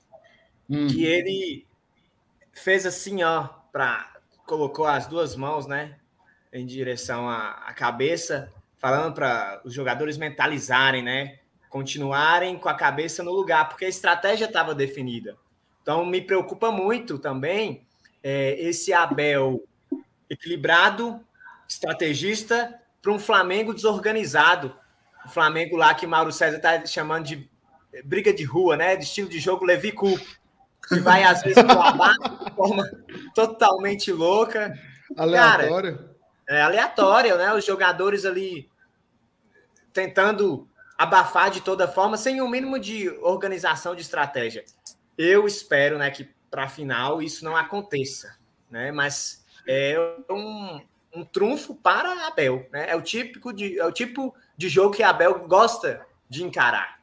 hum. 0.69 0.89
que 0.89 1.07
ele 1.07 1.66
fez 2.57 2.87
assim, 2.87 3.23
ó, 3.23 3.49
para 3.73 4.13
colocou 4.47 4.87
as 4.87 5.07
duas 5.07 5.35
mãos, 5.35 5.67
né, 5.67 5.97
em 6.53 6.65
direção 6.65 7.29
à, 7.29 7.51
à 7.67 7.75
cabeça, 7.75 8.53
falando 8.79 9.13
para 9.13 9.61
os 9.65 9.75
jogadores 9.75 10.17
mentalizarem, 10.17 11.03
né, 11.03 11.41
continuarem 11.69 12.57
com 12.57 12.69
a 12.69 12.75
cabeça 12.75 13.23
no 13.23 13.33
lugar, 13.33 13.69
porque 13.69 13.85
a 13.85 13.89
estratégia 13.89 14.45
estava 14.45 14.75
definida. 14.75 15.37
Então 15.83 16.07
me 16.07 16.21
preocupa 16.21 16.71
muito 16.71 17.19
também 17.19 17.87
é, 18.23 18.53
esse 18.61 18.93
Abel 18.93 19.63
equilibrado, 20.31 21.21
estrategista, 21.69 22.81
para 23.03 23.13
um 23.13 23.19
Flamengo 23.19 23.75
desorganizado. 23.75 24.75
O 25.25 25.29
Flamengo 25.29 25.77
lá 25.77 25.95
que 25.95 26.07
Mauro 26.07 26.33
César 26.33 26.57
está 26.57 26.87
chamando 26.87 27.25
de 27.25 27.51
briga 28.05 28.33
de 28.33 28.45
rua, 28.45 28.77
né? 28.77 28.97
De 28.97 29.05
estilo 29.05 29.29
de 29.29 29.39
jogo 29.39 29.65
Levi 29.65 29.93
Coupe 29.93 30.27
que 30.89 31.01
vai 31.01 31.25
às 31.25 31.43
vezes 31.43 31.63
clavar 31.63 32.17
de 32.19 32.55
forma 32.55 32.91
totalmente 33.35 34.13
louca. 34.13 34.79
Aleatório. 35.17 35.97
Cara, 35.99 36.17
é 36.49 36.63
aleatório, 36.63 37.37
né? 37.37 37.53
Os 37.53 37.65
jogadores 37.65 38.25
ali 38.25 38.71
tentando 39.93 40.69
abafar 40.97 41.51
de 41.51 41.61
toda 41.61 41.89
forma, 41.89 42.17
sem 42.17 42.41
o 42.41 42.45
um 42.45 42.49
mínimo 42.49 42.79
de 42.79 43.09
organização 43.23 43.95
de 43.95 44.03
estratégia. 44.03 44.65
Eu 45.17 45.47
espero, 45.47 45.99
né, 45.99 46.11
que 46.11 46.29
para 46.51 46.65
a 46.65 46.69
final 46.69 47.23
isso 47.23 47.45
não 47.45 47.57
aconteça, 47.57 48.37
né? 48.71 48.93
Mas 48.93 49.45
é 49.67 49.97
um, 50.31 50.81
um 51.15 51.25
trunfo 51.25 51.75
para 51.75 52.27
Abel, 52.27 52.69
né? 52.73 52.91
É 52.91 52.97
o 52.97 53.03
típico 53.03 53.53
de 53.53 53.79
é 53.79 53.85
o 53.85 53.93
tipo 53.93 54.35
de 54.57 54.69
jogo 54.69 54.95
que 54.95 55.03
Abel 55.03 55.47
gosta 55.47 56.07
de 56.29 56.45
encarar. 56.45 56.96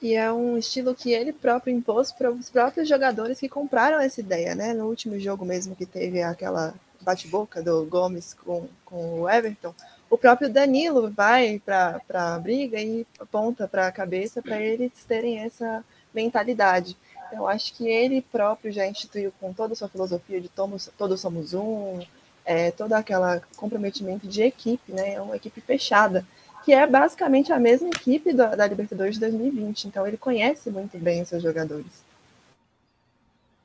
E 0.00 0.14
é 0.14 0.30
um 0.32 0.56
estilo 0.56 0.94
que 0.94 1.12
ele 1.12 1.32
próprio 1.32 1.74
impôs 1.74 2.12
para 2.12 2.30
os 2.30 2.48
próprios 2.48 2.88
jogadores 2.88 3.40
que 3.40 3.48
compraram 3.48 4.00
essa 4.00 4.20
ideia, 4.20 4.54
né? 4.54 4.72
No 4.72 4.86
último 4.86 5.18
jogo 5.18 5.44
mesmo 5.44 5.74
que 5.74 5.84
teve 5.84 6.22
aquela 6.22 6.74
bate-boca 7.00 7.62
do 7.62 7.84
Gomes 7.86 8.34
com, 8.34 8.68
com 8.84 9.20
o 9.20 9.28
Everton, 9.28 9.74
o 10.08 10.16
próprio 10.16 10.48
Danilo 10.48 11.10
vai 11.10 11.60
para 11.64 12.00
a 12.12 12.38
briga 12.38 12.80
e 12.80 13.06
aponta 13.18 13.66
para 13.66 13.86
a 13.86 13.92
cabeça 13.92 14.40
para 14.40 14.60
eles 14.60 14.92
terem 15.06 15.40
essa 15.40 15.84
mentalidade. 16.14 16.96
Eu 17.32 17.46
acho 17.46 17.74
que 17.74 17.86
ele 17.88 18.22
próprio 18.22 18.72
já 18.72 18.86
instituiu 18.86 19.32
com 19.38 19.52
toda 19.52 19.74
a 19.74 19.76
sua 19.76 19.88
filosofia 19.88 20.40
de 20.40 20.48
todos, 20.48 20.88
todos 20.96 21.20
somos 21.20 21.52
um, 21.52 22.00
é, 22.44 22.70
todo 22.70 22.94
aquele 22.94 23.40
comprometimento 23.56 24.26
de 24.26 24.42
equipe, 24.42 24.92
né? 24.92 25.14
É 25.14 25.20
uma 25.20 25.36
equipe 25.36 25.60
fechada 25.60 26.24
que 26.68 26.74
é 26.74 26.86
basicamente 26.86 27.50
a 27.50 27.58
mesma 27.58 27.88
equipe 27.88 28.30
da, 28.30 28.54
da 28.54 28.66
Libertadores 28.66 29.14
de 29.14 29.20
2020. 29.20 29.88
Então 29.88 30.06
ele 30.06 30.18
conhece 30.18 30.68
muito 30.68 30.98
bem 30.98 31.22
os 31.22 31.28
seus 31.30 31.42
jogadores. 31.42 32.04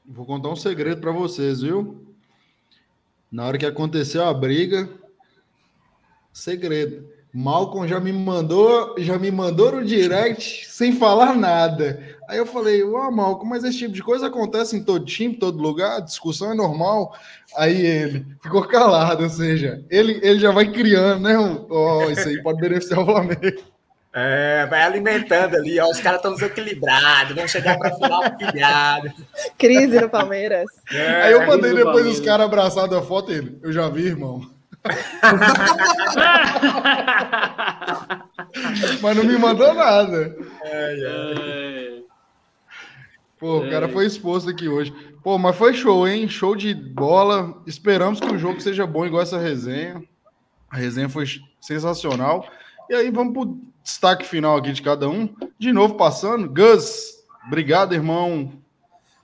Vou 0.05 0.25
contar 0.25 0.47
um 0.47 0.55
segredo 0.55 1.01
para 1.01 1.11
vocês, 1.11 1.59
viu? 1.59 2.01
Na 3.29 3.45
hora 3.45 3.57
que 3.57 3.65
aconteceu 3.65 4.23
a 4.23 4.33
briga, 4.33 4.87
segredo. 6.31 7.05
Malcolm 7.34 7.88
já 7.88 7.99
me 7.99 8.13
mandou, 8.13 8.93
já 8.99 9.17
me 9.17 9.31
mandou 9.31 9.71
no 9.71 9.84
direct 9.84 10.67
sem 10.69 10.93
falar 10.93 11.36
nada. 11.36 11.99
Aí 12.29 12.38
eu 12.38 12.45
falei, 12.45 12.84
ó, 12.84 13.07
oh, 13.07 13.11
Malcolm, 13.11 13.49
mas 13.49 13.63
esse 13.63 13.79
tipo 13.79 13.93
de 13.93 14.03
coisa 14.03 14.27
acontece 14.27 14.77
em 14.77 14.84
todo 14.84 15.03
time, 15.03 15.36
todo 15.36 15.57
lugar, 15.57 16.01
discussão 16.01 16.51
é 16.51 16.55
normal. 16.55 17.15
Aí 17.57 17.84
ele 17.84 18.25
ficou 18.41 18.67
calado, 18.67 19.23
ou 19.23 19.29
seja, 19.29 19.84
ele, 19.89 20.19
ele 20.21 20.39
já 20.39 20.51
vai 20.51 20.71
criando, 20.71 21.23
né? 21.23 21.36
Ó, 21.69 22.05
oh, 22.05 22.11
isso 22.11 22.27
aí 22.27 22.41
pode 22.43 22.61
beneficiar 22.61 22.99
o 22.99 23.05
Flamengo. 23.05 23.63
É, 24.15 24.67
vai 24.67 24.84
alimentando 24.84 25.55
ali, 25.55 25.79
ó. 25.79 25.89
Os 25.89 25.99
caras 25.99 26.19
estão 26.19 26.36
desequilibrados, 26.36 27.36
vão 27.36 27.47
chegar 27.47 27.79
para 27.79 27.95
final 27.95 28.38
pilhado. 28.38 29.11
Crise 29.57 29.99
no 29.99 30.07
Palmeiras. 30.07 30.65
É, 30.91 31.23
aí 31.23 31.34
eu 31.34 31.47
mandei 31.47 31.73
depois 31.73 32.05
os 32.05 32.19
caras 32.19 32.45
abraçados 32.45 32.95
a 32.95 33.01
foto 33.01 33.31
ele. 33.31 33.57
Eu 33.63 33.71
já 33.71 33.89
vi, 33.89 34.05
irmão. 34.05 34.53
Mas 39.01 39.17
não 39.17 39.23
me 39.23 39.38
mandou 39.38 39.73
nada. 39.73 40.36
Pô, 43.39 43.59
o 43.59 43.69
cara 43.69 43.89
foi 43.89 44.05
exposto 44.05 44.49
aqui 44.49 44.67
hoje. 44.67 44.93
Pô, 45.23 45.38
mas 45.38 45.55
foi 45.55 45.73
show, 45.73 46.07
hein? 46.07 46.29
Show 46.29 46.55
de 46.55 46.73
bola. 46.73 47.61
Esperamos 47.65 48.19
que 48.19 48.34
o 48.34 48.38
jogo 48.38 48.61
seja 48.61 48.86
bom 48.86 49.05
igual 49.05 49.21
essa 49.21 49.38
resenha. 49.38 50.03
A 50.69 50.77
resenha 50.77 51.09
foi 51.09 51.25
sensacional. 51.59 52.47
E 52.89 52.95
aí 52.95 53.09
vamos 53.09 53.34
pro 53.34 53.57
destaque 53.84 54.25
final 54.25 54.57
aqui 54.57 54.71
de 54.71 54.81
cada 54.81 55.09
um. 55.09 55.34
De 55.57 55.71
novo 55.71 55.95
passando. 55.95 56.49
Gus, 56.49 57.23
obrigado, 57.47 57.93
irmão. 57.93 58.51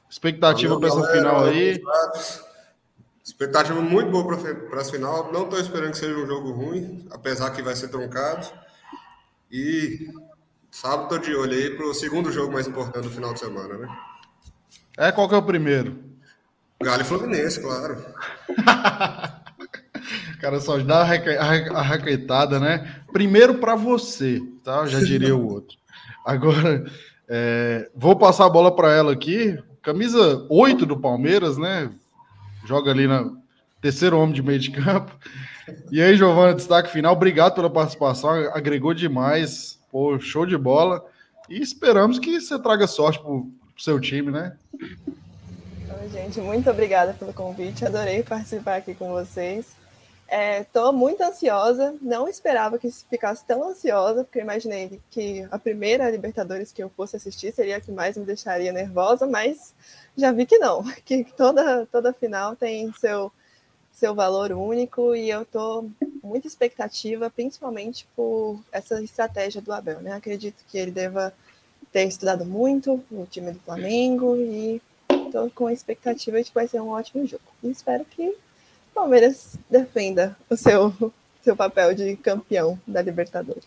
Expectativa 0.10 0.80
para 0.80 0.88
essa 0.88 1.04
final 1.12 1.46
aí. 1.46 1.82
Expectativa 3.40 3.80
muito 3.80 4.12
boa 4.12 4.28
para 4.28 4.82
a 4.82 4.84
final. 4.84 5.32
Não 5.32 5.44
estou 5.44 5.58
esperando 5.62 5.92
que 5.92 5.98
seja 5.98 6.14
um 6.14 6.28
jogo 6.28 6.52
ruim, 6.52 7.08
apesar 7.10 7.52
que 7.52 7.62
vai 7.62 7.74
ser 7.74 7.88
truncado. 7.88 8.46
E 9.50 10.10
sábado 10.70 11.04
estou 11.04 11.20
de 11.20 11.34
olho 11.34 11.54
aí 11.54 11.70
para 11.70 11.86
o 11.86 11.94
segundo 11.94 12.34
jogo 12.34 12.52
mais 12.52 12.68
importante 12.68 13.06
do 13.06 13.10
final 13.10 13.34
de 13.34 13.40
semana, 13.40 13.78
né? 13.78 13.88
É, 14.98 15.10
qual 15.14 15.30
que 15.30 15.36
é 15.36 15.38
o 15.38 15.42
primeiro? 15.42 15.98
Galo 16.84 17.02
e 17.02 17.06
Fluminense, 17.06 17.62
claro. 17.62 18.04
cara 20.42 20.60
só 20.60 20.78
dá 20.80 21.04
a 21.04 21.82
raquetada, 21.82 22.60
né? 22.60 23.04
Primeiro 23.14 23.60
para 23.60 23.74
você, 23.74 24.42
tá? 24.66 24.86
Já 24.86 25.00
diria 25.00 25.34
o 25.34 25.48
outro. 25.48 25.78
Agora, 26.26 26.84
é, 27.30 27.90
vou 27.96 28.18
passar 28.18 28.48
a 28.48 28.50
bola 28.50 28.76
para 28.76 28.94
ela 28.94 29.14
aqui. 29.14 29.58
Camisa 29.82 30.46
8 30.50 30.86
do 30.86 31.00
Palmeiras, 31.00 31.58
né? 31.58 31.90
Joga 32.70 32.92
ali 32.92 33.08
na 33.08 33.28
terceiro 33.82 34.20
homem 34.20 34.36
de 34.36 34.44
meio 34.44 34.60
de 34.60 34.70
campo. 34.70 35.12
E 35.92 36.00
aí, 36.00 36.16
Giovana, 36.16 36.54
destaque 36.54 36.92
final. 36.92 37.14
Obrigado 37.14 37.56
pela 37.56 37.70
participação, 37.70 38.30
agregou 38.54 38.94
demais. 38.94 39.80
Pô, 39.92 40.20
show 40.20 40.46
de 40.46 40.56
bola. 40.56 41.04
E 41.50 41.60
esperamos 41.60 42.20
que 42.20 42.40
você 42.40 42.60
traga 42.60 42.86
sorte 42.86 43.20
para 43.20 43.32
o 43.32 43.50
seu 43.76 44.00
time, 44.00 44.32
né? 44.32 44.56
Oi, 44.80 46.10
gente, 46.12 46.40
muito 46.42 46.70
obrigada 46.70 47.14
pelo 47.14 47.34
convite. 47.34 47.84
Adorei 47.84 48.22
participar 48.22 48.76
aqui 48.76 48.94
com 48.94 49.10
vocês. 49.10 49.66
Estou 50.62 50.90
é, 50.90 50.92
muito 50.92 51.24
ansiosa, 51.24 51.96
não 52.00 52.28
esperava 52.28 52.78
que 52.78 52.92
ficasse 53.10 53.44
tão 53.48 53.68
ansiosa, 53.68 54.24
porque 54.24 54.40
imaginei 54.40 55.02
que 55.10 55.48
a 55.50 55.58
primeira 55.58 56.12
Libertadores 56.12 56.72
que 56.72 56.84
eu 56.84 56.90
fosse 56.90 57.16
assistir 57.16 57.52
seria 57.52 57.78
a 57.78 57.82
que 57.82 57.92
mais 57.92 58.16
me 58.16 58.26
deixaria 58.26 58.72
nervosa, 58.72 59.26
mas 59.26 59.74
já 60.20 60.32
vi 60.32 60.46
que 60.46 60.58
não, 60.58 60.84
que 61.06 61.24
toda, 61.36 61.86
toda 61.88 62.14
final 62.14 62.56
tem 62.56 62.92
seu, 62.94 63.32
seu 63.92 64.14
valor 64.14 64.52
único 64.52 65.16
e 65.16 65.30
eu 65.30 65.44
estou 65.44 65.90
muita 66.24 66.48
expectativa, 66.48 67.30
principalmente 67.30 68.08
por 68.16 68.60
essa 68.72 69.02
estratégia 69.02 69.62
do 69.62 69.74
Abel. 69.74 70.02
Né? 70.02 70.12
Acredito 70.12 70.64
que 70.68 70.78
ele 70.78 70.92
deva 70.92 71.34
ter 71.92 72.06
estudado 72.06 72.46
muito 72.46 73.04
o 73.12 73.26
time 73.26 73.52
do 73.52 73.60
Flamengo 73.60 74.36
e 74.36 74.82
estou 75.10 75.50
com 75.52 75.68
a 75.68 75.74
expectativa 75.74 76.42
de 76.42 76.50
que 76.50 76.54
vai 76.54 76.68
ser 76.68 76.82
um 76.82 76.90
ótimo 76.90 77.26
jogo. 77.26 77.44
E 77.64 77.70
espero 77.70 78.06
que 78.06 78.36
Palmeiras 78.94 79.56
defenda 79.70 80.38
o 80.50 80.56
seu, 80.56 80.94
seu 81.42 81.56
papel 81.56 81.94
de 81.94 82.16
campeão 82.18 82.80
da 82.86 83.02
Libertadores. 83.02 83.64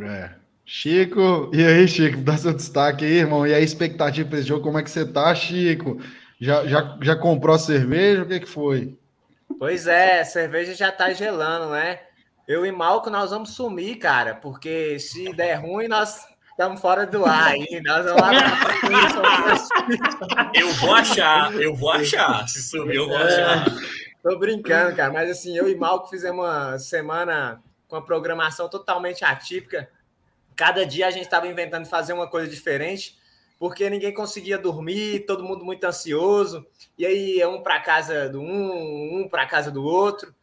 É. 0.00 0.47
Chico, 0.70 1.50
e 1.50 1.64
aí, 1.64 1.88
Chico, 1.88 2.18
dá 2.18 2.36
seu 2.36 2.52
destaque 2.52 3.02
aí, 3.02 3.12
irmão. 3.12 3.46
E 3.46 3.54
a 3.54 3.58
expectativa 3.58 4.28
para 4.28 4.38
esse 4.38 4.48
jogo, 4.48 4.62
como 4.62 4.78
é 4.78 4.82
que 4.82 4.90
você 4.90 5.10
tá, 5.10 5.34
Chico? 5.34 5.98
Já, 6.38 6.66
já, 6.66 6.98
já 7.00 7.16
comprou 7.16 7.56
a 7.56 7.58
cerveja? 7.58 8.22
O 8.22 8.26
que, 8.26 8.40
que 8.40 8.46
foi? 8.46 8.94
Pois 9.58 9.86
é, 9.86 10.20
a 10.20 10.24
cerveja 10.26 10.74
já 10.74 10.92
tá 10.92 11.10
gelando, 11.14 11.70
né? 11.70 12.00
Eu 12.46 12.66
e 12.66 12.70
Malco, 12.70 13.08
nós 13.08 13.30
vamos 13.30 13.54
sumir, 13.54 13.96
cara, 13.96 14.34
porque 14.34 14.98
se 14.98 15.32
der 15.32 15.54
ruim, 15.54 15.88
nós 15.88 16.26
estamos 16.50 16.82
fora 16.82 17.06
do 17.06 17.24
ar 17.24 17.52
aí. 17.52 17.80
Nós 17.82 18.04
vamos 18.04 18.20
lá. 18.20 18.30
eu 20.52 20.68
vou 20.74 20.94
achar, 20.94 21.54
eu 21.54 21.74
vou 21.74 21.92
achar. 21.92 22.46
Se 22.46 22.62
subir, 22.62 22.96
eu 22.96 23.08
vou 23.08 23.16
achar. 23.16 23.64
Tô 24.22 24.38
brincando, 24.38 24.94
cara, 24.94 25.10
mas 25.14 25.30
assim, 25.30 25.56
eu 25.56 25.66
e 25.66 25.74
Malco 25.74 26.10
fizemos 26.10 26.44
uma 26.44 26.78
semana 26.78 27.58
com 27.88 27.96
a 27.96 28.02
programação 28.02 28.68
totalmente 28.68 29.24
atípica. 29.24 29.88
Cada 30.58 30.84
dia 30.84 31.06
a 31.06 31.10
gente 31.12 31.22
estava 31.22 31.46
inventando 31.46 31.86
fazer 31.86 32.12
uma 32.12 32.28
coisa 32.28 32.50
diferente, 32.50 33.16
porque 33.60 33.88
ninguém 33.88 34.12
conseguia 34.12 34.58
dormir, 34.58 35.24
todo 35.24 35.44
mundo 35.44 35.64
muito 35.64 35.84
ansioso. 35.84 36.66
E 36.98 37.06
aí, 37.06 37.46
um 37.46 37.62
para 37.62 37.78
casa 37.78 38.28
do 38.28 38.40
um, 38.40 39.20
um 39.20 39.28
para 39.28 39.46
casa 39.46 39.70
do 39.70 39.84
outro. 39.84 40.34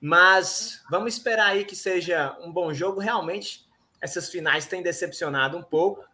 Mas 0.00 0.82
vamos 0.90 1.14
esperar 1.14 1.50
aí 1.50 1.64
que 1.64 1.76
seja 1.76 2.36
um 2.40 2.50
bom 2.50 2.74
jogo. 2.74 2.98
Realmente, 2.98 3.64
essas 4.00 4.28
finais 4.28 4.66
têm 4.66 4.82
decepcionado 4.82 5.56
um 5.56 5.62
pouco. 5.62 6.04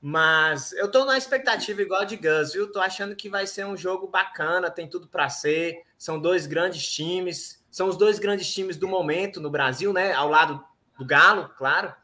Mas 0.00 0.72
eu 0.72 0.90
tô 0.90 1.04
na 1.04 1.18
expectativa 1.18 1.82
igual 1.82 2.06
de 2.06 2.16
Gus, 2.16 2.54
viu? 2.54 2.72
Tô 2.72 2.80
achando 2.80 3.14
que 3.14 3.28
vai 3.28 3.46
ser 3.46 3.66
um 3.66 3.76
jogo 3.76 4.06
bacana, 4.06 4.70
tem 4.70 4.88
tudo 4.88 5.06
para 5.08 5.28
ser. 5.28 5.82
São 5.98 6.18
dois 6.18 6.46
grandes 6.46 6.90
times, 6.90 7.62
são 7.70 7.86
os 7.86 7.98
dois 7.98 8.18
grandes 8.18 8.50
times 8.50 8.78
do 8.78 8.88
momento 8.88 9.42
no 9.42 9.50
Brasil, 9.50 9.92
né? 9.92 10.14
Ao 10.14 10.30
lado 10.30 10.64
do 10.98 11.04
Galo, 11.04 11.50
claro. 11.58 11.94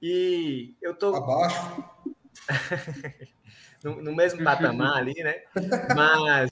E 0.00 0.74
eu 0.80 0.94
tô 0.94 1.14
abaixo. 1.14 1.84
no, 3.82 4.02
no, 4.02 4.14
mesmo 4.14 4.42
patamar 4.44 4.98
ali, 4.98 5.14
né? 5.22 5.42
Mas 5.94 6.50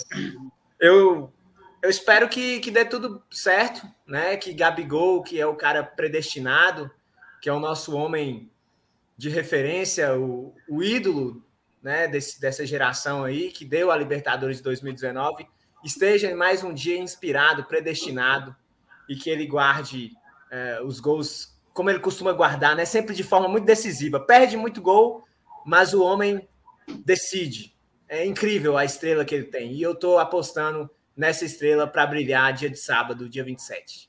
eu 0.80 1.32
eu 1.82 1.90
espero 1.90 2.28
que, 2.30 2.60
que 2.60 2.70
dê 2.70 2.82
tudo 2.82 3.22
certo, 3.30 3.86
né? 4.06 4.38
Que 4.38 4.54
Gabigol, 4.54 5.22
que 5.22 5.38
é 5.38 5.46
o 5.46 5.54
cara 5.54 5.84
predestinado, 5.84 6.90
que 7.42 7.48
é 7.48 7.52
o 7.52 7.60
nosso 7.60 7.94
homem 7.94 8.50
de 9.18 9.28
referência, 9.28 10.18
o, 10.18 10.54
o 10.66 10.82
ídolo 10.82 11.44
né, 11.82 12.08
desse, 12.08 12.40
dessa 12.40 12.64
geração 12.64 13.22
aí, 13.22 13.50
que 13.50 13.66
deu 13.66 13.90
a 13.90 13.96
Libertadores 13.98 14.56
de 14.56 14.62
2019, 14.62 15.46
esteja 15.84 16.34
mais 16.34 16.64
um 16.64 16.72
dia 16.72 16.98
inspirado, 16.98 17.64
predestinado, 17.64 18.56
e 19.06 19.14
que 19.14 19.28
ele 19.28 19.46
guarde 19.46 20.12
é, 20.50 20.80
os 20.82 20.98
gols 20.98 21.53
como 21.74 21.90
ele 21.90 21.98
costuma 21.98 22.32
guardar, 22.32 22.76
né? 22.76 22.84
Sempre 22.84 23.14
de 23.14 23.24
forma 23.24 23.48
muito 23.48 23.64
decisiva. 23.64 24.20
Perde 24.20 24.56
muito 24.56 24.80
gol, 24.80 25.24
mas 25.66 25.92
o 25.92 26.02
homem 26.02 26.48
decide. 27.04 27.74
É 28.08 28.24
incrível 28.24 28.78
a 28.78 28.84
estrela 28.84 29.24
que 29.24 29.34
ele 29.34 29.44
tem. 29.44 29.72
E 29.72 29.82
eu 29.82 29.92
estou 29.92 30.18
apostando 30.20 30.88
nessa 31.16 31.44
estrela 31.44 31.86
para 31.86 32.06
brilhar 32.06 32.52
dia 32.52 32.70
de 32.70 32.78
sábado, 32.78 33.28
dia 33.28 33.42
27. 33.42 34.08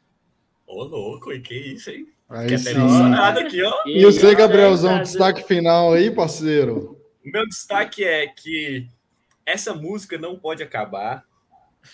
Ô, 0.68 0.84
louco, 0.84 1.34
e 1.34 1.42
que 1.42 1.56
isso, 1.56 1.90
hein? 1.90 2.08
Aí 2.30 2.58
sim. 2.58 2.74
aqui, 2.74 3.64
ó. 3.64 3.74
E 3.86 4.04
você, 4.04 4.36
Gabrielzão, 4.36 5.00
destaque 5.00 5.44
final 5.44 5.94
aí, 5.94 6.10
parceiro? 6.10 7.00
O 7.24 7.30
meu 7.32 7.48
destaque 7.48 8.04
é 8.04 8.28
que 8.28 8.88
essa 9.46 9.74
música 9.74 10.18
não 10.18 10.38
pode 10.38 10.62
acabar. 10.62 11.24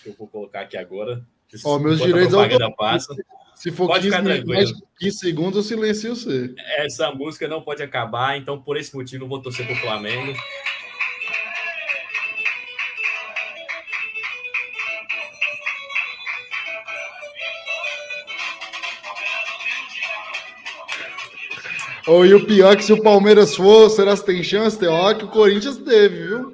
Que 0.02 0.10
eu 0.10 0.14
vou 0.18 0.26
colocar 0.26 0.60
aqui 0.60 0.76
agora. 0.76 1.24
Ó, 1.64 1.78
meus 1.78 2.00
direitos 2.00 2.34
passa. 2.76 3.14
Se 3.62 3.70
for 3.70 3.86
pode 3.86 4.10
15, 4.10 4.44
mais 4.44 4.72
15 4.98 5.18
segundos, 5.18 5.56
eu 5.56 5.62
silencio 5.62 6.16
você. 6.16 6.52
Essa 6.78 7.12
música 7.12 7.46
não 7.46 7.62
pode 7.62 7.80
acabar, 7.80 8.36
então 8.36 8.60
por 8.60 8.76
esse 8.76 8.92
motivo 8.92 9.22
eu 9.22 9.28
vou 9.28 9.40
torcer 9.40 9.64
pro 9.64 9.76
Flamengo. 9.76 10.36
Oh, 22.08 22.24
e 22.24 22.34
o 22.34 22.44
pior 22.44 22.72
é 22.72 22.76
que 22.76 22.84
se 22.84 22.92
o 22.92 23.00
Palmeiras 23.00 23.54
for, 23.54 23.88
será 23.90 24.16
que 24.16 24.26
tem 24.26 24.42
chance? 24.42 24.76
Tem 24.76 24.88
hora 24.88 25.16
que 25.16 25.24
o 25.24 25.28
Corinthians 25.28 25.76
teve, 25.76 26.26
viu? 26.26 26.52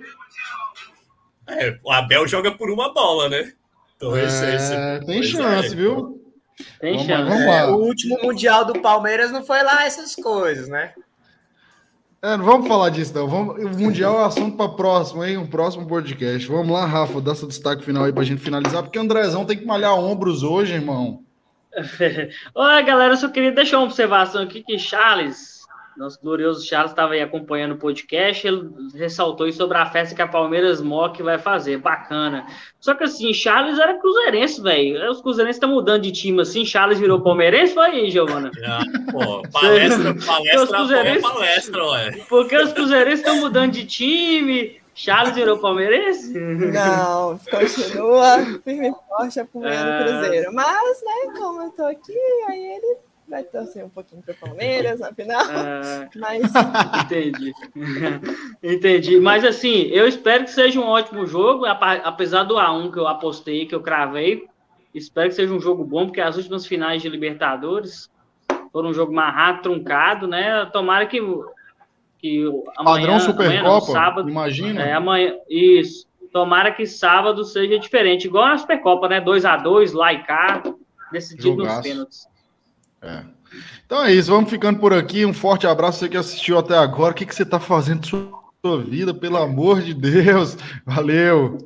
É, 1.47 1.79
o 1.83 1.91
Abel 1.91 2.29
joga 2.29 2.53
por 2.53 2.71
uma 2.71 2.93
bola, 2.93 3.31
né? 3.31 3.55
Então, 3.97 4.15
é, 4.15 4.27
esse, 4.27 4.45
esse... 4.45 5.07
Tem 5.07 5.23
chance, 5.23 5.73
é. 5.73 5.75
viu? 5.75 6.18
Tem 6.81 6.93
vamos, 6.95 7.07
chance. 7.07 7.29
Vamos 7.29 7.47
lá. 7.47 7.57
É, 7.57 7.67
o 7.67 7.77
último 7.77 8.19
Mundial 8.23 8.65
do 8.65 8.81
Palmeiras 8.81 9.31
não 9.31 9.45
foi 9.45 9.63
lá 9.63 9.85
essas 9.85 10.15
coisas, 10.15 10.69
né? 10.69 10.93
É, 12.21 12.37
não 12.37 12.45
vamos 12.45 12.67
falar 12.67 12.91
disso, 12.91 13.15
não. 13.15 13.29
Vamos, 13.29 13.65
o 13.65 13.79
Mundial 13.79 14.21
é 14.21 14.25
assunto 14.25 14.57
para 14.57 14.69
próximo, 14.71 15.25
hein? 15.25 15.37
Um 15.37 15.47
próximo 15.47 15.87
podcast. 15.87 16.49
Vamos 16.49 16.73
lá, 16.73 16.85
Rafa, 16.85 17.21
dá 17.21 17.35
seu 17.35 17.47
destaque 17.47 17.85
final 17.85 18.05
aí 18.05 18.13
para 18.13 18.23
a 18.23 18.27
gente 18.27 18.43
finalizar, 18.43 18.83
porque 18.83 18.99
o 18.99 19.03
Andrezão 19.03 19.45
tem 19.45 19.57
que 19.57 19.65
malhar 19.65 19.95
ombros 19.95 20.43
hoje, 20.43 20.75
irmão. 20.75 21.23
Oi, 22.55 22.83
galera, 22.83 23.13
eu 23.13 23.17
só 23.17 23.29
queria 23.29 23.53
deixar 23.53 23.79
uma 23.79 23.87
observação 23.87 24.43
aqui 24.43 24.65
que 24.65 24.79
Charles, 24.79 25.58
nosso 25.99 26.21
glorioso 26.23 26.65
Charles, 26.65 26.93
estava 26.93 27.15
aí 27.15 27.21
acompanhando 27.21 27.73
o 27.73 27.79
podcast, 27.79 28.47
ele 28.47 28.71
ressaltou 28.95 29.51
sobre 29.53 29.77
a 29.77 29.87
festa 29.87 30.15
que 30.15 30.23
a 30.23 30.29
Palmeiras 30.29 30.81
Mock 30.81 31.21
vai 31.23 31.39
fazer, 31.39 31.79
bacana. 31.79 32.47
Só 32.79 32.95
que 32.95 33.05
assim, 33.05 33.35
Charles 33.35 33.79
era 33.79 33.99
cruzeirense, 33.99 34.63
velho. 34.63 35.11
Os 35.11 35.21
cruzeirenses 35.21 35.57
estão 35.57 35.71
mudando 35.71 36.03
de 36.03 36.13
time 36.13 36.41
assim, 36.41 36.65
Charles 36.65 37.01
virou 37.01 37.21
palmeirense, 37.21 37.75
foi 37.75 37.87
aí, 37.87 38.11
Giovana? 38.11 38.51
Ah, 38.65 38.81
pô, 39.11 39.43
palestra, 39.51 40.15
palestra, 40.15 41.09
é 41.09 41.21
palestra, 41.21 41.85
ué. 41.87 42.25
Porque 42.29 42.57
os 42.57 42.73
cruzeirenses 42.73 43.21
estão 43.21 43.41
mudando 43.41 43.73
de 43.73 43.85
time, 43.85 44.81
Charles 44.95 45.35
virou 45.35 45.59
palmeirense? 45.59 46.33
Não, 46.39 47.39
continua 47.51 48.45
firme 48.65 48.89
e 48.89 48.93
forte 49.09 49.41
apoiando 49.41 49.91
o 49.91 49.93
é... 49.93 50.05
Cruzeiro. 50.05 50.55
Mas, 50.55 51.03
né, 51.03 51.33
como 51.39 51.63
eu 51.63 51.71
tô 51.71 51.85
aqui, 51.85 52.19
aí 52.49 52.77
ele 52.77 52.97
vai 53.29 53.43
torcer 53.45 53.85
um 53.85 53.89
pouquinho 53.89 54.23
para 54.23 54.35
o 54.35 54.37
Palmeiras 54.37 55.01
na 55.01 55.13
final. 55.13 55.43
É... 55.51 56.09
Mas. 56.17 56.43
Entendi. 57.05 57.53
Entendi. 58.63 59.21
Mas, 59.21 59.45
assim, 59.45 59.83
eu 59.89 60.07
espero 60.07 60.45
que 60.45 60.51
seja 60.51 60.81
um 60.81 60.87
ótimo 60.87 61.27
jogo, 61.27 61.65
apesar 61.67 62.45
do 62.45 62.55
A1 62.55 62.93
que 62.93 62.99
eu 62.99 63.07
apostei, 63.07 63.67
que 63.67 63.75
eu 63.75 63.83
cravei. 63.83 64.47
Espero 64.95 65.29
que 65.29 65.35
seja 65.35 65.53
um 65.53 65.61
jogo 65.61 65.85
bom, 65.85 66.07
porque 66.07 66.21
as 66.21 66.37
últimas 66.37 66.67
finais 66.67 67.03
de 67.03 67.09
Libertadores 67.09 68.11
foram 68.73 68.91
um 68.91 68.95
jogo 68.95 69.13
marrado, 69.13 69.63
truncado, 69.63 70.27
né? 70.27 70.65
Tomara 70.67 71.07
que 71.07 71.21
que 72.19 72.45
amanhã, 72.77 73.07
Padrão 73.07 73.21
Supercopa, 73.21 73.93
sábado, 73.93 74.29
imagina. 74.29 74.83
É, 74.83 74.93
amanhã, 74.93 75.37
isso. 75.49 76.09
Tomara 76.33 76.73
que 76.73 76.85
sábado 76.85 77.45
seja 77.45 77.79
diferente, 77.79 78.27
igual 78.27 78.49
na 78.49 78.59
Supercopa, 78.59 79.09
né? 79.09 79.21
2 79.21 79.45
a 79.45 79.57
2 79.57 79.93
lá 79.93 80.13
e 80.13 80.23
cá, 80.25 80.63
decidido 81.13 81.59
nos 81.59 81.81
pênaltis. 81.81 82.27
É. 83.03 83.23
Então 83.87 84.05
é 84.05 84.13
isso, 84.13 84.31
vamos 84.31 84.51
ficando 84.51 84.79
por 84.79 84.93
aqui. 84.93 85.25
Um 85.25 85.33
forte 85.33 85.67
abraço 85.67 85.99
você 86.01 86.09
que 86.09 86.17
assistiu 86.17 86.59
até 86.59 86.77
agora. 86.77 87.13
O 87.13 87.15
que, 87.15 87.27
que 87.27 87.35
você 87.35 87.43
está 87.43 87.59
fazendo 87.59 88.07
com 88.31 88.51
sua 88.65 88.83
vida, 88.83 89.15
pelo 89.15 89.37
amor 89.37 89.81
de 89.81 89.95
Deus? 89.95 90.57
Valeu! 90.85 91.59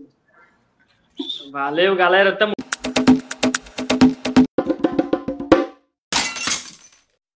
Valeu, 1.50 1.94
galera. 1.94 2.34
Tamo 2.36 2.52